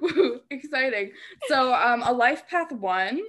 Woo, 0.00 0.40
exciting. 0.50 1.12
So 1.48 1.74
um, 1.74 2.02
a 2.02 2.12
life 2.12 2.46
path 2.48 2.72
one. 2.72 3.22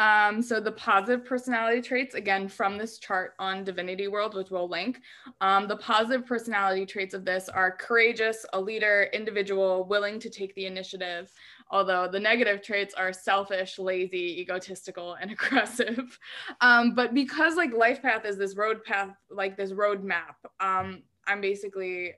Um, 0.00 0.42
so 0.42 0.58
the 0.58 0.72
positive 0.72 1.24
personality 1.24 1.80
traits, 1.80 2.16
again, 2.16 2.48
from 2.48 2.76
this 2.76 2.98
chart 2.98 3.34
on 3.38 3.62
Divinity 3.62 4.08
World, 4.08 4.34
which 4.34 4.50
we'll 4.50 4.68
link. 4.68 5.00
Um, 5.40 5.68
the 5.68 5.76
positive 5.76 6.26
personality 6.26 6.84
traits 6.84 7.14
of 7.14 7.24
this 7.24 7.48
are 7.48 7.76
courageous, 7.76 8.44
a 8.54 8.60
leader, 8.60 9.08
individual, 9.12 9.84
willing 9.84 10.18
to 10.18 10.28
take 10.28 10.52
the 10.56 10.66
initiative. 10.66 11.32
Although 11.70 12.08
the 12.08 12.20
negative 12.20 12.60
traits 12.60 12.94
are 12.94 13.12
selfish, 13.12 13.78
lazy, 13.78 14.40
egotistical, 14.40 15.14
and 15.14 15.30
aggressive. 15.30 16.18
Um, 16.60 16.94
but 16.94 17.14
because 17.14 17.54
like 17.54 17.72
life 17.72 18.02
path 18.02 18.24
is 18.24 18.36
this 18.36 18.56
road 18.56 18.82
path, 18.82 19.14
like 19.30 19.56
this 19.56 19.72
road 19.72 20.02
map, 20.02 20.36
um, 20.58 21.02
I'm 21.26 21.40
basically 21.40 22.14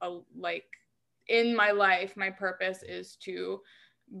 a, 0.00 0.06
a 0.06 0.20
like 0.36 0.64
in 1.28 1.54
my 1.54 1.70
life, 1.70 2.16
my 2.16 2.30
purpose 2.30 2.82
is 2.82 3.16
to 3.16 3.60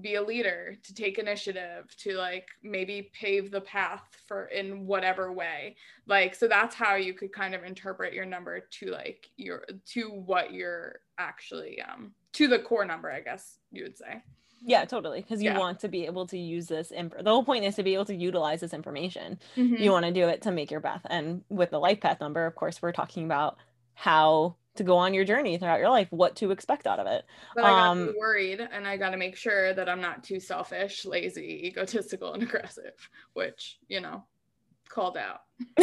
be 0.02 0.16
a 0.16 0.22
leader, 0.22 0.76
to 0.82 0.92
take 0.94 1.18
initiative, 1.18 1.94
to 1.96 2.12
like 2.14 2.46
maybe 2.62 3.10
pave 3.18 3.50
the 3.50 3.62
path 3.62 4.02
for 4.26 4.44
in 4.46 4.86
whatever 4.86 5.32
way. 5.32 5.76
Like 6.06 6.34
so 6.34 6.46
that's 6.46 6.74
how 6.74 6.96
you 6.96 7.14
could 7.14 7.32
kind 7.32 7.54
of 7.54 7.64
interpret 7.64 8.12
your 8.12 8.26
number 8.26 8.60
to 8.60 8.90
like 8.90 9.28
your 9.38 9.64
to 9.94 10.10
what 10.10 10.52
you're 10.52 11.00
actually 11.18 11.80
um 11.80 12.12
to 12.34 12.48
the 12.48 12.58
core 12.58 12.84
number, 12.84 13.10
I 13.10 13.20
guess 13.20 13.58
you 13.72 13.84
would 13.84 13.96
say. 13.96 14.22
Yeah, 14.60 14.84
totally. 14.84 15.22
Because 15.22 15.40
you 15.42 15.52
Yeah. 15.52 15.58
want 15.58 15.80
to 15.80 15.88
be 15.88 16.04
able 16.04 16.26
to 16.26 16.36
use 16.38 16.66
this. 16.66 16.92
Imp- 16.92 17.16
the 17.16 17.30
whole 17.30 17.44
point 17.44 17.64
is 17.64 17.76
to 17.76 17.82
be 17.82 17.94
able 17.94 18.04
to 18.06 18.14
utilize 18.14 18.60
this 18.60 18.74
information. 18.74 19.38
Mhm. 19.56 19.78
You 19.78 19.92
want 19.92 20.04
to 20.04 20.12
do 20.12 20.28
it 20.28 20.42
to 20.42 20.50
make 20.50 20.70
your 20.70 20.80
path. 20.80 21.06
And 21.08 21.44
with 21.48 21.70
the 21.70 21.78
life 21.78 22.00
path 22.00 22.20
number, 22.20 22.44
of 22.44 22.56
course, 22.56 22.82
we're 22.82 22.92
talking 22.92 23.24
about 23.24 23.56
how 23.94 24.56
to 24.78 24.84
go 24.84 24.96
on 24.96 25.14
your 25.14 25.24
journey 25.24 25.58
throughout 25.58 25.78
your 25.80 25.90
life, 25.90 26.08
what 26.10 26.36
to 26.36 26.50
expect 26.50 26.86
out 26.86 26.98
of 26.98 27.06
it. 27.06 27.24
But 27.54 27.64
I 27.64 27.74
got 27.74 27.90
Um, 27.90 28.14
worried 28.18 28.60
and 28.60 28.86
I 28.88 28.96
got 28.96 29.10
to 29.10 29.16
make 29.16 29.36
sure 29.36 29.74
that 29.74 29.88
I'm 29.88 30.00
not 30.00 30.24
too 30.24 30.40
selfish, 30.40 31.04
lazy, 31.04 31.66
egotistical, 31.66 32.32
and 32.34 32.42
aggressive, 32.42 32.94
which, 33.34 33.78
you 33.88 34.00
know, 34.00 34.24
called 34.88 35.16
out. 35.18 35.42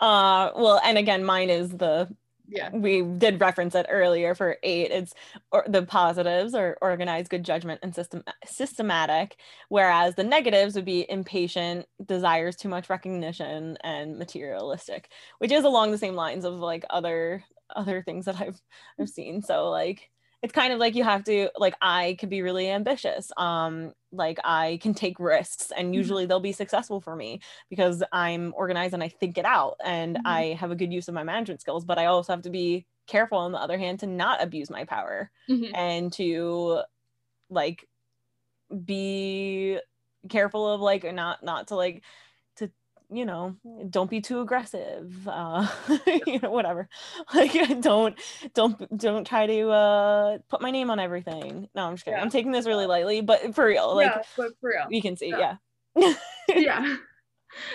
uh 0.00 0.50
well 0.54 0.80
and 0.84 0.98
again 0.98 1.24
mine 1.24 1.50
is 1.50 1.70
the 1.70 2.08
Yeah. 2.52 2.70
we 2.72 3.02
did 3.02 3.40
reference 3.40 3.76
it 3.76 3.86
earlier 3.88 4.34
for 4.34 4.56
eight 4.64 4.90
it's 4.90 5.14
or 5.52 5.64
the 5.68 5.82
positives 5.82 6.52
are 6.52 6.76
organized 6.82 7.30
good 7.30 7.44
judgment 7.44 7.78
and 7.84 7.94
system 7.94 8.24
systematic 8.44 9.36
whereas 9.68 10.16
the 10.16 10.24
negatives 10.24 10.74
would 10.74 10.84
be 10.84 11.08
impatient 11.08 11.86
desires 12.04 12.56
too 12.56 12.68
much 12.68 12.90
recognition 12.90 13.76
and 13.84 14.18
materialistic 14.18 15.10
which 15.38 15.52
is 15.52 15.62
along 15.64 15.92
the 15.92 15.98
same 15.98 16.14
lines 16.16 16.44
of 16.44 16.54
like 16.54 16.84
other 16.90 17.44
other 17.76 18.02
things 18.02 18.24
that 18.24 18.40
i've 18.40 18.60
i've 18.98 19.08
seen 19.08 19.40
so 19.42 19.70
like 19.70 20.10
it's 20.42 20.52
kind 20.52 20.72
of 20.72 20.78
like 20.78 20.94
you 20.94 21.04
have 21.04 21.24
to 21.24 21.50
like 21.56 21.74
i 21.82 22.16
can 22.18 22.28
be 22.28 22.42
really 22.42 22.68
ambitious 22.70 23.30
um 23.36 23.92
like 24.12 24.38
i 24.44 24.78
can 24.82 24.94
take 24.94 25.18
risks 25.20 25.70
and 25.76 25.94
Mhm. 25.94 25.94
usually 25.94 26.26
they'll 26.26 26.40
be 26.40 26.52
successful 26.52 27.00
for 27.00 27.14
me 27.16 27.40
because 27.68 28.02
i'm 28.12 28.52
organized 28.56 28.94
and 28.94 29.02
i 29.02 29.08
think 29.08 29.36
it 29.38 29.44
out 29.44 29.76
and 29.84 30.18
Mhm. 30.18 30.24
i 30.24 30.54
have 30.54 30.70
a 30.70 30.76
good 30.76 30.92
use 30.92 31.08
of 31.08 31.14
my 31.14 31.22
management 31.22 31.60
skills 31.60 31.84
but 31.84 31.98
i 31.98 32.06
also 32.06 32.32
have 32.32 32.42
to 32.42 32.50
be 32.50 32.86
careful 33.06 33.38
on 33.38 33.52
the 33.52 33.58
other 33.58 33.78
hand 33.78 34.00
to 34.00 34.06
not 34.06 34.42
abuse 34.42 34.70
my 34.70 34.84
power 34.84 35.30
Mhm. 35.48 35.74
and 35.74 36.12
to 36.12 36.82
like 37.50 37.88
be 38.84 39.80
careful 40.28 40.68
of 40.70 40.80
like 40.80 41.04
not 41.14 41.42
not 41.42 41.68
to 41.68 41.76
like 41.76 42.04
you 43.12 43.24
know 43.26 43.56
don't 43.88 44.08
be 44.10 44.20
too 44.20 44.40
aggressive 44.40 45.26
uh 45.28 45.66
you 46.26 46.38
know 46.40 46.50
whatever 46.50 46.88
like 47.34 47.52
don't 47.80 48.18
don't 48.54 48.96
don't 48.98 49.26
try 49.26 49.46
to 49.46 49.68
uh 49.70 50.38
put 50.48 50.60
my 50.62 50.70
name 50.70 50.90
on 50.90 50.98
everything 51.00 51.68
no 51.74 51.86
i'm 51.86 51.94
just 51.94 52.04
kidding 52.04 52.18
Yeah. 52.18 52.22
i'm 52.22 52.30
taking 52.30 52.52
this 52.52 52.66
really 52.66 52.86
lightly 52.86 53.20
but 53.20 53.54
for 53.54 53.66
real 53.66 53.94
like 53.96 54.06
yeah, 54.10 54.22
but 54.36 54.52
for 54.60 54.70
real. 54.70 54.86
you 54.90 55.02
can 55.02 55.16
see 55.16 55.28
Yeah. 55.30 55.56
yeah 55.96 56.14
yeah. 56.48 56.96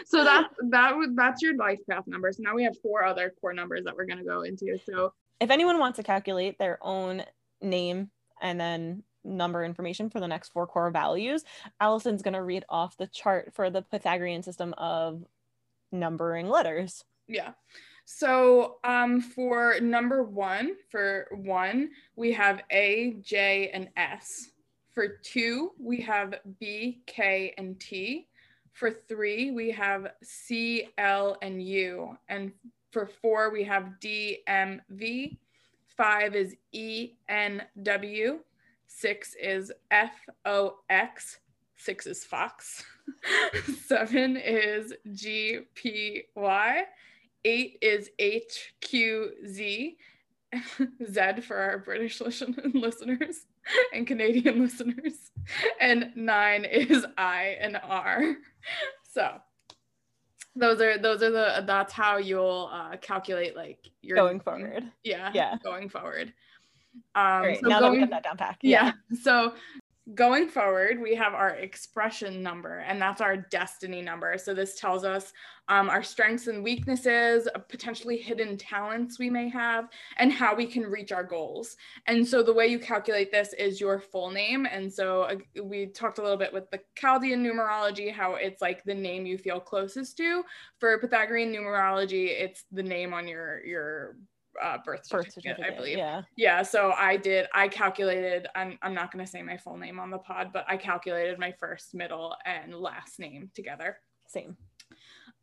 So 0.06 0.24
that's 0.24 0.48
that 0.70 0.96
would 0.96 1.18
that's 1.18 1.42
your 1.42 1.58
life 1.58 1.80
path 1.90 2.06
number. 2.08 2.32
So 2.32 2.44
now 2.44 2.56
we 2.56 2.64
have 2.64 2.78
four 2.82 3.04
other 3.04 3.34
core 3.42 3.52
numbers 3.54 3.84
that 3.84 3.94
we're 3.94 4.06
gonna 4.06 4.24
go 4.24 4.44
into. 4.44 4.78
So 4.90 5.12
if 5.42 5.50
anyone 5.52 5.80
wants 5.80 5.98
to 5.98 6.04
calculate 6.04 6.58
their 6.58 6.80
own 6.82 7.24
name 7.62 8.10
and 8.42 8.58
then 8.58 9.04
number 9.26 9.64
information 9.66 10.10
for 10.10 10.20
the 10.20 10.28
next 10.28 10.54
four 10.54 10.68
core 10.68 10.92
values, 10.92 11.44
Allison's 11.82 12.22
going 12.22 12.34
to 12.36 12.44
read 12.44 12.64
off 12.70 12.96
the 12.98 13.08
chart 13.08 13.52
for 13.54 13.70
the 13.70 13.82
Pythagorean 13.82 14.44
system 14.44 14.74
of 14.78 15.26
numbering 15.92 16.50
letters. 16.50 17.04
yeah. 17.28 17.52
So 18.06 18.78
um 18.84 19.20
for 19.20 19.80
number 19.82 20.22
one, 20.24 20.76
for 20.92 21.28
one, 21.32 21.90
we 22.16 22.32
have 22.34 22.62
A, 22.72 23.18
J, 23.22 23.72
and 23.74 23.90
S. 23.98 24.52
For 24.94 25.08
two, 25.08 25.72
we 25.80 26.02
have 26.02 26.36
B, 26.60 27.02
K, 27.08 27.54
and 27.58 27.80
T. 27.80 28.28
For 28.74 28.92
three, 28.92 29.52
we 29.52 29.72
have 29.72 30.12
C, 30.22 30.90
L, 30.98 31.38
and 31.42 31.62
U. 31.64 32.16
And 32.30 32.52
for 32.92 33.08
four, 33.08 33.50
we 33.50 33.64
have 33.64 34.00
D, 34.00 34.40
M, 34.48 34.82
V. 34.90 35.40
Five 35.98 36.36
is 36.36 36.56
E, 36.74 37.14
N, 37.28 37.64
W. 37.84 38.40
Six 38.98 39.36
is 39.42 39.72
F, 39.92 40.12
O, 40.46 40.76
X. 40.90 41.40
Six 41.76 42.08
is 42.08 42.24
Fox. 42.24 42.84
Seven 43.86 44.38
is 44.38 44.94
G, 45.14 45.60
P, 45.74 46.24
Y. 46.36 46.84
Eight 47.44 47.78
is 47.82 48.10
H, 48.20 48.74
Q, 48.80 49.32
Z. 49.46 49.98
Z 51.12 51.42
for 51.42 51.58
our 51.58 51.80
British 51.80 52.22
listen- 52.22 52.56
listeners 52.74 53.46
and 53.94 54.08
Canadian 54.08 54.62
listeners. 54.62 55.32
And 55.82 56.12
nine 56.16 56.64
is 56.64 57.06
I 57.18 57.58
and 57.60 57.78
R. 57.84 58.36
So 59.12 59.30
those 60.56 60.80
are 60.80 60.98
those 60.98 61.22
are 61.22 61.32
the 61.32 61.64
that's 61.68 61.92
how 61.92 62.16
you'll 62.18 62.70
uh, 62.72 62.96
calculate 63.02 63.58
like 63.58 63.90
your 64.02 64.16
Going 64.16 64.40
forward. 64.40 64.86
Yeah, 65.04 65.32
Yeah. 65.34 65.58
going 65.62 65.90
forward. 65.90 66.34
Um, 67.16 67.42
Great. 67.42 67.62
so 67.62 67.68
now 67.68 67.80
that 67.82 67.92
we 67.92 68.00
have 68.00 68.10
that 68.10 68.24
down 68.24 68.38
pack. 68.38 68.60
yeah. 68.62 68.92
So 69.22 69.54
going 70.14 70.48
forward, 70.48 71.02
we 71.02 71.16
have 71.16 71.34
our 71.34 71.50
expression 71.50 72.44
number, 72.44 72.78
and 72.80 73.02
that's 73.02 73.22
our 73.22 73.36
destiny 73.38 74.04
number. 74.04 74.38
So 74.38 74.54
this 74.54 74.80
tells 74.80 75.04
us 75.04 75.34
um, 75.68 75.90
our 75.90 76.04
strengths 76.04 76.46
and 76.46 76.64
weaknesses, 76.64 77.48
uh, 77.56 77.58
potentially 77.58 78.18
hidden 78.18 78.56
talents 78.56 79.18
we 79.18 79.32
may 79.32 79.50
have, 79.50 79.90
and 80.18 80.32
how 80.32 80.54
we 80.54 80.68
can 80.68 80.84
reach 80.84 81.12
our 81.12 81.24
goals. 81.24 81.76
And 82.06 82.28
so 82.28 82.44
the 82.44 82.54
way 82.54 82.68
you 82.68 82.78
calculate 82.78 83.32
this 83.32 83.54
is 83.54 83.82
your 83.82 84.00
full 84.00 84.30
name. 84.30 84.68
And 84.68 84.94
so 84.94 85.24
uh, 85.24 85.38
we 85.64 85.88
talked 85.88 86.20
a 86.20 86.22
little 86.22 86.38
bit 86.38 86.54
with 86.54 86.70
the 86.70 86.82
Chaldean 86.96 87.44
numerology, 87.44 88.14
how 88.14 88.36
it's 88.36 88.62
like 88.62 88.84
the 88.84 88.94
name 88.94 89.26
you 89.26 89.40
feel 89.40 89.60
closest 89.60 90.18
to. 90.18 90.44
For 90.80 91.00
Pythagorean 91.00 91.52
numerology, 91.52 92.28
it's 92.28 92.66
the 92.72 92.84
name 92.84 93.12
on 93.12 93.28
your 93.28 93.66
your 93.66 94.18
uh, 94.64 94.78
birth 94.86 95.10
Birth 95.10 95.26
certificate, 95.26 95.58
certificate. 95.58 95.74
I 95.74 95.76
believe. 95.76 95.98
Yeah. 95.98 96.22
Yeah, 96.36 96.62
so 96.64 96.92
I 96.98 97.18
did, 97.18 97.48
I 97.54 97.68
calculated, 97.68 98.48
I'm, 98.56 98.78
I'm 98.82 98.94
not 98.94 99.12
going 99.12 99.24
to 99.24 99.30
say 99.30 99.42
my 99.42 99.58
full 99.58 99.78
name 99.78 100.00
on 100.00 100.10
the 100.10 100.18
pod, 100.18 100.52
but 100.54 100.66
I 100.68 100.78
calculated 100.78 101.40
my 101.40 101.54
first, 101.60 101.94
middle, 101.94 102.36
and 102.46 102.74
last 102.74 103.20
name 103.20 103.52
together. 103.54 103.98
Same. 104.28 104.58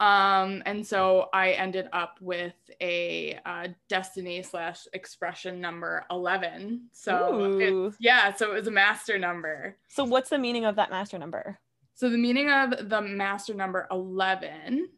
Um, 0.01 0.63
and 0.67 0.85
so 0.85 1.29
I 1.33 1.51
ended 1.53 1.89
up 1.93 2.19
with 2.21 2.55
a 2.81 3.39
uh, 3.47 3.69
destiny 3.89 4.43
slash 4.43 4.89
expression 4.95 5.61
number 5.61 6.05
11. 6.11 6.89
So 6.93 7.59
it's, 7.61 7.97
yeah, 8.01 8.35
so 8.35 8.51
it 8.51 8.55
was 8.55 8.67
a 8.67 8.73
master 8.73 9.19
number. 9.19 9.77
So 9.89 10.03
what's 10.05 10.31
the 10.31 10.39
meaning 10.39 10.65
of 10.65 10.77
that 10.77 10.91
master 10.91 11.19
number? 11.19 11.59
So 11.95 12.11
the 12.11 12.19
meaning 12.19 12.51
of 12.51 12.89
the 12.89 13.01
master 13.01 13.55
number 13.55 13.87
11, 13.93 14.89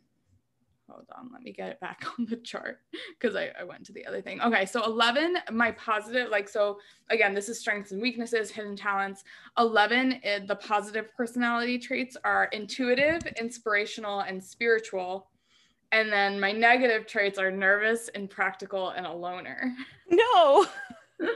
hold 0.89 1.07
on, 1.17 1.31
let 1.33 1.43
me 1.43 1.53
get 1.53 1.71
it 1.71 1.81
back 1.81 2.05
on 2.19 2.27
the 2.27 2.37
chart 2.37 2.81
because 3.19 3.37
I, 3.37 3.51
I 3.59 3.65
went 3.65 3.85
to 3.87 3.93
the 3.93 4.07
other 4.07 4.21
thing. 4.21 4.41
Okay, 4.41 4.67
so 4.67 4.85
11, 4.85 5.39
my 5.53 5.73
positive, 5.73 6.31
like, 6.31 6.49
so 6.49 6.79
again, 7.11 7.35
this 7.35 7.49
is 7.49 7.59
strengths 7.59 7.93
and 7.93 8.01
weaknesses, 8.01 8.51
hidden 8.51 8.77
talents. 8.77 9.25
11, 9.59 10.21
eh, 10.23 10.41
the 10.47 10.57
positive 10.57 11.15
personality 11.17 11.79
traits 11.79 12.17
are 12.25 12.45
intuitive, 12.53 13.23
inspirational, 13.41 14.21
and 14.21 14.43
spiritual. 14.43 15.29
And 15.93 16.13
then 16.13 16.41
my 16.41 16.51
negative 16.51 17.07
traits 17.07 17.39
are 17.39 17.51
nervous, 17.51 18.09
impractical, 18.09 18.91
and 18.91 19.07
a 19.07 19.13
loner. 19.13 19.75
No. 20.11 20.67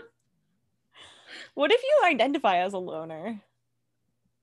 what 1.55 1.71
if 1.71 1.81
you 1.83 2.03
identify 2.07 2.59
as 2.59 2.73
a 2.73 2.79
loner? 2.79 3.41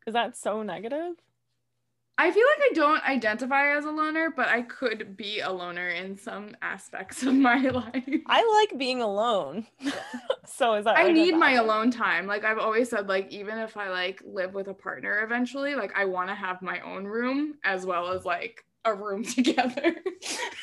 Is 0.07 0.13
that 0.13 0.37
so 0.37 0.63
negative? 0.63 1.15
I 2.17 2.31
feel 2.31 2.45
like 2.45 2.71
I 2.71 2.73
don't 2.73 3.03
identify 3.03 3.75
as 3.75 3.83
a 3.85 3.91
loner, 3.91 4.29
but 4.35 4.47
I 4.47 4.61
could 4.61 5.17
be 5.17 5.41
a 5.41 5.51
loner 5.51 5.89
in 5.89 6.17
some 6.17 6.55
aspects 6.61 7.23
of 7.23 7.33
my 7.33 7.57
life. 7.69 8.09
I 8.27 8.65
like 8.69 8.79
being 8.79 9.01
alone. 9.01 9.67
so 10.45 10.75
is 10.75 10.85
that 10.85 10.97
I 10.97 11.11
need 11.11 11.35
my 11.35 11.53
alone 11.53 11.91
time. 11.91 12.25
Like 12.25 12.45
I've 12.45 12.57
always 12.57 12.89
said, 12.89 13.07
like 13.07 13.31
even 13.31 13.57
if 13.57 13.75
I 13.75 13.89
like 13.89 14.21
live 14.25 14.53
with 14.53 14.67
a 14.69 14.73
partner 14.73 15.23
eventually, 15.23 15.75
like 15.75 15.91
I 15.95 16.05
want 16.05 16.29
to 16.29 16.35
have 16.35 16.61
my 16.61 16.79
own 16.81 17.03
room 17.05 17.55
as 17.65 17.85
well 17.85 18.11
as 18.11 18.23
like 18.23 18.63
a 18.85 18.93
room 18.93 19.23
together. 19.37 19.95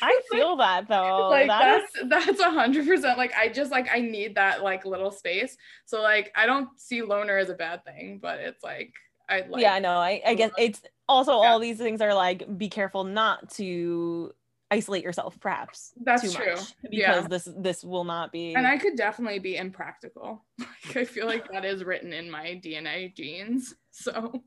I 0.01 0.21
feel 0.31 0.55
that 0.57 0.87
though. 0.87 1.29
like 1.29 1.47
That 1.49 1.81
is- 1.83 2.09
that's 2.09 2.25
that's 2.27 2.39
a 2.39 2.49
hundred 2.49 2.87
percent. 2.87 3.17
Like 3.17 3.33
I 3.35 3.49
just 3.49 3.69
like 3.69 3.89
I 3.93 3.99
need 3.99 4.35
that 4.35 4.63
like 4.63 4.85
little 4.85 5.11
space. 5.11 5.55
So 5.85 6.01
like 6.01 6.31
I 6.35 6.47
don't 6.47 6.69
see 6.79 7.03
loner 7.03 7.37
as 7.37 7.49
a 7.49 7.53
bad 7.55 7.85
thing, 7.85 8.19
but 8.19 8.39
it's 8.39 8.63
like 8.63 8.91
I 9.29 9.43
like 9.49 9.61
yeah, 9.61 9.79
no, 9.79 9.91
I, 9.91 10.21
I 10.25 10.33
guess 10.35 10.51
it's 10.57 10.81
also 11.07 11.31
Yeah. 11.31 11.37
all 11.49 11.59
these 11.59 11.77
things 11.77 12.01
are 12.01 12.13
like 12.13 12.57
be 12.57 12.69
careful 12.69 13.03
not 13.03 13.49
to 13.51 14.31
isolate 14.71 15.03
yourself 15.03 15.39
perhaps 15.39 15.93
That's 16.03 16.23
too 16.23 16.31
true. 16.31 16.55
much 16.55 16.75
because 16.89 17.23
Yeah. 17.23 17.27
this 17.27 17.49
this 17.57 17.83
will 17.83 18.03
not 18.03 18.31
be 18.31 18.55
and 18.55 18.65
I 18.65 18.77
could 18.77 18.95
definitely 18.95 19.39
be 19.39 19.57
impractical. 19.57 20.45
Like 20.85 20.97
I 20.97 21.05
feel 21.05 21.25
like 21.27 21.49
that 21.51 21.63
is 21.65 21.83
written 21.83 22.11
in 22.13 22.29
my 22.29 22.59
DNA 22.63 23.13
genes. 23.15 23.75
So 23.91 24.43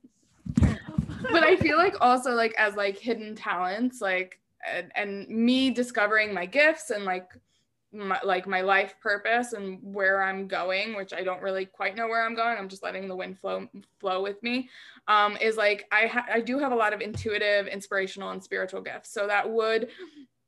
but 0.57 1.43
I 1.43 1.57
feel 1.57 1.77
like 1.77 1.95
also 2.01 2.33
like 2.33 2.55
as 2.59 2.75
like 2.75 2.99
hidden 2.99 3.35
talents, 3.35 4.01
like 4.01 4.41
and, 4.69 4.91
and 4.97 5.29
me 5.29 5.71
discovering 5.71 6.35
my 6.35 6.47
gifts 6.47 6.91
and 6.91 7.05
like 7.05 7.29
my, 7.92 8.20
like 8.25 8.46
my 8.46 8.61
life 8.61 8.94
purpose 9.01 9.53
and 9.53 9.79
where 9.83 10.22
I'm 10.22 10.49
going, 10.49 10.96
which 10.96 11.12
I 11.12 11.22
don't 11.22 11.42
really 11.42 11.64
quite 11.66 11.96
know 11.96 12.07
where 12.09 12.25
I'm 12.25 12.35
going. 12.35 12.59
I'm 12.59 12.68
just 12.68 12.83
letting 12.83 13.09
the 13.09 13.16
wind 13.16 13.38
flow 13.38 13.68
flow 14.01 14.22
with 14.22 14.42
me. 14.42 14.68
Um, 15.09 15.37
is 15.38 15.57
like 15.57 15.87
I 15.92 16.07
ha- 16.07 16.27
I 16.33 16.40
do 16.40 16.59
have 16.59 16.72
a 16.72 16.77
lot 16.77 16.92
of 16.92 17.01
intuitive, 17.01 17.66
inspirational, 17.66 18.31
and 18.31 18.42
spiritual 18.42 18.81
gifts. 18.83 19.11
So 19.12 19.27
that 19.27 19.49
would 19.49 19.88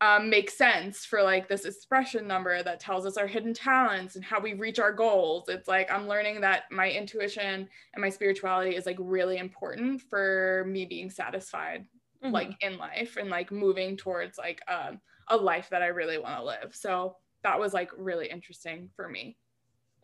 um, 0.00 0.30
make 0.30 0.48
sense 0.50 1.04
for 1.04 1.22
like 1.22 1.48
this 1.48 1.64
expression 1.64 2.26
number 2.26 2.62
that 2.62 2.78
tells 2.80 3.04
us 3.04 3.16
our 3.16 3.26
hidden 3.26 3.52
talents 3.54 4.14
and 4.14 4.24
how 4.24 4.38
we 4.40 4.54
reach 4.54 4.78
our 4.78 4.92
goals. 4.92 5.48
It's 5.48 5.66
like 5.68 5.90
I'm 5.90 6.06
learning 6.06 6.40
that 6.42 6.64
my 6.70 6.90
intuition 6.90 7.68
and 7.94 8.00
my 8.00 8.08
spirituality 8.08 8.76
is 8.76 8.86
like 8.86 8.96
really 9.00 9.38
important 9.38 10.02
for 10.02 10.64
me 10.68 10.84
being 10.84 11.10
satisfied 11.10 11.86
Mhm. 12.24 12.32
like 12.32 12.50
in 12.62 12.78
life 12.78 13.16
and 13.16 13.30
like 13.30 13.52
moving 13.52 13.96
towards 13.96 14.38
like 14.38 14.60
um, 14.68 15.00
a 15.28 15.36
life 15.36 15.68
that 15.70 15.82
I 15.82 15.86
really 15.88 16.18
want 16.18 16.36
to 16.38 16.44
live. 16.44 16.74
So 16.74 17.16
that 17.42 17.58
was 17.58 17.72
like 17.72 17.90
really 17.96 18.28
interesting 18.28 18.90
for 18.96 19.08
me. 19.08 19.36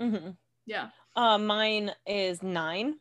Mhm. 0.01 0.37
Yeah. 0.67 0.89
Uh, 1.17 1.39
mine 1.39 1.93
is 2.07 2.43
nine. 2.43 2.97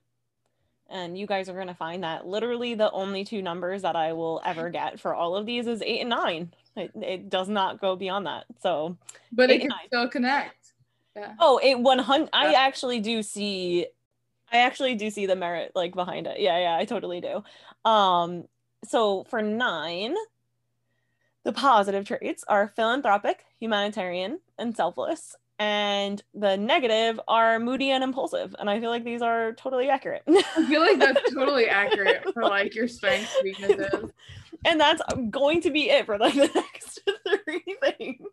And 0.90 1.18
you 1.18 1.26
guys 1.26 1.50
are 1.50 1.54
going 1.54 1.68
to 1.68 1.74
find 1.74 2.04
that 2.04 2.28
literally 2.28 2.76
the 2.76 2.92
only 2.92 3.24
two 3.24 3.42
numbers 3.42 3.82
that 3.82 3.96
I 3.96 4.14
will 4.14 4.42
ever 4.46 4.70
get 4.82 5.00
for 5.00 5.16
all 5.16 5.36
of 5.36 5.46
these 5.46 5.66
is 5.66 5.82
eight 5.82 6.02
and 6.02 6.10
nine. 6.10 6.54
It, 6.76 6.92
it 6.96 7.30
does 7.30 7.50
not 7.50 7.80
go 7.82 7.96
beyond 7.96 8.26
that. 8.28 8.46
So, 8.62 8.98
But 9.32 9.50
it 9.50 9.60
can 9.62 9.70
nine. 9.70 9.88
still 9.88 10.08
connect. 10.10 10.74
Yeah. 11.16 11.36
oh, 11.40 11.60
it 11.64 11.80
100. 11.80 12.30
I 12.34 12.54
actually 12.54 13.00
do 13.00 13.22
see, 13.24 13.86
I 14.52 14.58
actually 14.58 14.96
do 14.96 15.10
see 15.12 15.26
the 15.28 15.36
merit 15.36 15.72
like 15.76 15.94
behind 15.94 16.26
it. 16.28 16.40
Yeah, 16.40 16.58
yeah, 16.60 16.76
I 16.78 16.86
totally 16.86 17.22
do. 17.22 17.44
Um, 17.90 18.46
so 18.86 19.24
for 19.30 19.42
nine, 19.42 20.16
the 21.44 21.54
positive 21.54 22.06
traits 22.06 22.44
are 22.48 22.70
philanthropic, 22.70 23.46
humanitarian, 23.60 24.40
and 24.58 24.76
selfless. 24.76 25.36
And 25.60 26.22
the 26.34 26.58
negative 26.58 27.20
are 27.28 27.60
moody 27.60 27.92
and 27.92 28.04
impulsive. 28.04 28.56
And 28.60 28.70
I 28.70 28.80
feel 28.80 28.90
like 28.90 29.04
these 29.04 29.22
are 29.22 29.54
totally 29.54 29.90
accurate. 29.90 30.24
I 30.28 30.66
feel 30.68 30.82
like 30.82 31.00
that's 31.00 31.34
totally 31.34 31.68
accurate 31.68 32.34
for 32.34 32.44
like 32.44 32.74
your 32.74 32.88
strengths, 32.88 33.36
weaknesses. 33.44 34.12
and 34.66 34.80
that's 34.80 35.02
going 35.30 35.62
to 35.62 35.72
be 35.72 35.90
it 35.90 36.06
for 36.06 36.18
like 36.18 36.34
the 36.34 36.50
next 36.56 37.02
three 37.46 37.78
things. 37.82 38.28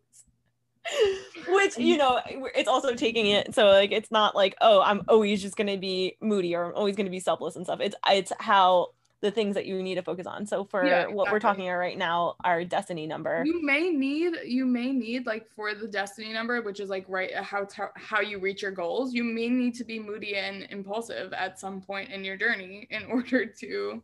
Which, 1.48 1.78
you 1.78 1.98
know, 1.98 2.20
it's 2.26 2.68
also 2.68 2.94
taking 2.94 3.26
it 3.26 3.54
so 3.54 3.66
like 3.66 3.92
it's 3.92 4.10
not 4.10 4.34
like, 4.34 4.56
oh, 4.60 4.80
I'm 4.80 5.02
always 5.08 5.42
just 5.42 5.56
gonna 5.56 5.76
be 5.76 6.16
moody 6.20 6.54
or 6.54 6.64
I'm 6.64 6.74
always 6.74 6.96
gonna 6.96 7.10
be 7.10 7.20
selfless 7.20 7.54
and 7.54 7.64
stuff. 7.66 7.80
It's 7.80 7.94
it's 8.08 8.32
how 8.40 8.88
the 9.20 9.30
things 9.30 9.54
that 9.54 9.66
you 9.66 9.82
need 9.82 9.96
to 9.96 10.02
focus 10.02 10.26
on. 10.26 10.46
So 10.46 10.64
for 10.64 10.82
Yeah, 10.84 11.06
what 11.08 11.30
we're 11.30 11.40
talking 11.40 11.68
about 11.68 11.76
right 11.78 11.98
now, 11.98 12.36
our 12.44 12.64
destiny 12.64 13.06
number. 13.06 13.44
you 13.44 13.62
may 13.62 13.90
need 13.90 14.34
you 14.44 14.66
may 14.66 14.92
need 14.92 15.26
like 15.26 15.48
for 15.54 15.74
the 15.74 15.88
destiny 15.88 16.32
number 16.32 16.60
which 16.62 16.80
is 16.80 16.88
like 16.90 17.04
right 17.08 17.32
uh, 17.34 17.42
how 17.42 17.64
to, 17.64 17.88
how 17.96 18.20
you 18.20 18.38
reach 18.38 18.62
your 18.62 18.70
goals 18.70 19.14
you 19.14 19.24
may 19.24 19.48
need 19.48 19.74
to 19.74 19.84
be 19.84 19.98
moody 19.98 20.36
and 20.36 20.66
impulsive 20.70 21.32
at 21.32 21.58
some 21.58 21.80
point 21.80 22.10
in 22.10 22.24
your 22.24 22.36
journey 22.36 22.86
in 22.90 23.04
order 23.10 23.46
to 23.46 24.02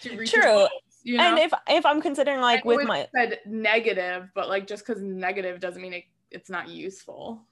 to 0.00 0.16
reach 0.16 0.32
your 0.36 0.42
True. 0.42 0.52
goals, 0.52 0.70
you 1.02 1.18
know 1.18 1.28
And 1.28 1.38
if 1.38 1.52
if 1.68 1.86
I'm 1.86 2.00
considering 2.00 2.40
like 2.40 2.64
I 2.64 2.64
with 2.64 2.84
my 2.84 3.08
said 3.14 3.40
negative 3.46 4.28
but 4.34 4.48
like 4.48 4.66
just 4.66 4.86
because 4.86 5.02
negative 5.02 5.60
doesn't 5.60 5.80
mean 5.82 5.94
it, 5.94 6.04
it's 6.30 6.50
not 6.50 6.68
useful 6.68 7.42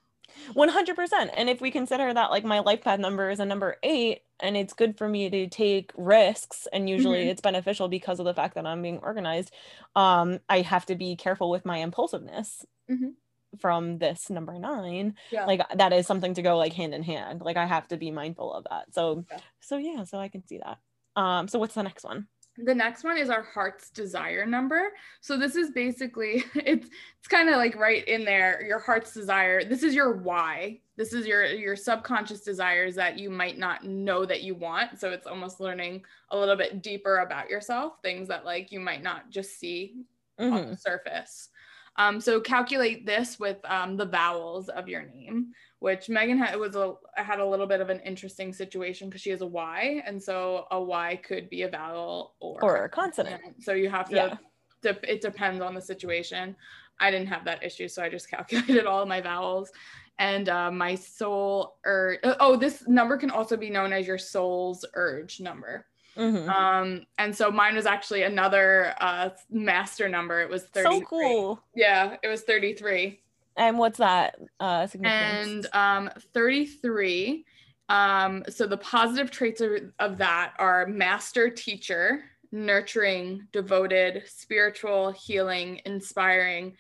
100% 0.55 1.31
and 1.37 1.49
if 1.49 1.61
we 1.61 1.71
consider 1.71 2.13
that 2.13 2.31
like 2.31 2.45
my 2.45 2.61
life 2.61 2.83
path 2.83 2.99
number 3.01 3.31
is 3.31 3.41
a 3.41 3.45
number 3.47 3.77
eight 3.83 4.23
and 4.41 4.57
it's 4.57 4.73
good 4.75 4.97
for 4.99 5.09
me 5.09 5.31
to 5.31 5.47
take 5.49 5.93
risks 5.97 6.67
and 6.73 6.89
usually 6.89 7.25
Mhm. 7.25 7.29
it's 7.29 7.41
beneficial 7.41 7.89
because 7.89 8.19
of 8.21 8.27
the 8.27 8.35
fact 8.35 8.55
that 8.55 8.67
i'm 8.67 8.83
being 8.83 8.99
organized 8.99 9.53
um 9.95 10.39
i 10.49 10.61
have 10.61 10.87
to 10.87 10.95
be 10.95 11.17
careful 11.17 11.51
with 11.51 11.65
my 11.65 11.79
impulsiveness 11.79 12.65
Mhm. 12.91 13.15
from 13.59 13.99
this 13.99 14.29
number 14.31 14.59
nine 14.59 15.15
Yeah. 15.31 15.47
like 15.47 15.61
that 15.75 15.93
is 15.93 16.07
something 16.07 16.35
to 16.35 16.43
go 16.43 16.57
like 16.59 16.73
hand 16.75 16.95
in 16.95 17.03
hand 17.03 17.41
like 17.43 17.57
i 17.57 17.65
have 17.67 17.89
to 17.89 17.97
be 17.97 18.11
mindful 18.11 18.53
of 18.53 18.65
that 18.71 18.93
so 18.95 19.25
Yeah. 19.31 19.39
so 19.61 19.77
yeah 19.79 20.05
so 20.05 20.19
i 20.19 20.29
can 20.29 20.47
see 20.47 20.59
that 20.59 20.79
um 21.21 21.49
so 21.49 21.59
what's 21.59 21.75
the 21.75 21.83
next 21.83 22.05
one 22.05 22.29
The 22.59 22.75
next 22.75 23.05
one 23.05 23.19
is 23.19 23.29
our 23.31 23.43
heart's 23.43 23.91
desire 23.91 24.47
number. 24.47 24.93
So 25.21 25.37
this 25.37 25.57
is 25.57 25.71
basically 25.71 26.45
it's 26.55 26.89
it's 27.19 27.29
kind 27.29 27.49
of 27.49 27.57
like 27.57 27.77
right 27.77 28.07
in 28.07 28.25
there 28.25 28.63
your 28.63 28.79
heart's 28.79 29.13
desire. 29.13 29.65
This 29.65 29.83
is 29.83 29.95
your 29.95 30.17
why. 30.17 30.81
This 30.97 31.13
is 31.13 31.27
your 31.27 31.45
your 31.47 31.77
subconscious 31.77 32.41
desires 32.41 32.95
that 32.95 33.19
you 33.19 33.29
might 33.31 33.59
not 33.59 33.85
know 33.85 34.25
that 34.25 34.43
you 34.43 34.55
want. 34.55 34.99
So 34.99 35.11
it's 35.11 35.27
almost 35.27 35.61
learning 35.61 36.05
a 36.31 36.39
little 36.39 36.57
bit 36.57 36.83
deeper 36.83 37.19
about 37.19 37.51
yourself, 37.51 38.01
things 38.03 38.29
that 38.29 38.45
like 38.45 38.73
you 38.73 38.81
might 38.81 39.03
not 39.03 39.31
just 39.31 39.59
see 39.59 40.05
on 40.39 40.51
Mhm. 40.51 40.71
the 40.71 40.77
surface. 40.77 41.51
Um, 41.99 42.21
so 42.21 42.41
calculate 42.41 43.07
this 43.07 43.39
with 43.39 43.59
um, 43.65 43.97
the 43.97 44.05
vowels 44.05 44.69
of 44.69 44.87
your 44.87 45.03
name, 45.03 45.55
which 45.81 46.09
Megan 46.09 46.39
had 46.39 46.59
was 46.59 46.75
a 46.77 46.95
had 47.17 47.39
a 47.39 47.47
little 47.47 47.67
bit 47.67 47.81
of 47.81 47.91
an 47.91 48.01
interesting 48.01 48.53
situation 48.53 49.09
because 49.09 49.21
she 49.21 49.31
has 49.31 49.41
a 49.43 49.47
Y, 49.47 50.03
and 50.07 50.23
so 50.23 50.67
a 50.71 50.81
Y 50.81 51.21
could 51.25 51.51
be 51.51 51.63
a 51.63 51.69
vowel 51.69 52.35
or, 52.41 52.63
or 52.63 52.85
a 52.85 52.89
consonant 52.89 53.43
So 53.63 53.73
you 53.73 53.91
have 53.91 54.09
to. 54.11 54.17
Yeah. 54.17 54.37
dep- 54.83 55.05
it 55.05 55.21
depends 55.21 55.61
on 55.61 55.75
the 55.75 55.81
situation. 55.81 56.57
I 56.99 57.11
didn't 57.11 57.27
have 57.29 57.45
that 57.45 57.63
issue, 57.63 57.89
so 57.89 58.03
I 58.03 58.09
just 58.09 58.31
calculated 58.35 58.87
all 58.87 59.05
my 59.07 59.21
vowels. 59.21 59.71
And 60.19 60.49
uh, 60.49 60.71
my 60.71 60.95
soul 60.95 61.77
urge. 61.85 62.21
Oh, 62.41 62.57
this 62.57 62.89
number 62.89 63.19
can 63.19 63.31
also 63.31 63.55
be 63.55 63.69
known 63.69 63.93
as 63.93 64.07
your 64.07 64.17
soul's 64.17 64.83
urge 64.95 65.41
number. 65.41 65.85
Mhm. 66.17 66.49
Um, 66.49 67.07
and 67.19 67.37
so 67.37 67.51
mine 67.51 67.75
was 67.75 67.85
actually 67.85 68.23
another 68.23 68.95
uh, 68.99 69.29
master 69.51 70.09
number. 70.09 70.41
It 70.41 70.49
was 70.49 70.65
33. 70.69 70.99
so 71.01 71.05
cool 71.05 71.63
Yeah, 71.75 72.17
it 72.23 72.29
was 72.29 72.41
33. 72.43 73.21
And 73.57 73.79
what's 73.79 73.99
that 73.99 74.37
uh 74.61 74.87
significance 74.87 75.67
And 75.73 76.09
um, 76.09 76.11
33. 76.35 77.45
Um, 77.89 78.45
so 78.49 78.67
the 78.67 78.77
positive 78.77 79.31
traits 79.31 79.61
of, 79.61 79.71
of 79.99 80.19
that 80.19 80.55
are 80.59 80.87
master 80.87 81.49
teacher, 81.51 82.25
nurturing, 82.51 83.47
devoted, 83.53 84.25
spiritual, 84.27 85.13
healing, 85.13 85.81
inspiring, 85.85 86.77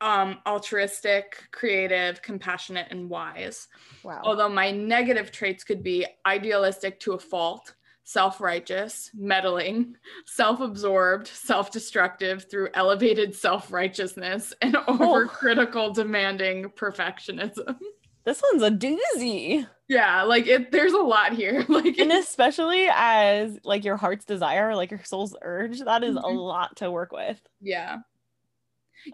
um, 0.00 0.38
altruistic, 0.46 1.48
creative, 1.50 2.20
compassionate, 2.20 2.88
and 2.90 3.08
wise. 3.08 3.68
wow 4.02 4.20
Although 4.22 4.50
my 4.50 4.70
negative 4.70 5.32
traits 5.32 5.64
could 5.64 5.82
be 5.82 6.06
idealistic 6.26 7.00
to 7.00 7.12
a 7.12 7.18
fault, 7.18 7.74
self 8.04 8.40
righteous, 8.40 9.10
meddling, 9.14 9.96
self 10.26 10.60
absorbed, 10.60 11.26
self 11.26 11.70
destructive 11.70 12.48
through 12.50 12.68
elevated 12.74 13.34
self 13.34 13.72
righteousness, 13.72 14.52
and 14.62 14.74
overcritical, 14.74 15.94
demanding 15.94 16.64
perfectionism. 16.70 17.76
this 18.24 18.42
one's 18.52 18.62
a 18.62 18.70
doozy 18.70 19.66
yeah, 19.86 20.22
like 20.22 20.46
it, 20.46 20.72
there's 20.72 20.94
a 20.94 20.98
lot 20.98 21.34
here. 21.34 21.62
Like, 21.68 21.98
and 21.98 22.10
especially 22.10 22.88
as 22.90 23.58
like 23.64 23.84
your 23.84 23.98
heart's 23.98 24.24
desire 24.24 24.74
like 24.74 24.90
your 24.90 25.04
soul's 25.04 25.36
urge 25.42 25.80
that 25.80 26.02
is 26.02 26.16
a 26.16 26.20
Mhm. 26.20 26.36
lot 26.38 26.76
to 26.76 26.90
work 26.90 27.12
with 27.12 27.38
yeah. 27.60 27.98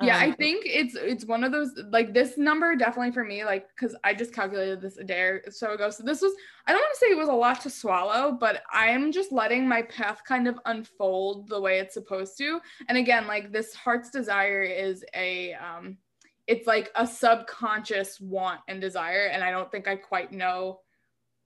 Yeah, 0.00 0.18
I 0.18 0.26
Um, 0.26 0.34
think 0.34 0.62
it's 0.66 0.94
it's 0.94 1.24
one 1.24 1.44
of 1.44 1.52
those 1.52 1.72
like 1.90 2.14
this 2.14 2.38
number 2.38 2.76
definitely 2.76 3.12
for 3.12 3.24
me 3.24 3.44
like 3.44 3.68
because 3.68 3.96
I 4.04 4.14
just 4.14 4.32
calculated 4.32 4.80
this 4.80 4.98
a 4.98 5.04
day 5.04 5.20
or 5.20 5.42
so 5.50 5.72
ago. 5.72 5.90
So 5.90 6.04
this 6.04 6.20
was 6.20 6.32
I 6.66 6.72
don't 6.72 6.80
want 6.80 6.94
to 6.94 6.98
say 6.98 7.06
it 7.06 7.18
was 7.18 7.28
a 7.28 7.32
lot 7.32 7.60
to 7.62 7.70
swallow, 7.70 8.36
but 8.38 8.62
I'm 8.72 9.10
just 9.12 9.32
letting 9.32 9.68
my 9.68 9.82
path 9.82 10.22
kind 10.26 10.46
of 10.46 10.58
unfold 10.66 11.48
the 11.48 11.60
way 11.60 11.78
it's 11.78 11.94
supposed 11.94 12.38
to. 12.38 12.60
And 12.88 12.96
again, 12.98 13.26
like 13.26 13.52
this 13.52 13.74
heart's 13.74 14.10
desire 14.10 14.62
is 14.62 15.04
a 15.14 15.54
um, 15.54 15.98
it's 16.46 16.66
like 16.66 16.90
a 16.96 17.06
subconscious 17.06 18.20
want 18.20 18.60
and 18.68 18.80
desire, 18.80 19.26
and 19.26 19.42
I 19.42 19.50
don't 19.50 19.70
think 19.70 19.88
I 19.88 19.96
quite 19.96 20.32
know 20.32 20.80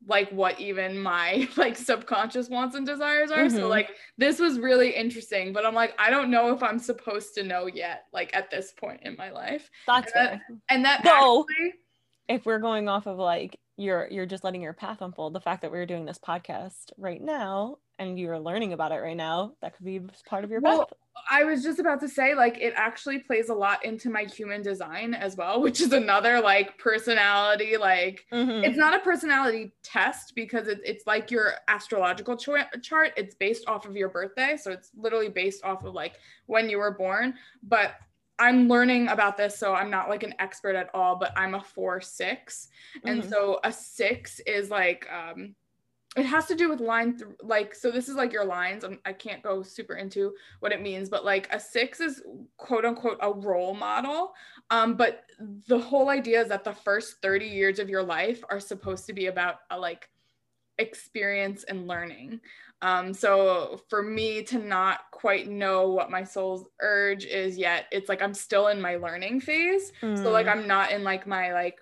like 0.07 0.31
what 0.31 0.61
even 0.61 0.99
my 0.99 1.49
like 1.57 1.77
subconscious 1.77 2.49
wants 2.49 2.77
and 2.77 2.87
desires 2.87 3.31
are. 3.31 3.49
So 3.49 3.63
Mhm. 3.63 3.69
like 3.71 3.91
this 4.19 4.39
was 4.39 4.59
really 4.59 4.91
interesting, 4.95 5.53
but 5.53 5.65
I'm 5.65 5.75
like, 5.75 5.95
I 5.99 6.11
don't 6.11 6.31
know 6.31 6.53
if 6.55 6.63
I'm 6.63 6.79
supposed 6.79 7.35
to 7.35 7.43
know 7.43 7.67
yet, 7.67 8.05
like 8.13 8.35
at 8.37 8.51
this 8.51 8.73
point 8.73 9.01
in 9.03 9.17
my 9.17 9.31
life. 9.31 9.71
that's 9.87 10.13
And 10.15 10.29
fair. 10.29 10.43
And 10.69 10.85
that 10.85 11.05
No. 11.05 11.47
actually, 11.49 11.75
if 12.29 12.47
we're 12.47 12.59
going 12.59 12.89
off 12.89 13.07
of 13.07 13.19
like 13.19 13.59
you're 13.77 14.09
you're 14.11 14.27
just 14.27 14.45
letting 14.45 14.63
your 14.63 14.73
path 14.73 15.01
unfold 15.03 15.33
the 15.33 15.41
fact 15.41 15.63
that 15.63 15.71
we're 15.71 15.87
doing 15.87 16.05
this 16.05 16.19
podcast 16.19 16.93
right 16.97 17.21
now 17.21 17.79
and 17.99 18.19
you're 18.19 18.39
learning 18.39 18.73
about 18.73 18.93
it 18.93 18.97
right 18.97 19.17
now 19.17 19.55
that 19.63 19.77
could 19.77 19.85
be 19.85 20.01
part 20.29 20.45
of 20.45 20.51
your 20.51 20.61
Well, 20.61 20.81
path 20.81 20.93
I 21.31 21.45
was 21.45 21.63
just 21.63 21.79
about 21.79 22.01
to 22.01 22.09
say, 22.09 22.35
like, 22.35 22.59
it 22.59 22.75
actually 22.77 23.21
plays 23.21 23.49
a 23.49 23.55
lot 23.55 23.85
into 23.85 24.11
my 24.11 24.25
human 24.25 24.63
design 24.63 25.15
as 25.15 25.37
well, 25.37 25.61
which 25.63 25.81
is 25.81 25.93
another 25.93 26.41
like 26.41 26.79
personality, 26.79 27.77
like 27.77 28.27
Mhm. 28.33 28.63
it's 28.65 28.77
not 28.79 28.95
a 28.95 29.01
personality 29.01 29.73
test 29.83 30.35
because 30.35 30.69
it, 30.69 30.81
it's 30.85 31.07
like 31.07 31.31
your 31.31 31.53
astrological 31.69 32.37
cha- 32.37 32.69
chart. 32.83 33.13
It's 33.17 33.35
based 33.35 33.65
off 33.69 33.87
of 33.87 33.97
your 33.97 34.09
birthday. 34.09 34.57
So 34.57 34.71
it's 34.73 34.91
literally 34.97 35.29
based 35.29 35.65
off 35.65 35.85
of 35.85 35.95
like 35.95 36.15
when 36.47 36.69
you 36.71 36.79
were 36.79 36.93
born. 36.93 37.35
But 37.63 37.95
I'm 38.39 38.69
learning 38.69 39.09
about 39.09 39.37
this. 39.37 39.59
So 39.59 39.75
I'm 39.75 39.91
not 39.91 40.09
like 40.09 40.23
an 40.25 40.35
expert 40.39 40.75
at 40.77 40.91
all, 40.95 41.17
but 41.17 41.33
I'm 41.37 41.55
a 41.55 41.63
four 41.63 42.01
six. 42.01 42.69
And 43.07 43.23
Mhm. 43.23 43.29
so 43.29 43.61
a 43.63 43.71
six 43.73 44.41
is 44.41 44.71
like, 44.71 45.07
um, 45.13 45.55
it 46.17 46.25
has 46.27 46.47
to 46.47 46.55
do 46.55 46.69
with 46.69 46.81
line 46.81 47.17
th- 47.19 47.31
like 47.43 47.75
so 47.75 47.91
this 47.91 48.09
is 48.09 48.15
like 48.15 48.33
your 48.33 48.45
lines 48.45 48.85
I'm, 48.85 49.01
i 49.05 49.13
can't 49.13 49.43
go 49.43 49.63
super 49.63 49.95
into 49.95 50.35
what 50.61 50.73
it 50.73 50.81
means 50.81 51.09
but 51.09 51.25
like 51.25 51.53
a 51.53 51.59
six 51.59 52.01
is 52.01 52.23
quote 52.57 52.85
unquote 52.85 53.19
a 53.21 53.33
role 53.33 53.75
model 53.75 54.35
um, 54.71 54.95
but 54.97 55.25
the 55.67 55.79
whole 55.79 56.09
idea 56.11 56.41
is 56.41 56.49
that 56.49 56.65
the 56.65 56.73
first 56.73 57.17
30 57.23 57.47
years 57.47 57.79
of 57.79 57.89
your 57.89 58.03
life 58.03 58.43
are 58.49 58.61
supposed 58.61 59.07
to 59.07 59.13
be 59.13 59.27
about 59.27 59.57
a 59.71 59.79
like 59.79 60.09
experience 60.79 61.65
and 61.65 61.87
learning 61.87 62.41
um, 62.83 63.15
so 63.15 63.81
for 63.89 64.03
me 64.03 64.43
to 64.43 64.59
not 64.59 65.01
quite 65.13 65.49
know 65.49 65.91
what 65.91 66.11
my 66.11 66.23
soul's 66.25 66.67
urge 66.81 67.25
is 67.25 67.57
yet 67.57 67.87
it's 67.93 68.09
like 68.09 68.21
i'm 68.23 68.35
still 68.35 68.69
in 68.69 68.81
my 68.81 68.97
learning 68.97 69.41
phase 69.41 69.93
so 70.01 70.31
like 70.31 70.47
Mm. 70.47 70.51
i'm 70.53 70.67
not 70.67 70.91
in 70.91 71.03
like 71.05 71.27
my 71.27 71.53
like 71.53 71.79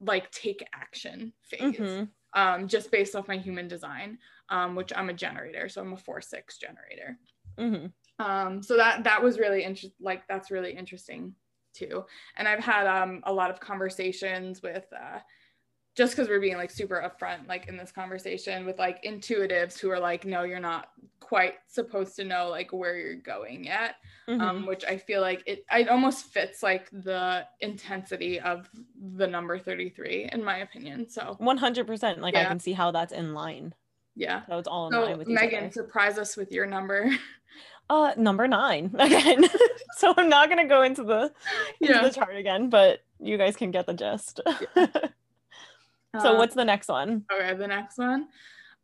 like 0.00 0.30
take 0.30 0.64
action 0.72 1.32
phase 1.42 1.76
Mhm. 1.76 2.08
Um, 2.34 2.68
just 2.68 2.90
based 2.90 3.14
off 3.14 3.28
my 3.28 3.36
human 3.36 3.68
design, 3.68 4.18
um, 4.48 4.74
which 4.74 4.92
I'm 4.94 5.10
a 5.10 5.14
generator, 5.14 5.68
so 5.68 5.80
I'm 5.80 5.92
a 5.92 5.96
four 5.96 6.20
six 6.20 6.58
generator. 6.58 7.18
Mhm. 7.58 7.92
Um, 8.18 8.62
so 8.62 8.76
that 8.76 9.04
that 9.04 9.22
was 9.22 9.38
really 9.38 9.62
interesting. 9.64 9.92
Like 10.00 10.26
that's 10.28 10.50
really 10.50 10.72
interesting 10.72 11.34
too. 11.74 12.04
And 12.36 12.46
I've 12.46 12.64
had 12.64 12.86
um, 12.86 13.22
a 13.24 13.32
lot 13.32 13.50
of 13.50 13.60
conversations 13.60 14.62
with. 14.62 14.86
Uh, 14.92 15.20
just 15.96 16.12
because 16.12 16.28
we're 16.28 16.40
being 16.40 16.56
like 16.56 16.70
super 16.70 17.02
upfront 17.02 17.46
like 17.48 17.66
in 17.68 17.76
this 17.76 17.90
conversation 17.92 18.64
with 18.64 18.78
like 18.78 19.02
intuitives 19.04 19.78
who 19.78 19.90
are 19.90 19.98
like 19.98 20.24
no 20.24 20.44
you're 20.44 20.60
not 20.60 20.88
quite 21.20 21.54
supposed 21.68 22.16
to 22.16 22.24
know 22.24 22.48
like 22.48 22.72
where 22.72 22.96
you're 22.96 23.14
going 23.16 23.64
yet 23.64 23.96
Mhm. 24.28 24.40
um, 24.40 24.66
which 24.66 24.84
I 24.84 24.96
feel 24.96 25.20
like 25.22 25.42
it 25.46 25.64
it 25.72 25.88
almost 25.88 26.26
fits 26.26 26.62
like 26.62 26.88
the 26.92 27.44
intensity 27.60 28.38
of 28.38 28.68
the 29.16 29.26
number 29.26 29.58
33 29.58 30.30
in 30.32 30.44
my 30.44 30.58
opinion. 30.58 31.08
So 31.08 31.36
100% 31.40 32.18
like 32.18 32.36
i 32.36 32.44
can 32.44 32.60
see 32.60 32.72
how 32.72 32.90
that's 32.92 33.12
in 33.12 33.34
line 33.34 33.74
yeah. 34.14 34.42
so 34.46 34.58
it's 34.58 34.68
all 34.68 34.86
in 34.86 34.92
So 34.92 35.02
line 35.04 35.18
with 35.18 35.28
Megan, 35.28 35.64
other. 35.64 35.72
surprise 35.72 36.18
us 36.18 36.36
with 36.36 36.52
your 36.52 36.66
number. 36.66 37.10
uh 37.88 38.12
number 38.16 38.46
nine 38.46 38.94
again 38.98 39.44
so 39.96 40.14
i'm 40.16 40.28
not 40.28 40.48
going 40.48 40.62
to 40.62 40.68
go 40.68 40.82
into 40.82 41.02
the 41.02 41.32
into 41.80 41.92
yeah. 41.94 42.02
the 42.02 42.10
chart 42.10 42.36
again 42.36 42.68
but 42.70 43.00
you 43.18 43.36
guys 43.36 43.56
can 43.56 43.70
get 43.72 43.86
the 43.86 43.94
gist 43.94 44.40
so 46.18 46.34
Uh, 46.34 46.38
what's 46.38 46.54
the 46.54 46.64
next 46.64 46.88
one 46.88 47.24
okay? 47.32 47.54
The 47.54 47.66
next 47.66 47.98
one 47.98 48.28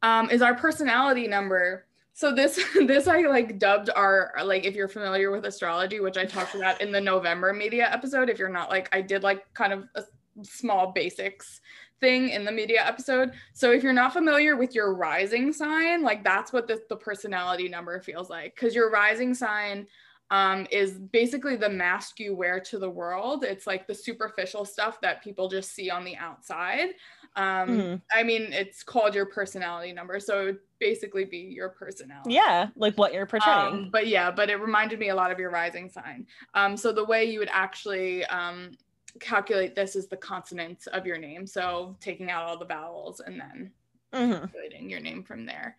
um, 0.02 0.30
is 0.30 0.42
our 0.42 0.54
personality 0.54 1.26
number. 1.26 1.86
So 2.14 2.34
this 2.34 2.62
this 2.86 3.08
I 3.08 3.22
like 3.22 3.58
dubbed 3.58 3.90
our 3.94 4.32
like 4.44 4.64
if 4.64 4.74
you're 4.74 4.88
familiar 4.88 5.30
with 5.30 5.44
astrology, 5.44 6.00
which 6.00 6.16
I 6.16 6.24
talked 6.24 6.54
about 6.54 6.80
in 6.80 6.92
the 6.92 7.00
November 7.00 7.52
media 7.52 7.88
episode. 7.90 8.28
If 8.28 8.38
you're 8.38 8.48
not, 8.48 8.70
like 8.70 8.88
I 8.92 9.00
did 9.00 9.22
like 9.22 9.52
kind 9.54 9.72
of 9.72 9.88
a 9.94 10.04
small 10.42 10.92
basics 10.92 11.60
thing 12.00 12.30
in 12.30 12.44
the 12.44 12.52
media 12.52 12.84
episode. 12.86 13.32
So 13.54 13.72
if 13.72 13.82
you're 13.82 13.92
not 13.92 14.12
familiar 14.12 14.56
with 14.56 14.74
your 14.74 14.94
rising 14.94 15.52
sign, 15.52 16.02
like 16.02 16.22
that's 16.22 16.52
what 16.52 16.68
the, 16.68 16.80
the 16.88 16.96
personality 16.96 17.68
number 17.68 18.00
feels 18.00 18.28
like. 18.28 18.54
Because 18.54 18.74
your 18.74 18.90
rising 18.90 19.34
sign 19.34 19.86
um, 20.30 20.66
is 20.70 20.98
basically 20.98 21.56
the 21.56 21.68
mask 21.68 22.18
you 22.18 22.34
wear 22.34 22.60
to 22.60 22.78
the 22.78 22.90
world. 22.90 23.44
It's 23.44 23.66
like 23.66 23.86
the 23.86 23.94
superficial 23.94 24.64
stuff 24.64 25.00
that 25.00 25.22
people 25.22 25.48
just 25.48 25.74
see 25.74 25.88
on 25.90 26.04
the 26.04 26.16
outside. 26.16 26.90
Um, 27.36 27.68
mm-hmm. 27.68 27.96
I 28.18 28.22
mean, 28.22 28.52
it's 28.52 28.82
called 28.82 29.14
your 29.14 29.26
personality 29.26 29.92
number. 29.92 30.18
So 30.20 30.40
it 30.40 30.44
would 30.46 30.58
basically 30.80 31.24
be 31.24 31.38
your 31.38 31.68
personality. 31.68 32.34
Yeah, 32.34 32.68
like 32.76 32.96
what 32.96 33.12
you're 33.12 33.26
portraying. 33.26 33.58
Um, 33.58 33.88
but 33.92 34.06
yeah, 34.06 34.30
but 34.30 34.50
it 34.50 34.56
reminded 34.56 34.98
me 34.98 35.10
a 35.10 35.14
lot 35.14 35.30
of 35.30 35.38
your 35.38 35.50
rising 35.50 35.90
sign. 35.90 36.26
Um, 36.54 36.76
so 36.76 36.92
the 36.92 37.04
way 37.04 37.24
you 37.24 37.38
would 37.38 37.50
actually 37.52 38.24
um, 38.26 38.72
calculate 39.20 39.74
this 39.74 39.96
is 39.96 40.08
the 40.08 40.16
consonants 40.16 40.86
of 40.88 41.06
your 41.06 41.18
name. 41.18 41.46
So 41.46 41.96
taking 42.00 42.30
out 42.30 42.44
all 42.44 42.58
the 42.58 42.64
vowels 42.64 43.20
and 43.20 43.38
then 43.40 43.70
mm-hmm. 44.12 44.32
calculating 44.32 44.88
your 44.88 45.00
name 45.00 45.22
from 45.22 45.44
there. 45.46 45.76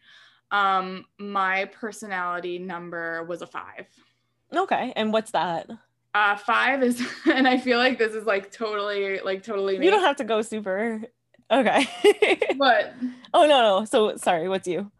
Um, 0.51 1.05
my 1.17 1.65
personality 1.65 2.59
number 2.59 3.23
was 3.23 3.41
a 3.41 3.47
five. 3.47 3.87
Okay. 4.55 4.93
And 4.95 5.11
what's 5.11 5.31
that? 5.31 5.69
Uh, 6.13 6.35
five 6.35 6.81
is, 6.83 7.05
and 7.25 7.47
I 7.47 7.57
feel 7.57 7.77
like 7.77 7.97
this 7.97 8.13
is 8.13 8.25
like 8.25 8.51
totally, 8.51 9.19
like 9.19 9.43
totally. 9.43 9.77
Me. 9.77 9.85
You 9.85 9.91
don't 9.91 10.03
have 10.03 10.15
to 10.17 10.23
go 10.23 10.41
super. 10.41 11.01
Okay. 11.51 11.87
but 12.57 12.93
Oh 13.33 13.45
no, 13.45 13.79
no. 13.79 13.85
So 13.85 14.15
sorry. 14.17 14.49
What's 14.49 14.67
you? 14.67 14.91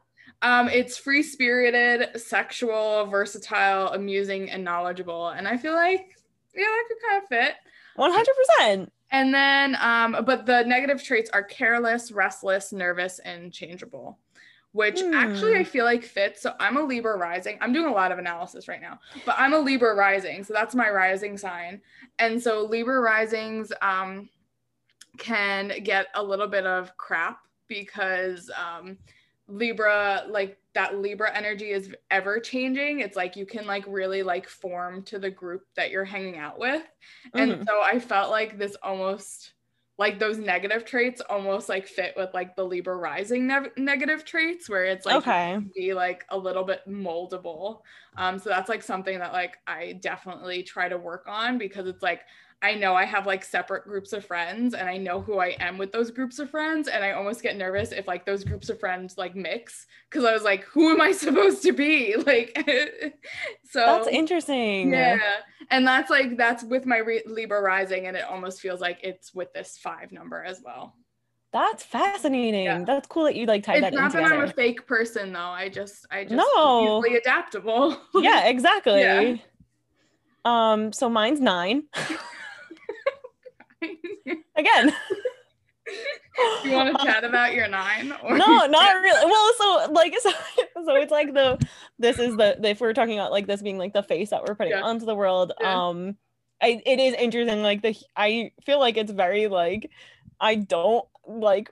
Um, 0.42 0.70
it's 0.70 0.98
free 0.98 1.24
spirited, 1.24 2.20
sexual, 2.22 3.08
versatile, 3.08 3.90
amusing, 3.94 4.52
and 4.52 4.64
knowledgeable. 4.64 5.30
And 5.30 5.48
I 5.48 5.58
feel 5.58 5.74
like, 5.74 6.16
yeah, 6.56 6.66
that 6.66 6.84
could 6.88 7.10
kind 7.10 7.24
of 7.24 7.30
fit. 7.30 7.56
100%. 7.98 8.90
And 9.10 9.34
then, 9.34 9.78
um, 9.82 10.24
but 10.26 10.46
the 10.46 10.64
negative 10.64 11.04
traits 11.04 11.30
are 11.32 11.44
careless, 11.44 12.12
restless, 12.12 12.72
nervous, 12.72 13.20
and 13.20 13.52
changeable, 13.52 14.20
which 14.74 15.02
hmm. 15.02 15.14
actually 15.14 15.56
I 15.56 15.64
feel 15.64 15.86
like 15.86 16.04
fits. 16.04 16.42
So 16.42 16.54
I'm 16.60 16.78
a 16.78 16.84
Libra 16.84 17.18
rising. 17.18 17.58
I'm 17.62 17.74
doing 17.74 17.88
a 17.88 17.94
lot 17.94 18.12
of 18.12 18.20
analysis 18.20 18.68
right 18.68 18.82
now, 18.82 19.00
but 19.26 19.36
I'm 19.40 19.54
a 19.54 19.60
Libra 19.60 19.96
rising. 19.96 20.44
So 20.44 20.54
that's 20.54 20.76
my 20.76 20.90
rising 20.90 21.38
sign. 21.38 21.82
And 22.20 22.42
so 22.42 22.66
Libra 22.66 23.00
risings 23.00 23.72
um, 23.82 24.30
can 25.18 25.72
get 25.84 26.08
a 26.16 26.24
little 26.24 26.48
bit 26.48 26.66
of 26.66 26.96
crap 26.98 27.40
because 27.68 28.50
um, 28.52 28.98
Libra, 29.48 30.26
like 30.30 30.58
that 30.74 31.00
Libra 31.00 31.36
energy 31.36 31.72
is 31.72 31.94
ever 32.12 32.40
changing. 32.40 33.00
It's 33.00 33.16
like 33.16 33.36
you 33.36 33.46
can 33.46 33.66
like 33.66 33.86
really 33.88 34.24
like 34.24 34.48
form 34.48 35.04
to 35.04 35.20
the 35.20 35.30
group 35.30 35.64
that 35.76 35.92
you're 35.92 36.06
hanging 36.06 36.38
out 36.38 36.60
with. 36.60 36.84
Mm-hmm. 37.34 37.40
And 37.40 37.68
so 37.68 37.82
I 37.82 38.00
felt 38.00 38.30
like 38.30 38.58
this 38.58 38.76
almost 38.84 39.54
like 40.00 40.20
those 40.20 40.38
negative 40.38 40.86
traits 40.86 41.22
almost 41.28 41.70
like 41.70 41.88
fit 41.88 42.14
with 42.16 42.32
like 42.34 42.56
the 42.56 42.64
Libra 42.64 42.96
rising 42.96 43.48
ne- 43.48 43.72
negative 43.78 44.24
traits 44.24 44.70
where 44.70 44.86
it's 44.86 45.08
like 45.08 45.16
okay. 45.16 45.58
be 45.76 45.94
like 45.94 46.24
a 46.30 46.38
little 46.38 46.64
bit 46.64 46.82
moldable. 46.88 47.82
Um 48.16 48.38
so 48.38 48.50
that's 48.50 48.70
like 48.70 48.84
something 48.84 49.18
that 49.20 49.34
like 49.34 49.58
I 49.66 49.94
definitely 49.94 50.62
try 50.62 50.88
to 50.88 50.98
work 50.98 51.26
on 51.28 51.58
because 51.58 51.88
it's 51.88 52.04
like 52.04 52.22
I 52.62 52.74
know 52.74 52.96
I 52.96 53.06
have 53.06 53.28
like 53.28 53.46
separate 53.46 53.84
groups 53.84 54.14
of 54.14 54.26
friends 54.26 54.74
and 54.74 54.90
I 54.90 54.98
know 54.98 55.22
who 55.22 55.38
I 55.38 55.56
am 55.60 55.78
with 55.78 55.92
those 55.92 56.10
groups 56.10 56.40
of 56.40 56.50
friends. 56.50 56.88
And 56.88 57.04
I 57.04 57.12
almost 57.12 57.44
get 57.44 57.56
nervous 57.56 57.92
if 57.92 58.08
like 58.08 58.26
those 58.26 58.44
groups 58.44 58.70
of 58.70 58.80
friends 58.80 59.16
like 59.16 59.36
mix 59.36 59.86
because 60.10 60.26
I 60.26 60.34
was 60.34 60.42
like, 60.42 60.64
who 60.64 60.92
am 60.92 61.00
I 61.00 61.12
supposed 61.14 61.62
to 61.64 61.72
be? 61.72 62.16
Like, 62.28 62.58
so 63.70 63.80
that's 63.80 64.08
interesting. 64.08 64.92
Yeah. 64.92 65.20
And 65.70 65.88
that's 65.88 66.10
like, 66.10 66.36
that's 66.36 66.64
with 66.64 66.86
my 66.86 66.98
re- 66.98 67.24
Libra 67.26 67.62
rising. 67.62 68.08
And 68.08 68.18
it 68.18 68.26
almost 68.26 68.60
feels 68.60 68.82
like 68.82 69.00
it's 69.04 69.34
with 69.34 69.54
this 69.54 69.78
five 69.78 70.12
number 70.12 70.44
as 70.44 70.62
well. 70.66 70.96
That's 71.54 71.84
fascinating. 71.84 72.66
Yeah. 72.66 72.84
That's 72.84 73.08
cool 73.08 73.26
that 73.26 73.36
you 73.36 73.46
like 73.46 73.64
tied 73.64 73.78
it's 73.78 73.84
that 73.84 73.94
not 73.94 74.12
that 74.12 74.24
I'm 74.24 74.42
a 74.42 74.52
fake 74.52 74.86
person 74.88 75.32
though. 75.32 75.40
I 75.40 75.70
just, 75.70 76.06
I 76.12 76.24
just 76.24 76.36
no. 76.36 77.00
easily 77.00 77.18
adaptable. 77.18 77.98
yeah, 78.16 78.48
exactly. 78.48 79.02
Yeah. 79.02 79.36
Um, 80.44 80.92
so 80.92 81.10
mine's 81.10 81.40
nine. 81.40 81.84
Again. 84.56 84.94
you 86.64 86.72
want 86.72 86.98
to 86.98 87.06
chat 87.06 87.24
about 87.24 87.54
your 87.54 87.68
nine? 87.68 88.14
Or 88.24 88.38
no, 88.38 88.46
not 88.68 88.96
really. 88.96 89.26
Well, 89.26 89.52
so 89.58 89.92
like 89.92 90.16
so, 90.22 90.32
so 90.86 90.96
it's 90.96 91.12
like 91.12 91.34
the 91.34 91.66
this 92.00 92.20
is 92.20 92.36
the 92.38 92.60
if 92.68 92.82
we're 92.82 92.94
talking 92.94 93.18
about 93.18 93.32
like 93.32 93.48
this 93.48 93.62
being 93.62 93.78
like 93.78 93.94
the 93.94 94.04
face 94.04 94.30
that 94.32 94.44
we're 94.44 94.56
putting 94.56 94.74
yeah. 94.74 94.82
onto 94.82 95.06
the 95.06 95.16
world. 95.16 95.54
Yeah. 95.60 95.88
Um 95.88 96.18
I, 96.62 96.82
it 96.86 97.00
is 97.00 97.14
interesting 97.14 97.62
like 97.62 97.82
the 97.82 97.96
I 98.16 98.52
feel 98.66 98.80
like 98.80 98.98
it's 98.98 99.12
very 99.12 99.48
like 99.48 99.92
I 100.40 100.56
don't 100.56 101.06
like 101.28 101.72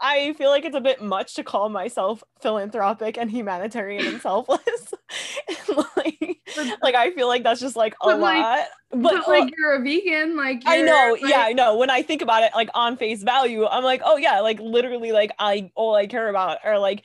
I 0.00 0.34
feel 0.34 0.50
like 0.50 0.64
it's 0.64 0.76
a 0.76 0.80
bit 0.80 1.02
much 1.02 1.34
to 1.34 1.44
call 1.44 1.68
myself 1.68 2.22
philanthropic 2.40 3.16
and 3.16 3.30
humanitarian 3.30 4.06
and 4.06 4.20
selfless. 4.20 4.92
like, 5.96 6.40
like, 6.82 6.94
I 6.94 7.12
feel 7.12 7.28
like 7.28 7.42
that's 7.42 7.60
just 7.60 7.76
like 7.76 7.94
a 8.02 8.08
but 8.08 8.20
lot. 8.20 8.34
Like, 8.34 8.66
but, 8.90 9.02
but 9.02 9.28
like 9.28 9.44
oh 9.44 9.50
you're 9.56 9.74
a 9.74 9.82
vegan, 9.82 10.36
like 10.36 10.62
I 10.66 10.82
know, 10.82 11.16
like... 11.20 11.30
yeah, 11.30 11.40
I 11.40 11.52
know. 11.52 11.76
When 11.76 11.90
I 11.90 12.02
think 12.02 12.22
about 12.22 12.42
it, 12.42 12.52
like 12.54 12.68
on 12.74 12.96
face 12.96 13.22
value, 13.22 13.66
I'm 13.66 13.84
like, 13.84 14.02
oh 14.04 14.16
yeah, 14.16 14.40
like 14.40 14.60
literally, 14.60 15.12
like 15.12 15.32
I 15.38 15.70
all 15.74 15.94
I 15.94 16.06
care 16.06 16.28
about 16.28 16.58
are 16.64 16.78
like 16.78 17.02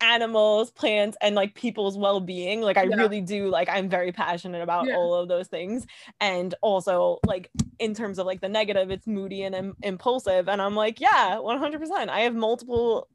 animals, 0.00 0.70
plants, 0.70 1.16
and 1.20 1.34
like 1.34 1.54
people's 1.54 1.96
well-being. 1.96 2.60
Like 2.60 2.76
I 2.76 2.84
yeah. 2.84 2.96
really 2.96 3.20
do 3.20 3.48
like 3.48 3.68
I'm 3.68 3.88
very 3.88 4.12
passionate 4.12 4.62
about 4.62 4.86
yeah. 4.86 4.96
all 4.96 5.14
of 5.14 5.28
those 5.28 5.48
things. 5.48 5.86
And 6.20 6.54
also 6.62 7.18
like 7.26 7.50
in 7.78 7.94
terms 7.94 8.18
of 8.18 8.26
like 8.26 8.40
the 8.40 8.48
negative, 8.48 8.90
it's 8.90 9.06
moody 9.06 9.42
and 9.42 9.54
Im- 9.54 9.76
impulsive. 9.82 10.48
And 10.48 10.60
I'm 10.60 10.74
like, 10.74 11.00
yeah, 11.00 11.38
100%. 11.40 12.08
I 12.08 12.20
have 12.20 12.34
multiple 12.34 13.08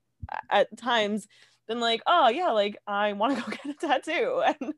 at 0.50 0.76
times 0.78 1.28
been 1.68 1.80
like, 1.80 2.02
oh 2.08 2.30
yeah, 2.30 2.52
like 2.52 2.78
I 2.88 3.14
want 3.14 3.38
to 3.38 3.42
go 3.50 3.52
get 3.52 3.66
a 3.66 3.88
tattoo. 3.88 4.44
And 4.46 4.74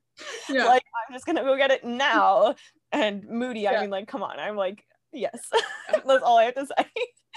yeah. 0.50 0.66
like 0.66 0.84
I'm 1.08 1.14
just 1.14 1.26
gonna 1.26 1.44
go 1.44 1.58
get 1.58 1.72
it 1.72 1.84
now. 1.84 2.56
And 2.92 3.28
moody, 3.28 3.68
I 3.68 3.82
mean 3.82 3.90
like, 3.90 4.08
come 4.08 4.24
on. 4.24 4.40
I'm 4.40 4.56
like, 4.56 4.86
yes. 5.12 5.50
Uh, 5.52 6.00
That's 6.06 6.24
all 6.24 6.38
I 6.38 6.46
have 6.46 6.56
to 6.56 6.66
say 6.66 6.86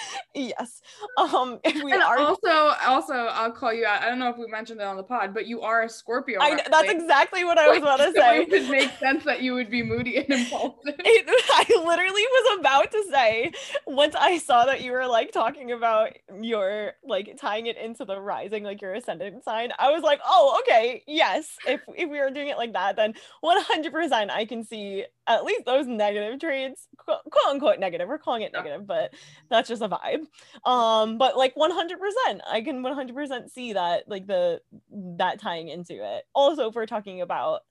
yes. 0.34 0.80
Um, 1.16 1.60
we 1.64 1.92
and 1.92 2.02
are 2.02 2.18
also, 2.18 2.48
also, 2.86 3.14
I'll 3.14 3.52
call 3.52 3.72
you 3.72 3.86
out. 3.86 4.02
I 4.02 4.08
don't 4.08 4.18
know 4.18 4.28
if 4.28 4.36
we 4.36 4.46
mentioned 4.46 4.80
it 4.80 4.86
on 4.86 4.96
the 4.96 5.02
pod, 5.02 5.34
but 5.34 5.46
you 5.46 5.62
are 5.62 5.82
a 5.82 5.88
Scorpio. 5.88 6.40
I, 6.40 6.60
that's 6.70 6.90
exactly 6.90 7.44
what 7.44 7.58
I 7.58 7.68
was 7.68 7.78
about 7.78 7.98
to 7.98 8.12
say. 8.16 8.42
it 8.42 8.50
would 8.50 8.70
make 8.70 8.90
sense 8.98 9.24
that 9.24 9.42
you 9.42 9.54
would 9.54 9.70
be 9.70 9.82
moody 9.82 10.16
and 10.16 10.30
impulsive. 10.30 10.94
It, 11.10 11.24
I 11.28 11.86
literally 11.86 12.22
was 12.22 12.58
about 12.60 12.90
to 12.92 13.04
say 13.10 13.52
once 13.86 14.14
I 14.14 14.38
saw 14.38 14.66
that 14.66 14.82
you 14.82 14.92
were 14.92 15.06
like 15.06 15.32
talking 15.32 15.72
about 15.72 16.10
your 16.40 16.92
like 17.04 17.36
tying 17.40 17.66
it 17.66 17.76
into 17.76 18.04
the 18.04 18.20
rising, 18.20 18.62
like 18.62 18.82
your 18.82 18.94
ascendant 18.94 19.44
sign. 19.44 19.70
I 19.78 19.90
was 19.90 20.02
like, 20.02 20.20
oh, 20.24 20.60
okay, 20.62 21.02
yes. 21.06 21.56
If 21.66 21.80
if 21.96 22.10
we 22.10 22.20
were 22.20 22.30
doing 22.30 22.48
it 22.48 22.58
like 22.58 22.74
that, 22.74 22.96
then 22.96 23.14
one 23.40 23.60
hundred 23.62 23.92
percent 23.92 24.30
I 24.30 24.44
can 24.44 24.64
see 24.64 25.04
at 25.26 25.44
least 25.44 25.66
those 25.66 25.86
negative 25.86 26.40
traits, 26.40 26.88
quote, 26.96 27.20
quote 27.30 27.54
unquote 27.54 27.78
negative. 27.78 28.08
We're 28.08 28.18
calling 28.18 28.42
it 28.42 28.52
negative, 28.52 28.86
but 28.86 29.12
that's 29.50 29.68
just 29.68 29.82
a 29.82 29.87
vibe. 29.88 30.26
Um, 30.68 31.18
but 31.18 31.36
like 31.36 31.54
100%, 31.54 32.40
I 32.48 32.60
can 32.62 32.82
100% 32.82 33.50
see 33.50 33.72
that, 33.72 34.08
like 34.08 34.26
the 34.26 34.60
that 34.90 35.40
tying 35.40 35.68
into 35.68 35.94
it. 35.94 36.24
Also, 36.34 36.68
if 36.68 36.74
we're 36.74 36.86
talking 36.86 37.20
about 37.20 37.62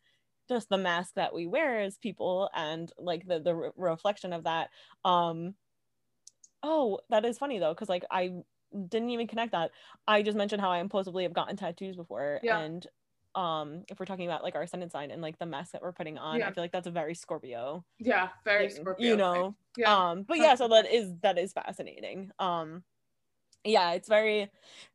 just 0.48 0.70
the 0.70 0.78
mask 0.78 1.14
that 1.16 1.34
we 1.34 1.46
wear 1.46 1.82
as 1.82 1.98
people 1.98 2.50
and 2.56 2.92
like 2.98 3.28
the 3.28 3.40
the 3.40 3.54
re- 3.54 3.70
reflection 3.76 4.34
of 4.34 4.46
that. 4.46 4.70
Um, 5.04 5.56
oh, 6.64 7.00
that 7.10 7.26
is 7.26 7.38
funny 7.38 7.60
though, 7.60 7.74
because 7.74 7.90
like 7.90 8.06
I 8.10 8.32
didn't 8.90 9.10
even 9.10 9.28
connect 9.28 9.52
that. 9.52 9.72
I 10.08 10.22
just 10.22 10.38
mentioned 10.38 10.62
how 10.62 10.72
I 10.72 10.80
impulsively 10.80 11.24
have 11.24 11.34
gotten 11.34 11.58
tattoos 11.58 11.96
before, 11.96 12.40
yeah. 12.44 12.60
and 12.60 12.86
um 13.38 13.84
if 13.88 14.00
we're 14.00 14.06
talking 14.06 14.26
about 14.26 14.44
like 14.44 14.56
our 14.56 14.64
ascendant 14.64 14.92
sign 14.92 15.12
and 15.12 15.22
like 15.22 15.38
the 15.38 15.46
mask 15.46 15.72
that 15.72 15.82
we're 15.82 15.92
putting 15.92 16.18
on 16.18 16.40
yeah. 16.40 16.48
i 16.48 16.52
feel 16.52 16.64
like 16.64 16.72
that's 16.72 16.88
a 16.88 16.92
very 16.92 17.14
scorpio 17.14 17.86
yeah 18.00 18.30
very 18.44 18.68
thing, 18.68 18.82
scorpio 18.82 19.08
you 19.08 19.16
know? 19.16 19.56
Yeah. 19.78 19.96
um 19.96 20.24
but 20.28 20.40
yeah 20.40 20.56
so 20.56 20.68
that 20.70 20.92
is 20.92 21.14
that 21.22 21.38
is 21.38 21.54
fascinating. 21.54 22.32
Um 22.40 22.84
yeah 23.64 23.92
it's 23.92 24.10
very 24.10 24.50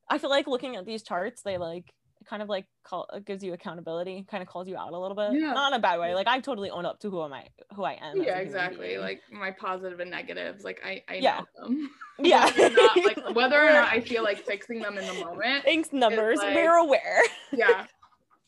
i 0.09 0.19
feel 0.19 0.31
like 0.31 0.47
looking 0.49 0.77
at 0.77 0.85
these 0.85 1.03
charts 1.03 1.43
they 1.43 1.57
like 1.57 1.93
kind 2.25 2.43
of 2.43 2.49
like 2.49 2.67
call 2.85 3.07
gives 3.25 3.45
you 3.45 3.53
accountability 3.53 4.25
kind 4.31 4.43
of 4.43 4.49
calls 4.49 4.69
you 4.69 4.77
out 4.77 4.93
a 4.93 4.99
little 4.99 5.17
bit. 5.17 5.33
Yeah. 5.33 5.53
not 5.53 5.73
in 5.73 5.79
a 5.79 5.83
bad 5.83 6.01
way 6.01 6.15
like 6.15 6.27
i 6.27 6.41
totally 6.41 6.71
own 6.71 6.85
up 6.85 6.99
to 7.01 7.11
who 7.11 7.23
am 7.23 7.33
i 7.33 7.47
who 7.75 7.85
i 7.85 7.99
am 8.01 8.23
yeah 8.23 8.39
exactly 8.39 8.99
like 8.99 9.21
my 9.31 9.51
positive 9.53 10.01
and 10.01 10.11
negatives 10.11 10.65
like 10.65 10.81
i 10.85 11.03
i 11.09 11.15
yeah. 11.15 11.41
know 11.59 11.69
them. 11.69 11.91
Yeah. 12.19 12.49
Not, 12.57 12.97
like 12.99 13.19
whether 13.35 13.61
or 13.61 13.73
not 13.73 13.93
i 13.93 14.01
feel 14.01 14.23
like 14.23 14.45
fixing 14.45 14.81
them 14.81 14.99
in 14.99 15.07
the 15.07 15.25
moment 15.25 15.65
thanks 15.65 15.93
numbers 15.93 16.39
like, 16.39 16.55
we're 16.55 16.77
aware. 16.77 17.23
Yeah 17.53 17.87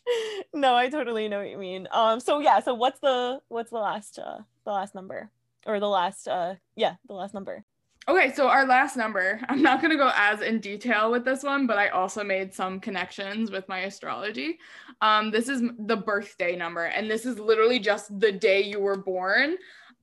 no, 0.54 0.74
I 0.74 0.88
totally 0.88 1.28
know 1.28 1.38
what 1.38 1.50
you 1.50 1.58
mean. 1.58 1.88
Um, 1.90 2.20
so 2.20 2.40
yeah, 2.40 2.60
so 2.60 2.74
what's 2.74 3.00
the 3.00 3.40
what's 3.48 3.70
the 3.70 3.78
last 3.78 4.18
uh 4.18 4.38
the 4.64 4.72
last 4.72 4.94
number 4.94 5.30
or 5.66 5.80
the 5.80 5.88
last 5.88 6.28
uh 6.28 6.54
yeah 6.76 6.94
the 7.06 7.14
last 7.14 7.34
number. 7.34 7.64
Okay, 8.06 8.34
so 8.34 8.48
our 8.48 8.66
last 8.66 8.98
number, 8.98 9.40
I'm 9.48 9.62
not 9.62 9.80
to 9.90 9.96
go 9.96 10.10
as 10.14 10.42
in 10.42 10.60
detail 10.60 11.10
with 11.10 11.24
this 11.24 11.42
one, 11.42 11.66
but 11.66 11.78
I 11.78 11.88
also 11.88 12.22
made 12.22 12.52
some 12.52 12.78
connections 12.78 13.50
with 13.50 13.66
my 13.68 13.80
astrology. 13.80 14.58
Um, 15.00 15.30
this 15.30 15.48
is 15.48 15.62
the 15.78 15.96
birthday 15.96 16.54
number, 16.54 16.84
and 16.84 17.10
this 17.10 17.24
is 17.24 17.38
literally 17.38 17.78
just 17.78 18.18
the 18.20 18.32
day 18.32 18.62
you 18.62 18.78
were 18.78 18.98
born. 18.98 19.56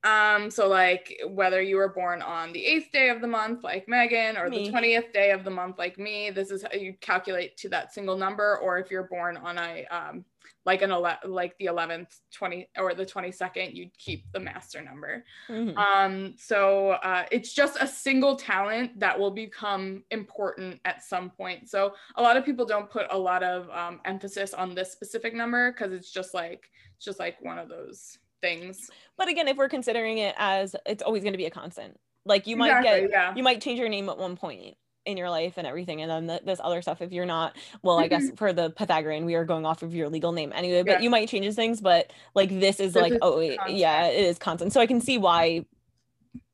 Um, 0.04 0.50
so 0.50 0.68
like 0.68 1.20
whether 1.28 1.62
you 1.62 1.76
were 1.76 1.88
born 1.88 2.22
on 2.22 2.52
the 2.52 2.64
eighth 2.64 2.90
day 2.92 3.08
of 3.08 3.20
the 3.20 3.28
month, 3.28 3.62
like 3.62 3.88
Megan, 3.88 4.36
or 4.36 4.48
Me. 4.48 4.64
the 4.64 4.70
twentieth 4.70 5.12
day 5.12 5.30
of 5.30 5.44
the 5.44 5.50
month, 5.50 5.78
like 5.78 5.98
me, 5.98 6.30
this 6.30 6.50
is 6.50 6.62
how 6.62 6.76
you 6.76 6.94
calculate 7.00 7.56
to 7.58 7.68
that 7.68 7.92
single 7.94 8.16
number. 8.16 8.58
Or 8.58 8.78
if 8.78 8.90
you're 8.90 9.04
born 9.08 9.36
on 9.36 9.58
a 9.58 9.86
um, 9.86 10.24
like 10.64 10.82
an 10.82 10.90
ele- 10.90 11.18
like 11.24 11.56
the 11.58 11.66
eleventh, 11.66 12.18
twenty, 12.32 12.68
or 12.76 12.94
the 12.94 13.06
twenty 13.06 13.30
second, 13.30 13.76
you'd 13.76 13.96
keep 13.96 14.24
the 14.32 14.40
master 14.40 14.82
number. 14.82 15.24
Mhm. 15.48 15.76
Um, 15.76 16.34
so 16.36 16.90
uh, 16.90 17.24
it's 17.30 17.52
just 17.52 17.76
a 17.80 17.86
single 17.86 18.34
talent 18.34 18.98
that 18.98 19.16
will 19.18 19.30
become 19.30 20.02
important 20.10 20.80
at 20.84 21.04
some 21.04 21.30
point. 21.30 21.68
So 21.68 21.94
a 22.16 22.22
lot 22.22 22.36
of 22.36 22.44
people 22.44 22.66
don't 22.66 22.90
put 22.90 23.06
a 23.10 23.18
lot 23.18 23.44
of 23.44 23.70
um, 23.70 24.00
emphasis 24.04 24.52
on 24.52 24.74
this 24.74 24.90
specific 24.90 25.32
number 25.32 25.70
because 25.70 25.92
it's 25.92 26.10
just 26.10 26.34
like 26.34 26.70
it's 26.96 27.04
just 27.04 27.20
like 27.20 27.40
one 27.40 27.58
of 27.58 27.68
those 27.68 28.18
things. 28.46 28.90
But 29.16 29.28
again, 29.28 29.48
if 29.48 29.56
we're 29.56 29.70
considering 29.70 30.18
it 30.18 30.34
as 30.36 30.76
it's 30.84 31.02
always 31.02 31.22
going 31.22 31.32
to 31.32 31.38
be 31.38 31.46
a 31.46 31.50
constant, 31.50 31.98
like 32.26 32.46
you 32.46 32.56
might 32.56 32.76
Exactly, 32.78 33.00
get, 33.02 33.10
yeah. 33.10 33.34
you 33.34 33.42
might 33.42 33.62
change 33.62 33.78
your 33.80 33.88
name 33.88 34.08
at 34.10 34.18
one 34.18 34.36
point 34.36 34.76
in 35.06 35.16
your 35.16 35.30
life 35.30 35.54
and 35.56 35.66
everything, 35.66 36.00
and 36.02 36.10
then 36.10 36.28
th- 36.28 36.42
this 36.44 36.60
other 36.62 36.80
stuff. 36.82 37.00
If 37.00 37.10
you're 37.12 37.26
not, 37.26 37.56
well, 37.82 37.98
I 37.98 38.06
guess 38.06 38.30
for 38.36 38.52
the 38.52 38.70
Pythagorean, 38.70 39.24
we 39.24 39.34
are 39.34 39.44
going 39.44 39.66
off 39.66 39.82
of 39.82 39.94
your 39.94 40.08
legal 40.08 40.30
name 40.32 40.52
anyway. 40.54 40.82
But 40.82 40.90
Mm-hmm. 40.92 41.00
Yeah. 41.00 41.04
you 41.04 41.10
might 41.10 41.28
change 41.28 41.52
things. 41.54 41.80
But 41.80 42.12
like 42.34 42.50
this 42.50 42.78
is 42.78 42.92
This 42.92 43.02
like, 43.02 43.12
is 43.14 43.18
oh 43.22 43.40
yeah, 43.40 44.06
it 44.06 44.24
is 44.24 44.38
constant. 44.38 44.72
So 44.72 44.80
I 44.80 44.86
can 44.86 45.00
see 45.00 45.18
why 45.18 45.64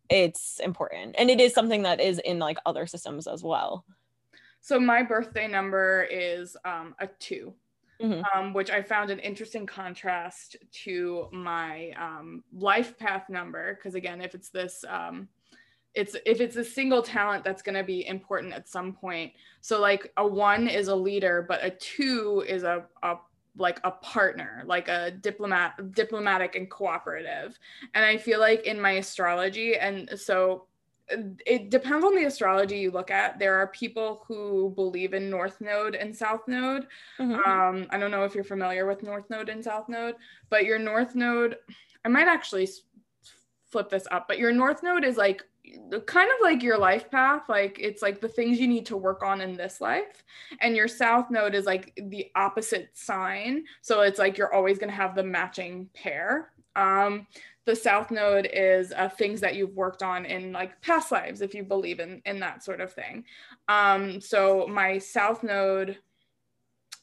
it's 0.08 0.60
important, 0.60 1.16
and 1.18 1.28
it 1.28 1.40
is 1.40 1.52
something 1.52 1.82
that 1.82 2.00
is 2.00 2.18
in 2.20 2.38
like 2.38 2.56
other 2.64 2.86
systems 2.86 3.26
as 3.26 3.42
well. 3.42 3.84
So 4.60 4.80
my 4.80 5.02
birthday 5.02 5.46
number 5.46 6.06
is 6.10 6.56
um, 6.64 6.94
a 6.98 7.06
2 7.06 7.52
Mhm. 8.00 8.22
um, 8.32 8.52
which 8.52 8.70
I 8.70 8.80
found 8.82 9.10
an 9.10 9.18
interesting 9.18 9.66
contrast 9.66 10.56
to 10.84 11.28
my 11.32 11.90
um, 11.98 12.44
life 12.52 12.96
path 12.96 13.28
number. 13.28 13.74
Because 13.74 13.96
again, 13.96 14.20
if 14.20 14.34
it's 14.36 14.50
this, 14.50 14.84
um, 14.88 15.28
it's 15.94 16.14
if 16.24 16.40
it's 16.40 16.54
a 16.54 16.64
single 16.64 17.02
talent 17.02 17.42
that's 17.42 17.62
going 17.62 17.74
to 17.74 17.82
be 17.82 18.06
important 18.06 18.52
at 18.54 18.68
some 18.68 18.92
point. 18.92 19.32
So 19.62 19.80
like 19.80 20.12
a 20.16 20.24
one 20.24 20.68
is 20.68 20.86
a 20.86 20.94
leader, 20.94 21.44
but 21.48 21.64
a 21.64 21.70
two 21.70 22.44
is 22.46 22.62
a, 22.62 22.84
a 23.02 23.16
like 23.56 23.80
a 23.82 23.90
partner, 23.90 24.62
like 24.64 24.86
a 24.86 25.10
diplomat, 25.10 25.92
diplomatic 25.92 26.54
and 26.54 26.70
cooperative. 26.70 27.58
And 27.94 28.04
I 28.04 28.16
feel 28.16 28.38
like 28.38 28.64
in 28.64 28.80
my 28.80 28.92
astrology, 28.92 29.76
and 29.76 30.08
so 30.16 30.67
it 31.10 31.70
depends 31.70 32.04
on 32.04 32.14
the 32.14 32.24
astrology 32.24 32.78
you 32.78 32.90
look 32.90 33.10
at. 33.10 33.38
There 33.38 33.56
are 33.56 33.68
people 33.68 34.24
who 34.26 34.72
believe 34.74 35.14
in 35.14 35.30
North 35.30 35.60
Node 35.60 35.94
and 35.94 36.14
South 36.14 36.46
Node. 36.46 36.86
Mhm. 37.18 37.46
Um, 37.46 37.86
I 37.90 37.98
don't 37.98 38.10
know 38.10 38.24
if 38.24 38.34
you're 38.34 38.44
familiar 38.44 38.86
with 38.86 39.02
North 39.02 39.28
Node 39.30 39.48
and 39.48 39.64
South 39.64 39.88
Node, 39.88 40.16
but 40.50 40.64
your 40.64 40.78
North 40.78 41.14
Node, 41.14 41.56
I 42.04 42.08
might 42.08 42.28
actually 42.28 42.68
flip 43.70 43.88
this 43.88 44.06
up, 44.10 44.28
but 44.28 44.38
your 44.38 44.52
North 44.52 44.82
Node 44.82 45.04
is 45.04 45.16
like 45.16 45.44
kind 46.06 46.30
of 46.30 46.36
like 46.42 46.62
your 46.62 46.78
life 46.78 47.10
path. 47.10 47.48
Like 47.48 47.78
it's 47.80 48.02
like 48.02 48.20
the 48.20 48.28
things 48.28 48.58
you 48.58 48.66
need 48.66 48.86
to 48.86 48.96
work 48.96 49.22
on 49.22 49.40
in 49.40 49.56
this 49.56 49.80
life. 49.80 50.24
And 50.60 50.76
your 50.76 50.88
South 50.88 51.30
Node 51.30 51.54
is 51.54 51.66
like 51.66 51.92
the 51.96 52.30
opposite 52.34 52.90
sign. 52.94 53.64
So 53.82 54.00
it's 54.02 54.18
like 54.18 54.38
you're 54.38 54.54
always 54.54 54.78
going 54.78 54.90
to 54.90 54.96
have 54.96 55.14
the 55.14 55.22
matching 55.22 55.88
pair. 55.94 56.52
Um, 56.76 57.26
the 57.68 57.76
South 57.76 58.10
Node 58.10 58.48
is 58.50 58.94
uh, 58.96 59.10
things 59.10 59.42
that 59.42 59.54
you've 59.54 59.76
worked 59.76 60.02
on 60.02 60.24
in 60.24 60.52
like 60.52 60.80
past 60.80 61.12
lives, 61.12 61.42
if 61.42 61.54
you 61.54 61.62
believe 61.62 62.00
in 62.00 62.22
in 62.24 62.40
that 62.40 62.64
sort 62.64 62.80
of 62.80 62.94
thing. 62.94 63.24
Um, 63.68 64.22
so 64.22 64.66
my 64.66 64.96
South 64.96 65.42
Node 65.42 65.98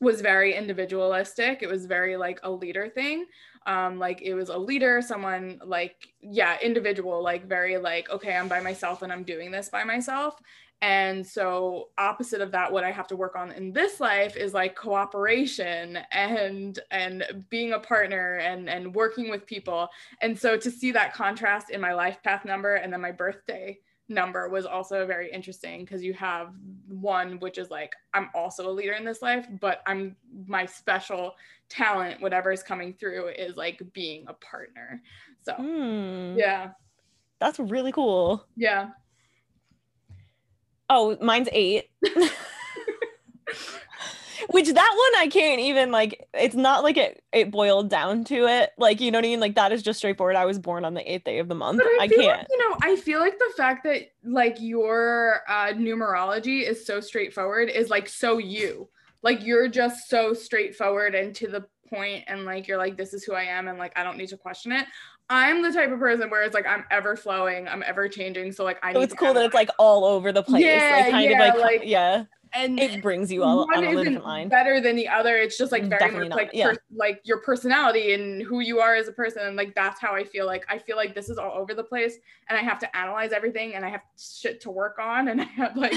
was 0.02 0.22
very 0.22 0.56
individualistic. 0.56 1.62
It 1.62 1.70
was 1.70 1.86
very 1.86 2.18
like 2.18 2.40
a 2.42 2.50
leader 2.50 2.90
thing. 2.90 3.28
Um, 3.68 4.00
like 4.00 4.24
it 4.24 4.34
was 4.34 4.50
a 4.50 4.58
leader, 4.58 5.04
someone 5.04 5.62
like, 5.64 5.98
yeah, 6.20 6.58
individual, 6.64 7.22
like 7.22 7.46
very 7.48 7.78
like, 7.78 8.10
okay, 8.10 8.36
I'm 8.36 8.48
by 8.48 8.60
myself 8.60 9.04
and 9.04 9.14
I'm 9.14 9.24
doing 9.24 9.52
this 9.52 9.70
by 9.70 9.84
myself. 9.84 10.34
And 10.82 11.26
so 11.26 11.90
opposite 11.98 12.42
of 12.42 12.52
that, 12.52 12.72
what 12.72 12.84
I 12.84 12.92
have 12.92 13.08
to 13.08 13.16
work 13.16 13.36
on 13.36 13.52
in 13.52 13.72
this 13.72 14.00
life 14.00 14.36
is 14.38 14.54
like 14.54 14.76
cooperation 14.76 16.00
and 16.12 16.78
and 16.92 17.24
being 17.50 17.74
a 17.74 17.80
partner 17.80 18.36
and 18.38 18.70
and 18.70 18.94
working 18.94 19.30
with 19.30 19.46
people. 19.46 19.88
And 20.22 20.38
so 20.38 20.58
to 20.58 20.70
see 20.70 20.92
that 20.92 21.14
contrast 21.14 21.70
in 21.72 21.82
my 21.82 21.94
life 21.94 22.18
path 22.24 22.46
number 22.46 22.76
and 22.76 22.92
then 22.94 23.02
my 23.02 23.12
birthday 23.12 23.80
number 24.10 24.48
was 24.50 24.68
also 24.68 25.08
very 25.08 25.32
interesting 25.32 25.84
because 25.84 26.04
you 26.04 26.14
have 26.14 26.54
one 26.88 27.40
which 27.40 27.58
is 27.58 27.72
like 27.72 27.96
I'm 28.14 28.30
also 28.36 28.70
a 28.70 28.72
leader 28.72 28.94
in 28.94 29.04
this 29.06 29.22
life, 29.24 29.48
but 29.60 29.82
I'm 29.88 30.16
my 30.46 30.68
special 30.68 31.34
talent, 31.70 32.22
whatever 32.22 32.52
is 32.52 32.62
coming 32.62 32.94
through, 32.94 33.30
is 33.30 33.56
like 33.56 33.82
being 33.94 34.26
a 34.28 34.34
partner. 34.34 35.02
So 35.42 35.54
Hmm. 35.54 36.38
yeah, 36.38 36.72
That's 37.40 37.60
really 37.60 37.92
cool. 37.92 38.46
yeah. 38.56 38.90
Oh, 40.90 41.18
mine's 41.22 41.50
eight. 41.52 41.90
Which 44.50 44.68
that 44.68 44.94
one 44.96 45.22
I 45.22 45.28
can't 45.28 45.60
even 45.62 45.92
like 45.92 46.28
it's 46.34 46.56
not 46.56 46.84
like 46.84 46.98
it 46.98 47.24
it 47.32 47.52
boiled 47.52 47.90
down 47.90 48.24
to 48.26 48.48
it. 48.48 48.72
Like 48.78 49.02
you 49.02 49.10
know 49.10 49.18
what 49.18 49.26
I 49.26 49.30
mean? 49.30 49.40
Like 49.40 49.56
that 49.56 49.72
is 49.72 49.82
just 49.82 49.98
straightforward. 49.98 50.36
I 50.36 50.46
was 50.46 50.60
born 50.60 50.86
on 50.86 50.94
the 50.94 51.12
eighth 51.12 51.24
day 51.24 51.40
of 51.40 51.48
the 51.48 51.56
month. 51.56 51.82
I, 51.84 51.98
I 52.02 52.08
can't. 52.08 52.40
Like, 52.40 52.48
you 52.50 52.58
know, 52.58 52.78
I 52.82 52.96
feel 52.96 53.20
like 53.20 53.40
the 53.40 53.54
fact 53.58 53.84
that 53.86 54.12
like 54.24 54.58
your 54.60 55.42
uh, 55.48 55.74
numerology 55.74 56.68
is 56.68 56.86
so 56.86 57.00
straightforward 57.00 57.70
is 57.70 57.90
like 57.90 58.08
so 58.08 58.38
you. 58.38 58.90
Like 59.24 59.44
you're 59.44 59.68
just 59.68 60.10
so 60.10 60.34
straightforward 60.34 61.16
and 61.16 61.34
to 61.36 61.48
the 61.48 61.66
point, 61.90 62.26
and 62.28 62.46
like 62.46 62.68
you're 62.68 62.78
like, 62.78 62.98
this 62.98 63.14
is 63.14 63.24
who 63.24 63.34
I 63.34 63.44
am, 63.44 63.68
and 63.68 63.80
like 63.80 63.94
I 63.98 64.04
don't 64.04 64.18
need 64.18 64.30
to 64.30 64.38
question 64.38 64.72
it. 64.72 64.86
I'm 65.30 65.64
the 65.64 65.72
type 65.72 65.92
of 65.92 66.00
person 66.00 66.30
where 66.30 66.44
it's 66.44 66.54
like 66.54 66.68
I'm 66.68 66.84
ever 66.92 67.16
flowing, 67.16 67.68
I'm 67.68 67.84
ever 67.86 68.08
changing. 68.08 68.52
So 68.52 68.64
like 68.64 68.78
I 68.84 68.94
So 68.94 69.02
it's 69.02 69.14
cool 69.14 69.34
that 69.34 69.44
it's 69.44 69.56
like 69.56 69.70
all 69.80 70.06
over 70.06 70.32
the 70.32 70.44
place. 70.44 70.64
Yeah, 70.64 71.02
like 71.02 71.12
kind 71.12 71.30
yeah, 71.32 71.48
of 71.54 71.56
like, 71.56 71.80
like- 71.80 71.82
yeah. 71.86 72.26
And 72.56 72.80
It 72.80 73.02
brings 73.02 73.32
you 73.32 73.44
all 73.44 73.68
on 73.76 73.84
a 73.84 73.96
different 73.96 74.24
line. 74.24 74.50
better 74.50 74.80
than 74.82 74.96
the 74.96 75.08
other. 75.08 75.36
It's 75.38 75.58
just 75.58 75.72
like 75.72 75.84
very 75.86 76.00
Definitely 76.00 76.30
much 76.30 76.38
like 76.38 76.50
yeah. 76.54 76.70
per- 76.74 76.78
like 76.96 77.22
your 77.26 77.40
personality 77.42 78.14
and 78.14 78.42
who 78.42 78.60
you 78.62 78.80
are 78.80 78.96
as 78.96 79.08
a 79.08 79.12
person. 79.12 79.44
And 79.44 79.56
like 79.56 79.76
that's 79.76 80.00
how 80.02 80.14
I 80.16 80.24
feel. 80.24 80.46
Like 80.46 80.66
I 80.70 80.78
feel 80.78 80.96
like 80.98 81.14
this 81.16 81.30
is 81.30 81.38
all 81.38 81.52
over 81.58 81.74
the 81.74 81.84
place, 81.84 82.18
and 82.50 82.58
I 82.58 82.62
have 82.62 82.80
to 82.80 82.98
analyze 82.98 83.32
everything, 83.32 83.76
and 83.76 83.84
I 83.86 83.90
have 83.90 84.02
shit 84.18 84.62
to 84.62 84.72
work 84.72 84.98
on, 85.00 85.28
and 85.28 85.42
I 85.46 85.46
have 85.46 85.76
like 85.78 85.94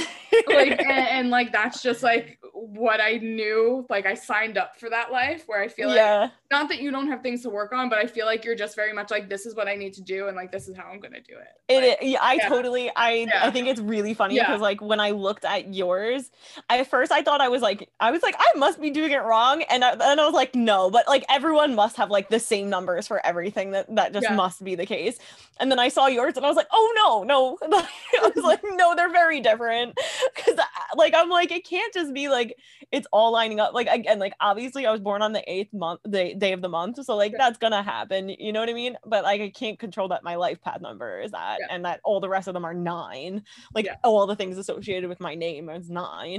like 0.49 0.81
and, 0.81 0.91
and 1.09 1.31
like 1.31 1.53
that's 1.53 1.83
just 1.83 2.03
like 2.03 2.39
what 2.53 3.01
I 3.01 3.19
knew. 3.19 3.87
Like 3.89 4.07
I 4.07 4.15
signed 4.15 4.59
up 4.59 4.79
for 4.79 4.91
that 4.91 5.13
life 5.13 5.45
where 5.47 5.61
I 5.63 5.69
feel 5.69 5.89
like 5.89 5.97
yeah. 5.97 6.31
not 6.51 6.69
that 6.71 6.81
you 6.81 6.91
don't 6.91 7.09
have 7.09 7.23
things 7.23 7.43
to 7.43 7.51
work 7.51 7.73
on, 7.73 7.89
but 7.89 7.99
I 7.99 8.07
feel 8.07 8.27
like 8.27 8.45
you're 8.45 8.55
just 8.57 8.75
very 8.77 8.93
much 8.93 9.11
like 9.11 9.29
this 9.29 9.47
is 9.47 9.55
what 9.55 9.69
I 9.69 9.75
need 9.75 9.95
to 9.95 10.03
do, 10.03 10.27
and 10.29 10.37
like 10.37 10.51
this 10.53 10.69
is 10.69 10.77
how 10.77 10.85
I'm 10.91 11.01
gonna 11.01 11.21
do 11.21 11.35
it. 11.39 11.73
It 11.73 11.83
Like, 11.89 12.03
is, 12.03 12.11
yeah, 12.13 12.19
I 12.23 12.35
yeah. 12.35 12.49
totally 12.49 12.91
I 12.97 13.13
Yeah. 13.13 13.41
I 13.47 13.51
think 13.51 13.69
it's 13.69 13.81
really 13.81 14.15
funny 14.15 14.39
because 14.39 14.61
like 14.61 14.81
when 14.81 15.01
I 15.01 15.11
looked 15.11 15.45
at 15.45 15.75
yours, 15.75 16.31
I, 16.69 16.79
at 16.79 16.89
first 16.89 17.13
I 17.13 17.23
thought 17.23 17.41
I 17.41 17.49
was 17.49 17.63
like 17.63 17.89
I 18.01 18.11
was 18.11 18.23
like 18.23 18.35
I 18.39 18.47
must 18.57 18.81
be 18.81 18.91
doing 18.91 19.13
it 19.13 19.23
wrong 19.23 19.63
and 19.63 19.85
I, 19.85 19.95
then 19.95 20.19
I 20.21 20.25
was 20.25 20.35
like 20.35 20.55
no, 20.55 20.91
but 20.91 21.07
like 21.09 21.25
everyone 21.29 21.75
must 21.75 21.97
have 21.97 22.11
like 22.11 22.29
the 22.31 22.39
same 22.41 22.69
numbers 22.71 23.07
for 23.07 23.25
everything 23.27 23.73
that 23.73 23.95
that 23.95 24.13
just 24.13 24.25
Yeah. 24.25 24.35
must 24.35 24.63
be 24.65 24.75
the 24.75 24.87
case. 24.87 25.19
And 25.61 25.71
then 25.71 25.79
I 25.79 25.89
saw 25.89 26.07
yours 26.07 26.37
and 26.37 26.45
I 26.45 26.49
was 26.49 26.57
like 26.57 26.69
oh 26.73 27.27
no 27.27 27.27
no 27.27 27.59
I 28.23 28.31
was 28.35 28.45
like 28.45 28.61
no 28.65 28.95
they're 28.95 29.11
very 29.11 29.41
different 29.41 29.99
because 30.35 30.59
uh, 30.59 30.63
like 30.97 31.15
I'm 31.17 31.29
like 31.29 31.51
it 31.51 31.65
can't 31.67 31.93
just 31.93 32.13
be 32.15 32.29
like 32.29 32.57
it's 32.93 33.07
all 33.13 33.33
lining 33.33 33.61
up 33.61 33.75
like 33.75 33.89
again 33.89 34.19
like 34.19 34.33
obviously 34.41 34.87
I 34.87 34.91
was 34.93 35.01
born 35.01 35.21
on 35.23 35.33
the 35.33 35.43
eighth 35.51 35.73
month 35.75 36.01
the 36.05 36.35
day 36.35 36.53
of 36.53 36.63
the 36.63 36.69
month 36.69 37.03
so 37.05 37.17
like 37.17 37.33
Yeah. 37.33 37.39
that's 37.39 37.59
gonna 37.59 37.83
happen 37.83 38.29
you 38.29 38.53
know 38.53 38.61
what 38.61 38.69
I 38.71 38.73
mean 38.73 38.97
but 39.05 39.25
like 39.25 39.41
I 39.41 39.51
can't 39.51 39.79
control 39.79 40.09
that 40.09 40.23
my 40.23 40.37
life 40.37 40.61
path 40.63 40.81
number 40.81 41.21
is 41.21 41.33
that 41.33 41.59
Yeah. 41.61 41.67
and 41.75 41.85
that 41.85 42.01
all 42.05 42.21
the 42.21 42.29
rest 42.29 42.49
of 42.49 42.55
them 42.55 42.65
are 42.65 42.75
nine 42.75 43.43
like 43.75 43.89
all 44.05 44.27
the 44.27 44.37
things 44.37 44.57
associated 44.59 45.09
with 45.09 45.21
my 45.21 45.35
name 45.35 45.69
is 45.69 45.91
nine 45.91 46.38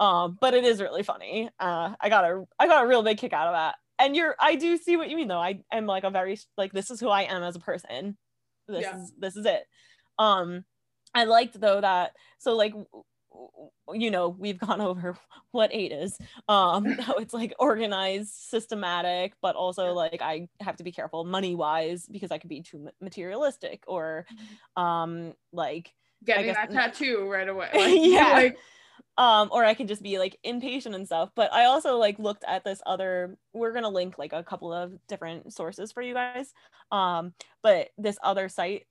um 0.00 0.38
but 0.40 0.54
it 0.54 0.64
is 0.64 0.80
really 0.80 1.02
funny. 1.02 1.50
Uh 1.58 1.94
I 2.00 2.08
got 2.08 2.24
a 2.24 2.44
I 2.58 2.66
got 2.66 2.84
a 2.84 2.88
real 2.88 3.02
big 3.02 3.18
kick 3.18 3.32
out 3.32 3.46
of 3.48 3.54
that. 3.54 3.76
And 3.98 4.16
you're 4.16 4.34
I 4.40 4.56
do 4.56 4.76
see 4.76 4.96
what 4.96 5.08
you 5.10 5.16
mean 5.16 5.28
though. 5.28 5.38
I 5.40 5.60
am 5.72 5.86
like 5.86 6.04
a 6.04 6.10
very 6.10 6.38
like 6.56 6.72
this 6.72 6.90
is 6.90 7.00
who 7.00 7.08
I 7.08 7.22
am 7.22 7.42
as 7.42 7.56
a 7.56 7.60
person. 7.60 8.16
This 8.68 8.82
Yeah. 8.82 8.96
is 8.96 9.12
this 9.18 9.36
is 9.36 9.46
it. 9.46 9.64
Um 10.18 10.64
I 11.14 11.24
liked 11.24 11.60
though 11.60 11.80
that 11.80 12.12
so 12.38 12.56
like 12.56 12.74
you 13.92 14.10
know 14.10 14.28
we've 14.28 14.58
gone 14.58 14.80
over 14.90 15.16
what 15.52 15.70
eight 15.72 15.92
is. 15.92 16.18
Um 16.48 16.84
how 16.98 17.14
it's 17.14 17.34
like 17.34 17.54
organized 17.58 18.32
systematic 18.32 19.34
but 19.40 19.54
also 19.54 19.92
like 19.92 20.20
I 20.22 20.48
have 20.60 20.76
to 20.76 20.84
be 20.84 20.92
careful 20.92 21.24
money 21.24 21.54
wise 21.54 22.06
because 22.10 22.32
I 22.32 22.38
could 22.38 22.50
be 22.50 22.62
too 22.62 22.88
materialistic 23.00 23.84
or 23.86 24.26
um 24.76 25.34
like 25.52 25.94
getting 26.24 26.52
that 26.52 26.72
tattoo 26.72 27.28
right 27.30 27.48
away. 27.48 27.70
Yeah. 28.00 28.32
like 28.32 28.56
um 29.16 29.48
or 29.52 29.64
i 29.64 29.74
could 29.74 29.88
just 29.88 30.02
be 30.02 30.18
like 30.18 30.36
impatient 30.42 30.94
and 30.94 31.06
stuff 31.06 31.30
but 31.36 31.52
i 31.52 31.64
also 31.64 31.96
like 31.96 32.18
looked 32.18 32.44
at 32.48 32.64
this 32.64 32.80
other 32.86 33.36
we're 33.52 33.72
gonna 33.72 33.88
link 33.88 34.18
like 34.18 34.32
a 34.32 34.42
couple 34.42 34.72
of 34.72 34.92
different 35.06 35.52
sources 35.52 35.92
for 35.92 36.02
you 36.02 36.14
guys. 36.14 36.52
Um 36.90 37.32
but 37.62 37.90
this 37.96 38.18
other 38.22 38.48
site 38.48 38.86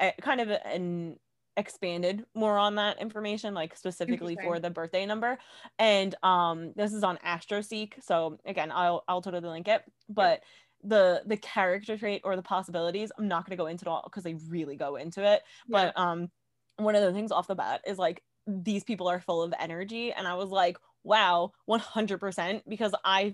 uh, 0.00 0.10
kind 0.20 0.40
of 0.40 0.50
an 0.50 1.16
expanded 1.56 2.24
more 2.34 2.58
on 2.58 2.74
that 2.74 3.00
information 3.00 3.54
like 3.54 3.74
specifically 3.76 4.36
for 4.42 4.58
the 4.60 4.70
birthday 4.70 5.06
number. 5.06 5.38
And 5.78 6.14
um 6.22 6.72
this 6.76 6.92
is 6.92 7.02
on 7.02 7.18
astroseek 7.18 7.94
so 8.02 8.38
again 8.44 8.70
i'll 8.70 9.04
i'll 9.08 9.22
totally 9.22 9.48
link 9.48 9.68
it. 9.68 9.82
But 10.08 10.42
the 10.84 11.22
the 11.26 11.38
character 11.38 11.96
trait 11.96 12.20
or 12.24 12.36
the 12.36 12.42
possibilities 12.42 13.10
i'm 13.18 13.26
not 13.26 13.44
going 13.44 13.56
to 13.56 13.60
go 13.60 13.66
into 13.66 13.86
it 13.86 13.88
all 13.88 14.02
because 14.04 14.22
they 14.22 14.34
really 14.48 14.76
go 14.76 14.96
into 14.96 15.22
it. 15.22 15.42
Yeah. 15.68 15.90
but 15.94 15.98
um 16.00 16.30
one 16.78 16.94
of 16.94 17.02
the 17.02 17.12
things 17.12 17.32
off 17.32 17.46
the 17.46 17.54
bat 17.54 17.80
is 17.86 17.98
like 17.98 18.22
these 18.46 18.84
people 18.84 19.08
are 19.08 19.20
full 19.20 19.42
of 19.42 19.52
energy 19.58 20.12
and 20.12 20.26
i 20.26 20.34
was 20.34 20.50
like 20.50 20.76
wow 21.04 21.52
100% 21.68 22.62
because 22.68 22.92
i 23.04 23.32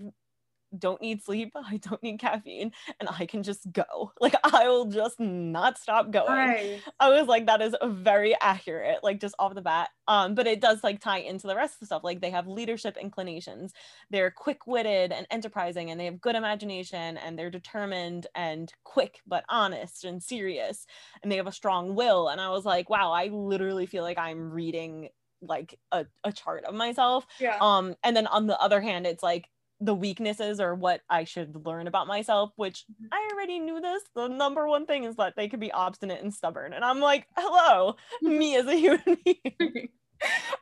don't 0.77 1.01
need 1.01 1.23
sleep, 1.23 1.51
I 1.55 1.77
don't 1.77 2.01
need 2.03 2.19
caffeine, 2.19 2.71
and 2.99 3.09
I 3.09 3.25
can 3.25 3.43
just 3.43 3.71
go. 3.71 4.11
Like 4.23 4.35
I 4.45 4.69
will 4.69 4.85
just 4.85 5.19
not 5.19 5.77
stop 5.77 6.09
going. 6.09 6.31
Right. 6.31 6.81
I 6.97 7.09
was 7.09 7.27
like, 7.27 7.47
that 7.47 7.61
is 7.61 7.75
very 7.83 8.35
accurate, 8.39 9.03
like 9.03 9.19
just 9.19 9.35
off 9.37 9.53
the 9.53 9.61
bat. 9.61 9.89
Um, 10.07 10.33
but 10.33 10.47
it 10.47 10.61
does 10.61 10.81
like 10.81 11.01
tie 11.01 11.17
into 11.17 11.45
the 11.47 11.55
rest 11.55 11.73
of 11.75 11.79
the 11.81 11.85
stuff. 11.87 12.05
Like 12.05 12.21
they 12.21 12.29
have 12.29 12.47
leadership 12.47 12.95
inclinations, 12.95 13.73
they're 14.11 14.31
quick-witted 14.31 15.11
and 15.11 15.27
enterprising, 15.29 15.91
and 15.91 15.99
they 15.99 16.05
have 16.05 16.21
good 16.21 16.35
imagination, 16.35 17.17
and 17.17 17.37
they're 17.37 17.49
determined 17.49 18.27
and 18.33 18.71
quick 18.85 19.19
but 19.27 19.43
honest 19.49 20.05
and 20.05 20.23
serious, 20.23 20.85
and 21.21 21.29
they 21.29 21.37
have 21.37 21.47
a 21.47 21.51
strong 21.51 21.95
will. 21.95 22.29
And 22.29 22.39
I 22.39 22.49
was 22.49 22.63
like, 22.63 22.89
wow, 22.89 23.11
I 23.11 23.27
literally 23.27 23.85
feel 23.85 24.03
like 24.03 24.17
I'm 24.17 24.51
reading 24.51 25.09
like 25.47 25.77
a, 25.91 26.05
a 26.23 26.31
chart 26.31 26.63
of 26.65 26.73
myself. 26.73 27.25
Yeah. 27.39 27.57
Um, 27.59 27.95
and 28.03 28.15
then 28.15 28.27
on 28.27 28.47
the 28.47 28.59
other 28.59 28.81
hand, 28.81 29.05
it's 29.05 29.23
like 29.23 29.49
the 29.83 29.93
weaknesses 29.93 30.59
or 30.59 30.75
what 30.75 31.01
I 31.09 31.25
should 31.25 31.65
learn 31.65 31.87
about 31.87 32.07
myself, 32.07 32.51
which 32.55 32.85
mm-hmm. 32.91 33.07
I 33.11 33.29
already 33.33 33.59
knew 33.59 33.81
this. 33.81 34.03
The 34.15 34.27
number 34.27 34.67
one 34.67 34.85
thing 34.85 35.03
is 35.03 35.17
that 35.17 35.33
they 35.35 35.49
could 35.49 35.59
be 35.59 35.71
obstinate 35.71 36.23
and 36.23 36.33
stubborn. 36.33 36.73
And 36.73 36.85
I'm 36.85 36.99
like, 36.99 37.27
hello, 37.35 37.95
me 38.21 38.55
as 38.55 38.65
a 38.65 38.75
human 38.75 39.17
being. 39.25 39.89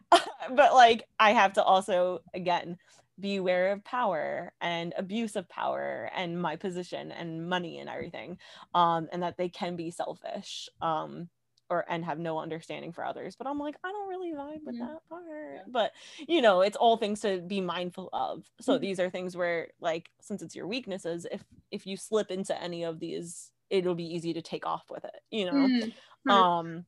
but 0.56 0.74
like, 0.74 1.08
I 1.20 1.34
have 1.34 1.54
to 1.54 1.64
also, 1.64 2.22
again, 2.34 2.78
be 3.20 3.36
aware 3.36 3.72
of 3.72 3.84
power 3.84 4.52
and 4.60 4.94
abuse 4.98 5.36
of 5.36 5.48
power 5.50 6.10
and 6.16 6.42
my 6.42 6.56
position 6.56 7.12
and 7.12 7.48
money 7.48 7.78
and 7.78 7.90
everything. 7.90 8.40
Um, 8.74 9.08
and 9.12 9.22
that 9.22 9.38
they 9.38 9.50
can 9.50 9.76
be 9.76 9.92
selfish. 9.92 10.68
Um, 10.82 11.30
or 11.72 11.86
and 11.90 12.04
have 12.04 12.20
no 12.20 12.38
understanding 12.38 12.92
for 12.92 13.04
others 13.04 13.36
but 13.36 13.48
i'm 13.48 13.58
like 13.58 13.76
i 13.84 13.92
don't 13.92 14.10
really 14.10 14.34
vibe 14.34 14.60
with 14.66 14.76
mm-hmm. 14.76 14.86
that 14.86 15.10
part 15.10 15.24
yeah. 15.30 15.62
but 15.68 15.94
you 16.28 16.42
know 16.42 16.62
it's 16.62 16.76
all 16.76 16.98
things 16.98 17.22
to 17.22 17.40
be 17.40 17.62
mindful 17.62 18.10
of 18.12 18.44
so 18.60 18.74
mm-hmm. 18.74 18.82
these 18.82 19.00
are 19.00 19.10
things 19.10 19.36
where 19.36 19.70
like 19.80 20.10
since 20.20 20.42
it's 20.42 20.56
your 20.56 20.68
weaknesses 20.68 21.26
if 21.32 21.44
if 21.72 21.88
you 21.88 21.96
slip 21.96 22.30
into 22.30 22.62
any 22.62 22.84
of 22.84 23.00
these 23.00 23.52
it'll 23.70 23.96
be 23.96 24.14
easy 24.14 24.34
to 24.34 24.42
take 24.42 24.66
off 24.66 24.84
with 24.92 25.06
it 25.06 25.22
you 25.32 25.46
know 25.46 25.54
mm-hmm. 25.54 26.30
um 26.30 26.86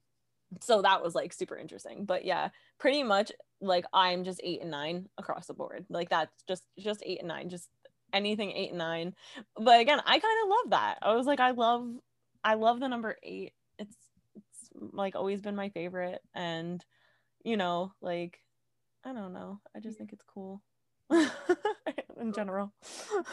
so 0.59 0.81
that 0.81 1.01
was 1.01 1.15
like 1.15 1.31
super 1.31 1.57
interesting 1.57 2.03
but 2.03 2.25
yeah 2.25 2.49
pretty 2.77 3.03
much 3.03 3.31
like 3.61 3.86
i'm 3.93 4.25
just 4.25 4.41
eight 4.43 4.61
and 4.61 4.69
nine 4.69 5.07
across 5.17 5.47
the 5.47 5.53
board 5.53 5.86
like 5.89 6.09
that's 6.09 6.43
just 6.45 6.63
just 6.77 7.01
eight 7.05 7.19
and 7.19 7.29
nine 7.29 7.47
just 7.47 7.69
anything 8.11 8.51
eight 8.51 8.69
and 8.69 8.77
nine 8.77 9.15
but 9.55 9.79
again 9.79 9.99
i 10.05 10.19
kind 10.19 10.43
of 10.43 10.49
love 10.49 10.69
that 10.71 10.97
i 11.01 11.15
was 11.15 11.25
like 11.25 11.39
i 11.39 11.51
love 11.51 11.88
i 12.43 12.53
love 12.53 12.81
the 12.81 12.88
number 12.88 13.15
eight 13.23 13.53
like 14.76 15.15
always 15.15 15.41
been 15.41 15.55
my 15.55 15.69
favorite. 15.69 16.21
And 16.34 16.84
you 17.43 17.57
know 17.57 17.93
like 18.01 18.39
i 19.05 19.13
don't 19.13 19.34
know. 19.34 19.59
I 19.76 19.80
just 19.80 19.97
think 19.97 20.13
it's 20.13 20.24
cool. 20.26 20.61
In 22.21 22.32
general. 22.32 22.71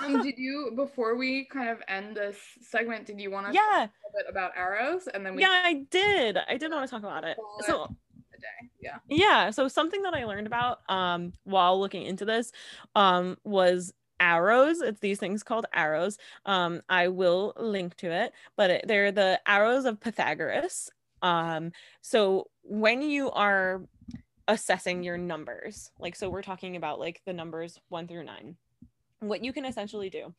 Um, 0.03 0.23
did 0.23 0.35
you 0.39 0.73
before 0.75 1.17
we 1.17 1.45
kind 1.45 1.69
of 1.69 1.79
end 1.87 2.17
this 2.17 2.37
segment 2.61 3.07
did 3.07 3.21
you 3.21 3.31
want 3.31 3.47
to 3.47 3.53
yeah. 3.53 3.61
talk 3.61 3.91
a 4.09 4.19
bit 4.19 4.27
about 4.29 4.53
arrows? 4.57 5.07
And 5.13 5.25
then 5.25 5.35
we 5.37 5.43
yeah 5.43 5.63
i 5.65 5.85
did. 5.91 6.39
I 6.49 6.57
did 6.57 6.73
want 6.73 6.87
to 6.87 6.91
talk 6.91 7.03
about 7.03 7.25
it 7.25 7.37
so 7.67 7.95
yeah. 8.81 8.97
Yeah. 9.09 9.51
So 9.51 9.69
something 9.69 10.03
that 10.03 10.15
i 10.15 10.25
learned 10.25 10.47
about 10.47 10.81
um 10.89 11.33
while 11.45 11.79
looking 11.79 12.05
into 12.05 12.25
this 12.25 12.53
um 12.95 13.37
was 13.45 13.93
arrows. 14.19 14.81
It's 14.81 15.01
these 15.01 15.19
things 15.19 15.43
called 15.43 15.67
arrows. 15.73 16.19
Um 16.47 16.81
i 16.89 17.09
will 17.09 17.53
link 17.57 17.97
to 17.99 18.11
it 18.11 18.33
but 18.57 18.71
it, 18.71 18.85
they're 18.89 19.13
the 19.13 19.41
arrows 19.47 19.85
of 19.85 20.01
pythagoras 20.01 20.91
um, 21.23 21.73
so 22.01 22.49
when 22.63 23.03
you 23.03 23.31
are 23.31 23.83
assessing 24.49 25.03
your 25.03 25.19
numbers, 25.19 25.91
like, 25.99 26.17
so 26.17 26.29
we're 26.29 26.43
talking 26.43 26.77
about 26.77 26.99
like 26.99 27.21
the 27.27 27.33
numbers 27.33 27.79
one 27.89 28.09
through 28.09 28.25
nine, 28.25 28.57
what 29.21 29.45
you 29.45 29.53
can 29.53 29.65
essentially 29.65 30.11
do 30.11 30.35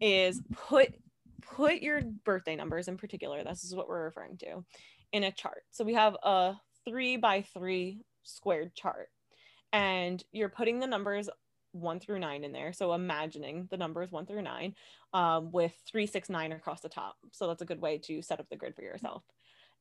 is 0.00 0.42
put 0.52 0.94
put 1.42 1.76
your 1.76 2.02
birthday 2.24 2.56
numbers 2.56 2.88
in 2.88 2.96
particular 2.96 3.44
this 3.44 3.62
is 3.62 3.74
what 3.74 3.88
we're 3.88 4.04
referring 4.04 4.36
to 4.36 4.64
in 5.12 5.24
a 5.24 5.32
chart. 5.32 5.62
So 5.70 5.84
we 5.84 5.94
have 5.94 6.16
a 6.22 6.56
three 6.84 7.16
by 7.16 7.42
three 7.42 8.00
squared 8.24 8.74
chart 8.74 9.08
and 9.72 10.22
you're 10.32 10.48
putting 10.48 10.80
the 10.80 10.86
numbers 10.86 11.30
one 11.72 12.00
through 12.00 12.18
nine 12.18 12.42
in 12.42 12.52
there. 12.52 12.72
So 12.72 12.94
imagining 12.94 13.68
the 13.70 13.76
numbers 13.76 14.10
one 14.10 14.26
through 14.26 14.42
nine 14.42 14.74
um, 15.12 15.52
with 15.52 15.72
three 15.86 16.06
six 16.06 16.28
nine 16.28 16.52
across 16.52 16.80
the 16.80 16.88
top. 16.88 17.16
So 17.32 17.46
that's 17.46 17.62
a 17.62 17.66
good 17.66 17.80
way 17.80 17.98
to 17.98 18.22
set 18.22 18.40
up 18.40 18.48
the 18.48 18.56
grid 18.56 18.74
for 18.74 18.82
yourself 18.82 19.22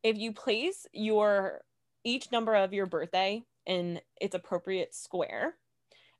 if 0.05 0.19
you 0.19 0.31
place 0.31 0.85
your 0.93 1.61
each 2.03 2.31
number 2.31 2.53
of 2.53 2.73
your 2.73 2.85
birthday 2.85 3.43
in 3.65 3.99
its 4.21 4.35
appropriate 4.35 4.93
square 4.93 5.55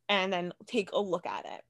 and 0.10 0.34
then 0.34 0.52
take 0.66 0.92
a 0.92 1.00
look 1.00 1.28
at 1.28 1.46
it 1.46 1.62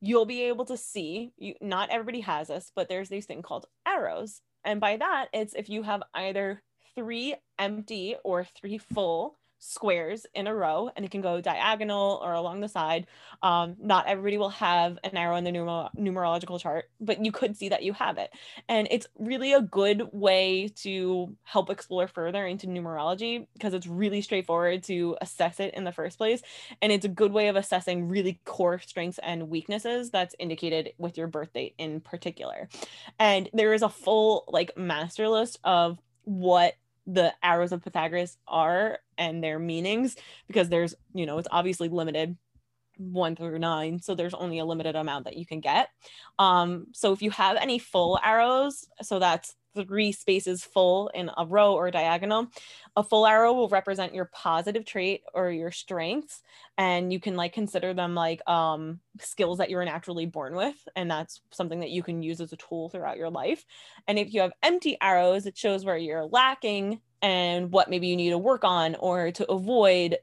you'll 0.00 0.26
be 0.26 0.42
able 0.42 0.66
to 0.66 0.76
see 0.76 1.32
you 1.38 1.54
not 1.62 1.88
everybody 1.90 2.20
has 2.20 2.48
this 2.48 2.70
but 2.76 2.88
there's 2.88 3.08
this 3.08 3.24
thing 3.24 3.42
called 3.42 3.66
arrows. 3.86 4.42
And 4.62 4.78
by 4.78 4.98
that 4.98 5.28
it's 5.32 5.54
if 5.54 5.70
you 5.70 5.82
have 5.82 6.02
either 6.14 6.62
three 6.94 7.34
empty 7.58 8.16
or 8.24 8.44
three 8.44 8.78
full 8.78 9.37
squares 9.58 10.26
in 10.34 10.46
a 10.46 10.54
row 10.54 10.90
and 10.96 11.04
it 11.04 11.10
can 11.10 11.20
go 11.20 11.40
diagonal 11.40 12.20
or 12.22 12.32
along 12.32 12.60
the 12.60 12.68
side. 12.68 13.06
Um, 13.42 13.76
not 13.80 14.06
everybody 14.06 14.38
will 14.38 14.50
have 14.50 14.98
an 15.04 15.16
arrow 15.16 15.36
in 15.36 15.44
the 15.44 15.50
numer- 15.50 15.90
numerological 15.96 16.60
chart, 16.60 16.86
but 17.00 17.24
you 17.24 17.32
could 17.32 17.56
see 17.56 17.68
that 17.70 17.82
you 17.82 17.92
have 17.94 18.18
it. 18.18 18.30
And 18.68 18.88
it's 18.90 19.06
really 19.18 19.52
a 19.52 19.60
good 19.60 20.08
way 20.12 20.68
to 20.76 21.36
help 21.44 21.70
explore 21.70 22.08
further 22.08 22.46
into 22.46 22.66
numerology 22.66 23.46
because 23.54 23.74
it's 23.74 23.86
really 23.86 24.22
straightforward 24.22 24.84
to 24.84 25.16
assess 25.20 25.60
it 25.60 25.74
in 25.74 25.84
the 25.84 25.92
first 25.92 26.18
place. 26.18 26.42
And 26.80 26.92
it's 26.92 27.04
a 27.04 27.08
good 27.08 27.32
way 27.32 27.48
of 27.48 27.56
assessing 27.56 28.08
really 28.08 28.40
core 28.44 28.78
strengths 28.78 29.18
and 29.22 29.48
weaknesses 29.48 30.10
that's 30.10 30.34
indicated 30.38 30.90
with 30.98 31.18
your 31.18 31.26
birth 31.26 31.52
date 31.52 31.74
in 31.78 32.00
particular. 32.00 32.68
And 33.18 33.48
there 33.52 33.74
is 33.74 33.82
a 33.82 33.88
full 33.88 34.44
like 34.48 34.76
master 34.76 35.28
list 35.28 35.58
of 35.64 35.98
what 36.24 36.74
the 37.08 37.32
arrows 37.42 37.72
of 37.72 37.82
Pythagoras 37.82 38.36
are 38.46 38.98
and 39.16 39.42
their 39.42 39.58
meanings 39.58 40.14
because 40.46 40.68
there's, 40.68 40.94
you 41.14 41.24
know, 41.26 41.38
it's 41.38 41.48
obviously 41.50 41.88
limited 41.88 42.36
one 42.98 43.34
through 43.34 43.58
nine. 43.58 43.98
So 43.98 44.14
there's 44.14 44.34
only 44.34 44.58
a 44.58 44.64
limited 44.64 44.94
amount 44.94 45.24
that 45.24 45.36
you 45.36 45.46
can 45.46 45.60
get. 45.60 45.88
Um, 46.38 46.88
so 46.92 47.12
if 47.12 47.22
you 47.22 47.30
have 47.30 47.56
any 47.56 47.78
full 47.78 48.18
arrows, 48.22 48.86
so 49.00 49.18
that's 49.18 49.54
three 49.74 50.12
spaces 50.12 50.64
full 50.64 51.08
in 51.08 51.30
a 51.36 51.46
row 51.46 51.74
or 51.74 51.90
diagonal. 51.90 52.48
A 52.96 53.02
full 53.02 53.26
arrow 53.26 53.52
will 53.52 53.68
represent 53.68 54.14
your 54.14 54.26
positive 54.26 54.84
trait 54.84 55.22
or 55.34 55.50
your 55.50 55.70
strengths 55.70 56.42
and 56.76 57.12
you 57.12 57.20
can 57.20 57.36
like 57.36 57.52
consider 57.52 57.94
them 57.94 58.14
like 58.14 58.46
um 58.48 59.00
skills 59.20 59.58
that 59.58 59.70
you're 59.70 59.84
naturally 59.84 60.26
born 60.26 60.54
with 60.54 60.76
and 60.96 61.10
that's 61.10 61.40
something 61.50 61.80
that 61.80 61.90
you 61.90 62.02
can 62.02 62.22
use 62.22 62.40
as 62.40 62.52
a 62.52 62.56
tool 62.56 62.88
throughout 62.88 63.16
your 63.16 63.30
life. 63.30 63.64
And 64.06 64.18
if 64.18 64.32
you 64.32 64.40
have 64.40 64.52
empty 64.62 64.96
arrows, 65.00 65.46
it 65.46 65.56
shows 65.56 65.84
where 65.84 65.98
you're 65.98 66.26
lacking 66.26 67.00
and 67.22 67.72
what 67.72 67.90
maybe 67.90 68.06
you 68.06 68.16
need 68.16 68.30
to 68.30 68.38
work 68.38 68.64
on 68.64 68.94
or 68.96 69.32
to 69.32 69.50
avoid 69.50 70.18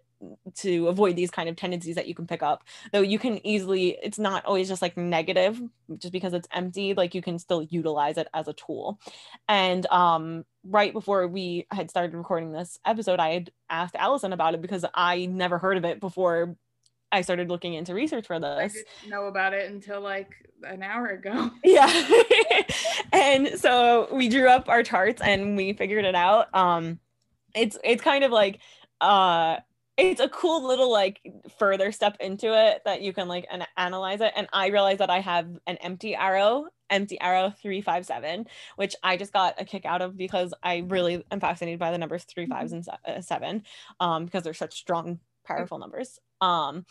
to 0.56 0.88
avoid 0.88 1.16
these 1.16 1.32
kind 1.32 1.50
of 1.50 1.56
tendencies 1.56 1.96
that 1.96 2.08
you 2.08 2.16
can 2.16 2.26
pick 2.26 2.42
up 2.42 2.64
though 2.92 3.02
you 3.02 3.20
can 3.20 3.46
easily 3.46 3.98
it's 4.02 4.20
not 4.20 4.46
always 4.46 4.68
just 4.68 4.82
like 4.82 4.96
negative 4.98 5.62
just 5.98 6.12
because 6.12 6.34
it's 6.34 6.48
empty 6.54 6.94
like 6.94 7.14
you 7.14 7.22
can 7.22 7.38
still 7.38 7.64
utilize 7.64 8.18
it 8.18 8.28
as 8.34 8.48
a 8.48 8.54
tool 8.54 9.00
and 9.48 9.86
um 9.88 10.46
right 10.64 10.94
before 10.94 11.28
we 11.28 11.68
had 11.72 11.90
started 11.90 12.16
recording 12.16 12.52
this 12.52 12.80
episode 12.86 13.20
i 13.20 13.30
had 13.34 13.52
asked 13.70 13.96
allison 13.96 14.34
about 14.34 14.54
it 14.54 14.62
because 14.62 14.86
i 14.94 15.26
never 15.26 15.58
heard 15.58 15.78
of 15.78 15.86
it 15.86 16.00
before 16.00 16.56
I 17.12 17.22
started 17.22 17.50
looking 17.50 17.76
into 17.76 17.94
research 17.94 18.28
for 18.28 18.40
this. 18.40 18.50
I 18.50 18.68
didn't 18.68 19.10
know 19.10 19.28
about 19.28 19.54
it 19.54 19.72
until 19.72 20.02
like 20.02 20.32
an 20.64 20.84
hour 20.84 21.08
ago. 21.08 21.50
Yeah. 21.64 22.10
and 23.14 23.60
so 23.60 24.10
we 24.12 24.28
drew 24.28 24.50
up 24.50 24.68
our 24.68 24.84
charts 24.84 25.22
and 25.22 25.56
we 25.56 25.72
figured 25.74 26.04
it 26.04 26.16
out. 26.16 26.54
Um 26.54 27.00
it's 27.56 27.78
it's 27.84 28.02
kind 28.02 28.26
of 28.26 28.32
like 28.32 28.60
uh 29.00 29.58
it's 29.98 30.22
a 30.22 30.30
cool 30.30 30.68
little 30.68 30.92
like 30.92 31.22
further 31.58 31.92
step 31.92 32.18
into 32.20 32.54
it 32.54 32.82
that 32.86 33.02
you 33.02 33.14
can 33.14 33.28
like 33.28 33.46
an- 33.50 33.66
analyze 33.78 34.22
it. 34.22 34.34
And 34.36 34.48
i 34.54 34.68
realized 34.68 35.00
that 35.00 35.10
i 35.10 35.20
have 35.20 35.48
an 35.68 35.78
empty 35.78 36.16
arrow 36.16 36.66
empty 36.90 37.20
arrow 37.20 37.52
357 37.62 38.46
which 38.76 38.96
i 39.02 39.18
just 39.18 39.34
got 39.34 39.60
a 39.60 39.66
kick 39.66 39.86
out 39.86 40.02
of 40.02 40.16
because 40.16 40.54
i 40.62 40.84
really 40.88 41.24
am 41.32 41.40
fascinated 41.40 41.80
by 41.80 41.92
the 41.92 41.98
numbers 41.98 42.26
three 42.26 42.46
fives 42.46 42.74
and 42.74 42.86
uh, 43.08 43.22
seven 43.22 43.64
um, 44.00 44.26
because 44.26 44.44
they're 44.44 44.54
such 44.54 44.76
strong 44.76 45.20
powerful 45.46 45.80
numbers. 45.80 46.20
Um, 46.42 46.86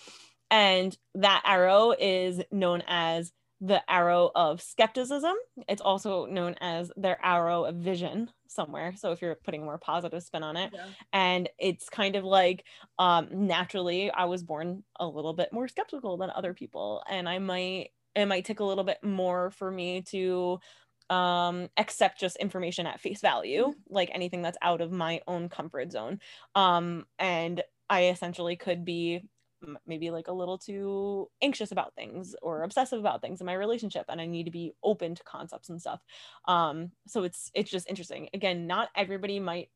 and 0.51 0.97
that 1.17 1.43
arrow 1.45 1.95
is 1.99 2.41
known 2.51 2.83
as 2.87 3.33
the 3.65 3.83
arrow 3.91 4.31
of 4.35 4.61
skepticism. 4.61 5.35
It's 5.69 5.81
also 5.81 6.27
known 6.27 6.55
as 6.61 6.93
their 6.97 7.19
arrow 7.25 7.65
of 7.65 7.77
vision 7.77 8.31
somewhere. 8.47 8.95
So 8.97 9.13
if 9.13 9.23
you're 9.23 9.37
putting 9.37 9.63
a 9.63 9.65
more 9.65 9.79
positive 9.79 10.23
spin 10.23 10.43
on 10.43 10.57
it, 10.57 10.71
yeah. 10.75 10.87
and 11.13 11.49
it's 11.59 11.89
kind 11.89 12.15
of 12.17 12.25
like 12.25 12.65
um, 12.99 13.29
naturally, 13.33 14.11
I 14.11 14.27
was 14.27 14.43
born 14.43 14.85
a 15.01 15.07
little 15.07 15.33
bit 15.33 15.53
more 15.53 15.67
skeptical 15.69 16.19
than 16.19 16.31
other 16.31 16.53
people, 16.53 17.03
and 17.09 17.29
I 17.29 17.39
might 17.39 17.91
it 18.15 18.27
might 18.27 18.45
take 18.45 18.61
a 18.61 18.65
little 18.65 18.85
bit 18.85 19.03
more 19.03 19.51
for 19.51 19.71
me 19.71 20.03
to 20.03 20.59
um 21.11 21.69
accept 21.77 22.19
just 22.19 22.37
information 22.37 22.87
at 22.87 23.01
face 23.01 23.21
value 23.21 23.65
Mm-hmm. 23.65 23.95
like 23.95 24.11
anything 24.13 24.43
that's 24.43 24.57
out 24.63 24.81
of 24.81 24.91
my 24.91 25.21
own 25.27 25.49
comfort 25.51 25.93
zone 25.93 26.19
um 26.55 27.05
and 27.19 27.63
i 27.91 28.07
essentially 28.07 28.57
could 28.57 28.85
be 28.87 29.21
maybe 29.87 30.11
like 30.11 30.29
a 30.29 30.33
little 30.33 30.59
too 30.59 31.31
anxious 31.43 31.73
about 31.73 31.95
things 31.95 32.35
or 32.43 32.63
obsessive 32.63 32.99
about 33.01 33.21
things 33.23 33.41
in 33.41 33.47
my 33.47 33.55
relationship 33.55 34.05
and 34.09 34.21
i 34.21 34.27
need 34.27 34.45
to 34.45 34.51
be 34.51 34.73
open 34.83 35.15
to 35.15 35.23
concepts 35.25 35.69
and 35.69 35.81
stuff 35.81 36.03
um 36.47 36.93
so 37.07 37.23
it's 37.25 37.51
it's 37.55 37.71
just 37.71 37.89
interesting 37.89 38.29
again 38.35 38.67
not 38.67 38.91
everybody 38.97 39.41
might 39.41 39.71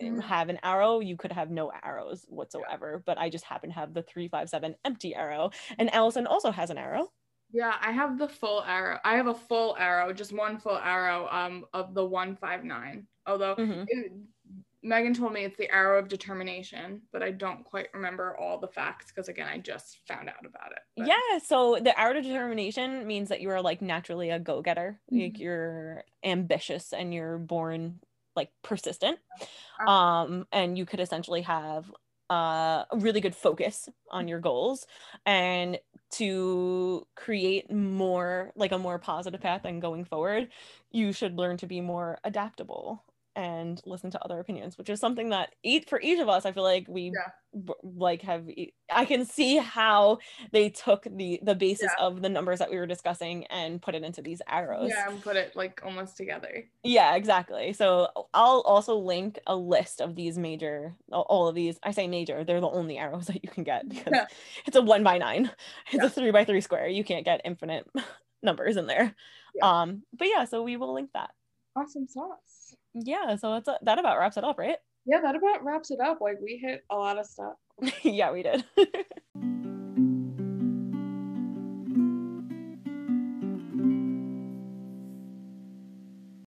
um, 0.00 0.18
Mhm. 0.18 0.20
have 0.20 0.48
an 0.48 0.58
arrow 0.62 1.00
you 1.00 1.16
could 1.16 1.32
have 1.32 1.50
no 1.50 1.70
arrows 1.82 2.24
whatsoever 2.28 3.02
but 3.04 3.18
i 3.18 3.28
just 3.28 3.44
happen 3.44 3.70
to 3.70 3.74
have 3.76 3.94
the 3.94 4.02
357 4.02 4.76
empty 4.84 5.14
arrow 5.14 5.50
and 5.78 5.92
allison 5.92 6.26
also 6.26 6.50
has 6.50 6.70
an 6.70 6.78
arrow 6.78 7.12
Yeah, 7.52 7.76
I 7.80 7.90
have 7.92 8.18
the 8.18 8.28
full 8.28 8.62
arrow. 8.62 9.00
I 9.04 9.16
have 9.16 9.26
a 9.26 9.34
full 9.34 9.76
arrow, 9.76 10.12
just 10.12 10.32
one 10.32 10.58
full 10.58 10.78
arrow 10.78 11.26
um 11.30 11.66
of 11.72 11.94
the 11.94 12.04
159. 12.06 13.08
Although 13.26 13.56
Mhm. 13.56 13.86
it, 13.86 14.12
Megan 14.82 15.12
told 15.14 15.32
me 15.32 15.44
it's 15.44 15.58
the 15.58 15.70
arrow 15.70 15.98
of 15.98 16.08
determination, 16.08 17.02
but 17.12 17.22
I 17.22 17.32
don't 17.32 17.64
quite 17.64 17.88
remember 17.92 18.36
all 18.38 18.58
the 18.58 18.68
facts 18.68 19.06
because 19.12 19.28
again, 19.28 19.46
I 19.46 19.58
just 19.58 19.98
found 20.08 20.28
out 20.28 20.44
about 20.46 20.72
it. 20.72 20.78
But- 20.96 21.06
Yeah, 21.06 21.38
so 21.38 21.78
the 21.80 21.98
arrow 21.98 22.16
of 22.16 22.24
determination 22.24 23.06
means 23.06 23.28
that 23.28 23.40
you 23.40 23.50
are 23.50 23.60
like 23.60 23.82
naturally 23.82 24.30
a 24.30 24.38
go-getter. 24.38 25.00
Like 25.10 25.34
Mhm. 25.34 25.38
you're 25.38 26.04
ambitious 26.24 26.92
and 26.92 27.12
you're 27.12 27.38
born 27.38 28.00
like 28.36 28.52
persistent. 28.62 29.18
Uh, 29.86 29.90
Um 29.90 30.46
and 30.52 30.78
you 30.78 30.86
could 30.86 31.00
essentially 31.00 31.42
have 31.42 31.92
uh, 32.30 32.84
a 32.92 32.96
really 32.96 33.20
good 33.20 33.34
focus 33.34 33.88
on 34.08 34.28
your 34.28 34.38
goals 34.38 34.86
and 35.26 35.80
to 36.10 37.04
create 37.16 37.68
more 37.72 38.52
like 38.54 38.70
a 38.70 38.78
more 38.78 39.00
positive 39.00 39.40
path 39.40 39.64
and 39.64 39.82
going 39.82 40.04
forward, 40.04 40.48
you 40.92 41.12
should 41.12 41.36
learn 41.36 41.56
to 41.56 41.66
be 41.66 41.80
more 41.80 42.18
adaptable 42.22 43.02
and 43.40 43.80
listen 43.86 44.10
to 44.10 44.22
other 44.22 44.38
opinions, 44.38 44.76
which 44.76 44.90
is 44.90 45.00
something 45.00 45.30
that 45.30 45.54
each 45.62 45.88
for 45.88 45.98
each 46.00 46.18
of 46.20 46.28
us, 46.28 46.44
I 46.44 46.52
feel 46.52 46.62
like 46.62 46.84
we 46.88 47.04
Yeah. 47.14 47.30
b- 47.64 47.72
like 47.82 48.20
have 48.22 48.46
e- 48.50 48.74
I 48.92 49.06
can 49.06 49.24
see 49.24 49.56
how 49.56 50.18
they 50.52 50.68
took 50.68 51.06
the 51.10 51.40
the 51.42 51.54
basis 51.54 51.90
of 51.98 52.20
the 52.20 52.28
numbers 52.28 52.58
that 52.58 52.70
we 52.70 52.76
were 52.76 52.86
discussing 52.86 53.46
and 53.46 53.80
put 53.80 53.94
it 53.94 54.02
into 54.04 54.20
these 54.20 54.42
arrows. 54.46 54.90
Yeah, 54.90 55.08
and 55.08 55.22
put 55.22 55.36
it 55.36 55.56
like 55.56 55.80
almost 55.84 56.18
together. 56.18 56.64
Yeah, 56.84 57.14
exactly. 57.14 57.72
So 57.72 58.08
I'll 58.34 58.60
also 58.66 58.96
link 58.96 59.38
a 59.46 59.56
list 59.56 60.02
of 60.02 60.14
these 60.16 60.36
major, 60.36 60.94
all- 61.10 61.48
of 61.48 61.54
these. 61.54 61.78
I 61.82 61.92
say 61.92 62.08
major, 62.08 62.44
they're 62.44 62.60
the 62.60 62.68
only 62.68 62.98
arrows 62.98 63.26
that 63.28 63.42
you 63.42 63.48
can 63.48 63.64
get 63.64 63.88
because 63.88 64.12
Yeah. 64.12 64.26
it's 64.66 64.76
a 64.76 64.82
one 64.82 65.02
by 65.02 65.16
nine. 65.16 65.50
It's 65.92 66.02
Yeah. 66.02 66.06
a 66.06 66.10
three 66.10 66.30
by 66.30 66.44
three 66.44 66.60
square. 66.60 66.88
You 66.88 67.04
can't 67.04 67.24
get 67.24 67.40
infinite 67.46 67.86
numbers 68.42 68.76
in 68.76 68.86
there. 68.86 69.14
Yeah. 69.54 69.80
Um, 69.80 70.02
but 70.12 70.28
yeah, 70.28 70.44
so 70.44 70.62
we 70.62 70.76
will 70.76 70.92
link 70.92 71.10
that. 71.14 71.30
Awesome 71.74 72.06
sauce. 72.06 72.59
Yeah, 72.94 73.36
so 73.36 73.54
that's 73.54 73.68
that 73.82 73.98
about 73.98 74.18
wraps 74.18 74.36
it 74.36 74.44
up, 74.44 74.58
right? 74.58 74.76
Yeah, 75.06 75.20
that 75.20 75.36
about 75.36 75.64
wraps 75.64 75.90
it 75.90 76.00
up. 76.00 76.20
Like 76.20 76.38
we 76.42 76.56
hit 76.56 76.84
a 76.90 76.96
lot 76.96 77.18
of 77.18 77.26
stuff. 77.26 77.54
yeah, 78.02 78.32
we 78.32 78.42
did. 78.42 78.64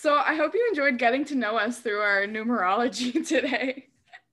So 0.01 0.15
I 0.15 0.35
hope 0.35 0.53
you 0.53 0.65
enjoyed 0.69 0.97
getting 0.97 1.25
to 1.25 1.35
know 1.35 1.57
us 1.57 1.79
through 1.79 1.99
our 1.99 2.25
numerology 2.25 3.11
today. 3.27 3.87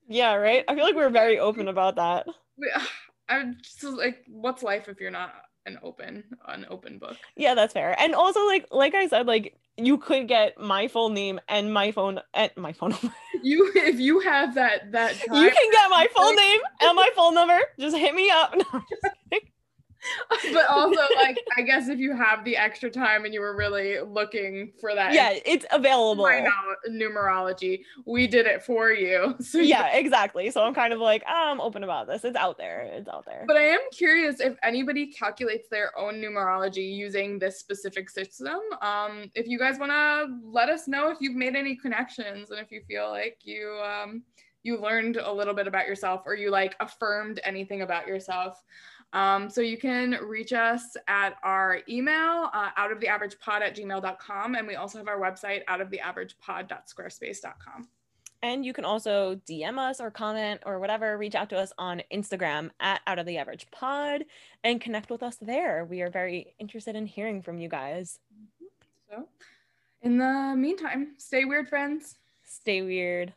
yeah, 0.07 0.35
right. 0.35 0.65
I 0.69 0.75
feel 0.77 0.85
like 0.85 0.95
we're 0.95 1.11
very 1.11 1.41
open 1.41 1.67
about 1.67 1.97
that. 1.97 2.27
I'm 3.29 3.57
just 3.61 3.83
like, 3.83 4.19
what's 4.29 4.63
life 4.63 4.89
if 4.89 5.01
you're 5.01 5.11
not 5.11 5.35
an 5.67 5.79
open, 5.83 6.25
an 6.47 6.67
open 6.71 6.99
book? 6.99 7.17
Yeah, 7.37 7.55
that's 7.55 7.73
fair. 7.75 7.95
And 8.01 8.15
also, 8.15 8.47
like, 8.47 8.67
like 8.71 8.95
I 8.95 9.07
said, 9.09 9.27
like 9.27 9.59
you 9.77 9.99
could 9.99 10.27
get 10.29 10.59
my 10.59 10.89
full 10.89 11.11
name 11.11 11.39
and 11.49 11.73
my 11.73 11.93
phone 11.93 12.21
and 12.33 12.51
my 12.57 12.73
phone 12.73 12.91
number. 12.91 13.13
You, 13.43 13.71
if 13.77 14.01
you 14.01 14.19
have 14.21 14.55
that, 14.57 14.91
that 14.93 15.15
time, 15.15 15.37
you 15.45 15.51
can 15.51 15.71
get 15.71 15.91
my 15.91 16.09
full 16.17 16.33
name 16.33 16.59
and 16.81 16.97
my 16.97 17.09
phone 17.15 17.35
number. 17.35 17.59
Just 17.79 17.95
hit 17.97 18.15
me 18.15 18.31
up. 18.31 18.55
No, 18.65 18.65
I'm 18.73 18.83
just 18.91 19.03
kidding. 19.31 19.49
but 20.53 20.67
also 20.69 21.01
like, 21.17 21.39
I 21.57 21.63
guess 21.63 21.89
if 21.89 21.99
you 21.99 22.15
have 22.17 22.45
the 22.45 22.57
extra 22.57 22.91
time 22.91 23.25
and 23.25 23.33
you 23.35 23.41
were 23.41 23.57
really 23.57 23.99
looking 24.01 24.73
for 24.81 24.95
that, 24.95 25.15
yeah, 25.15 25.35
it's 25.45 25.67
available. 25.71 26.25
numerology, 26.91 27.83
we 28.07 28.27
did 28.27 28.47
it 28.47 28.63
for 28.63 28.91
you. 28.93 29.35
So 29.47 29.59
you- 29.59 29.65
Yeah, 29.67 29.95
exactly. 29.97 30.51
So 30.51 30.63
I'm 30.63 30.75
kind 30.75 30.93
of 30.93 30.99
like, 31.01 31.23
I'm 31.27 31.61
open 31.61 31.85
about 31.85 32.07
this. 32.07 32.25
It's 32.25 32.37
out 32.37 32.59
there. 32.59 32.83
It's 32.93 33.09
out 33.09 33.25
there. 33.27 33.45
But 33.47 33.57
I 33.57 33.63
am 33.63 33.81
curious 33.93 34.41
if 34.41 34.57
anybody 34.63 35.07
calculates 35.13 35.69
their 35.69 35.97
own 35.99 36.15
numerology 36.17 36.95
using 36.97 37.39
this 37.39 37.59
specific 37.59 38.11
system. 38.11 38.59
Um, 38.83 39.31
if 39.35 39.47
you 39.47 39.59
guys 39.59 39.79
want 39.79 39.93
to 39.93 40.37
let 40.45 40.69
us 40.69 40.89
know 40.89 41.11
if 41.11 41.19
you've 41.21 41.37
made 41.37 41.55
any 41.57 41.77
connections 41.77 42.51
and 42.51 42.59
if 42.61 42.71
you 42.71 42.83
feel 42.89 43.11
like 43.11 43.39
you 43.45 43.79
um, 43.85 44.23
you 44.63 44.79
learned 44.79 45.17
a 45.17 45.33
little 45.33 45.55
bit 45.55 45.69
about 45.69 45.87
yourself 45.87 46.23
or 46.27 46.35
you 46.35 46.51
like 46.51 46.75
affirmed 46.81 47.39
anything 47.45 47.83
about 47.83 48.07
yourself. 48.09 48.61
Um, 49.17 49.49
so 49.49 49.63
you 49.63 49.79
can 49.79 50.19
reach 50.23 50.53
us 50.53 50.95
at 51.09 51.37
our 51.43 51.81
email, 51.89 52.51
uh, 52.53 52.69
out 52.77 52.93
of 52.93 53.01
the 53.01 53.09
average 53.09 53.39
pod 53.41 53.63
at 53.63 53.75
gmail.com. 53.75 54.55
And 54.55 54.67
we 54.67 54.75
also 54.77 54.99
have 54.99 55.09
our 55.09 55.19
website, 55.19 55.63
out 55.69 55.81
of 55.81 55.91
the 55.91 55.99
average 56.01 56.39
pod.squarespace.com. 56.39 57.89
And 58.43 58.67
you 58.67 58.75
can 58.75 58.85
also 58.85 59.41
DM 59.49 59.79
us 59.79 60.03
or 60.03 60.11
comment 60.11 60.61
or 60.67 60.79
whatever, 60.79 61.17
reach 61.17 61.35
out 61.35 61.49
to 61.49 61.57
us 61.57 61.73
on 61.79 62.03
Instagram 62.13 62.69
at 62.79 63.01
Out 63.07 63.19
of 63.19 63.25
the 63.25 63.39
Average 63.39 63.71
Pod 63.71 64.27
and 64.63 64.83
connect 64.83 65.11
with 65.11 65.23
us 65.23 65.37
there. 65.41 65.87
We 65.87 66.03
are 66.03 66.11
very 66.11 66.55
interested 66.59 66.95
in 66.95 67.07
hearing 67.07 67.41
from 67.41 67.59
you 67.59 67.71
guys. 67.71 68.19
So 69.09 69.27
in 70.03 70.19
the 70.19 70.55
meantime, 70.55 71.15
stay 71.17 71.47
weird, 71.47 71.71
friends. 71.71 72.17
Stay 72.45 72.83
weird. 72.83 73.33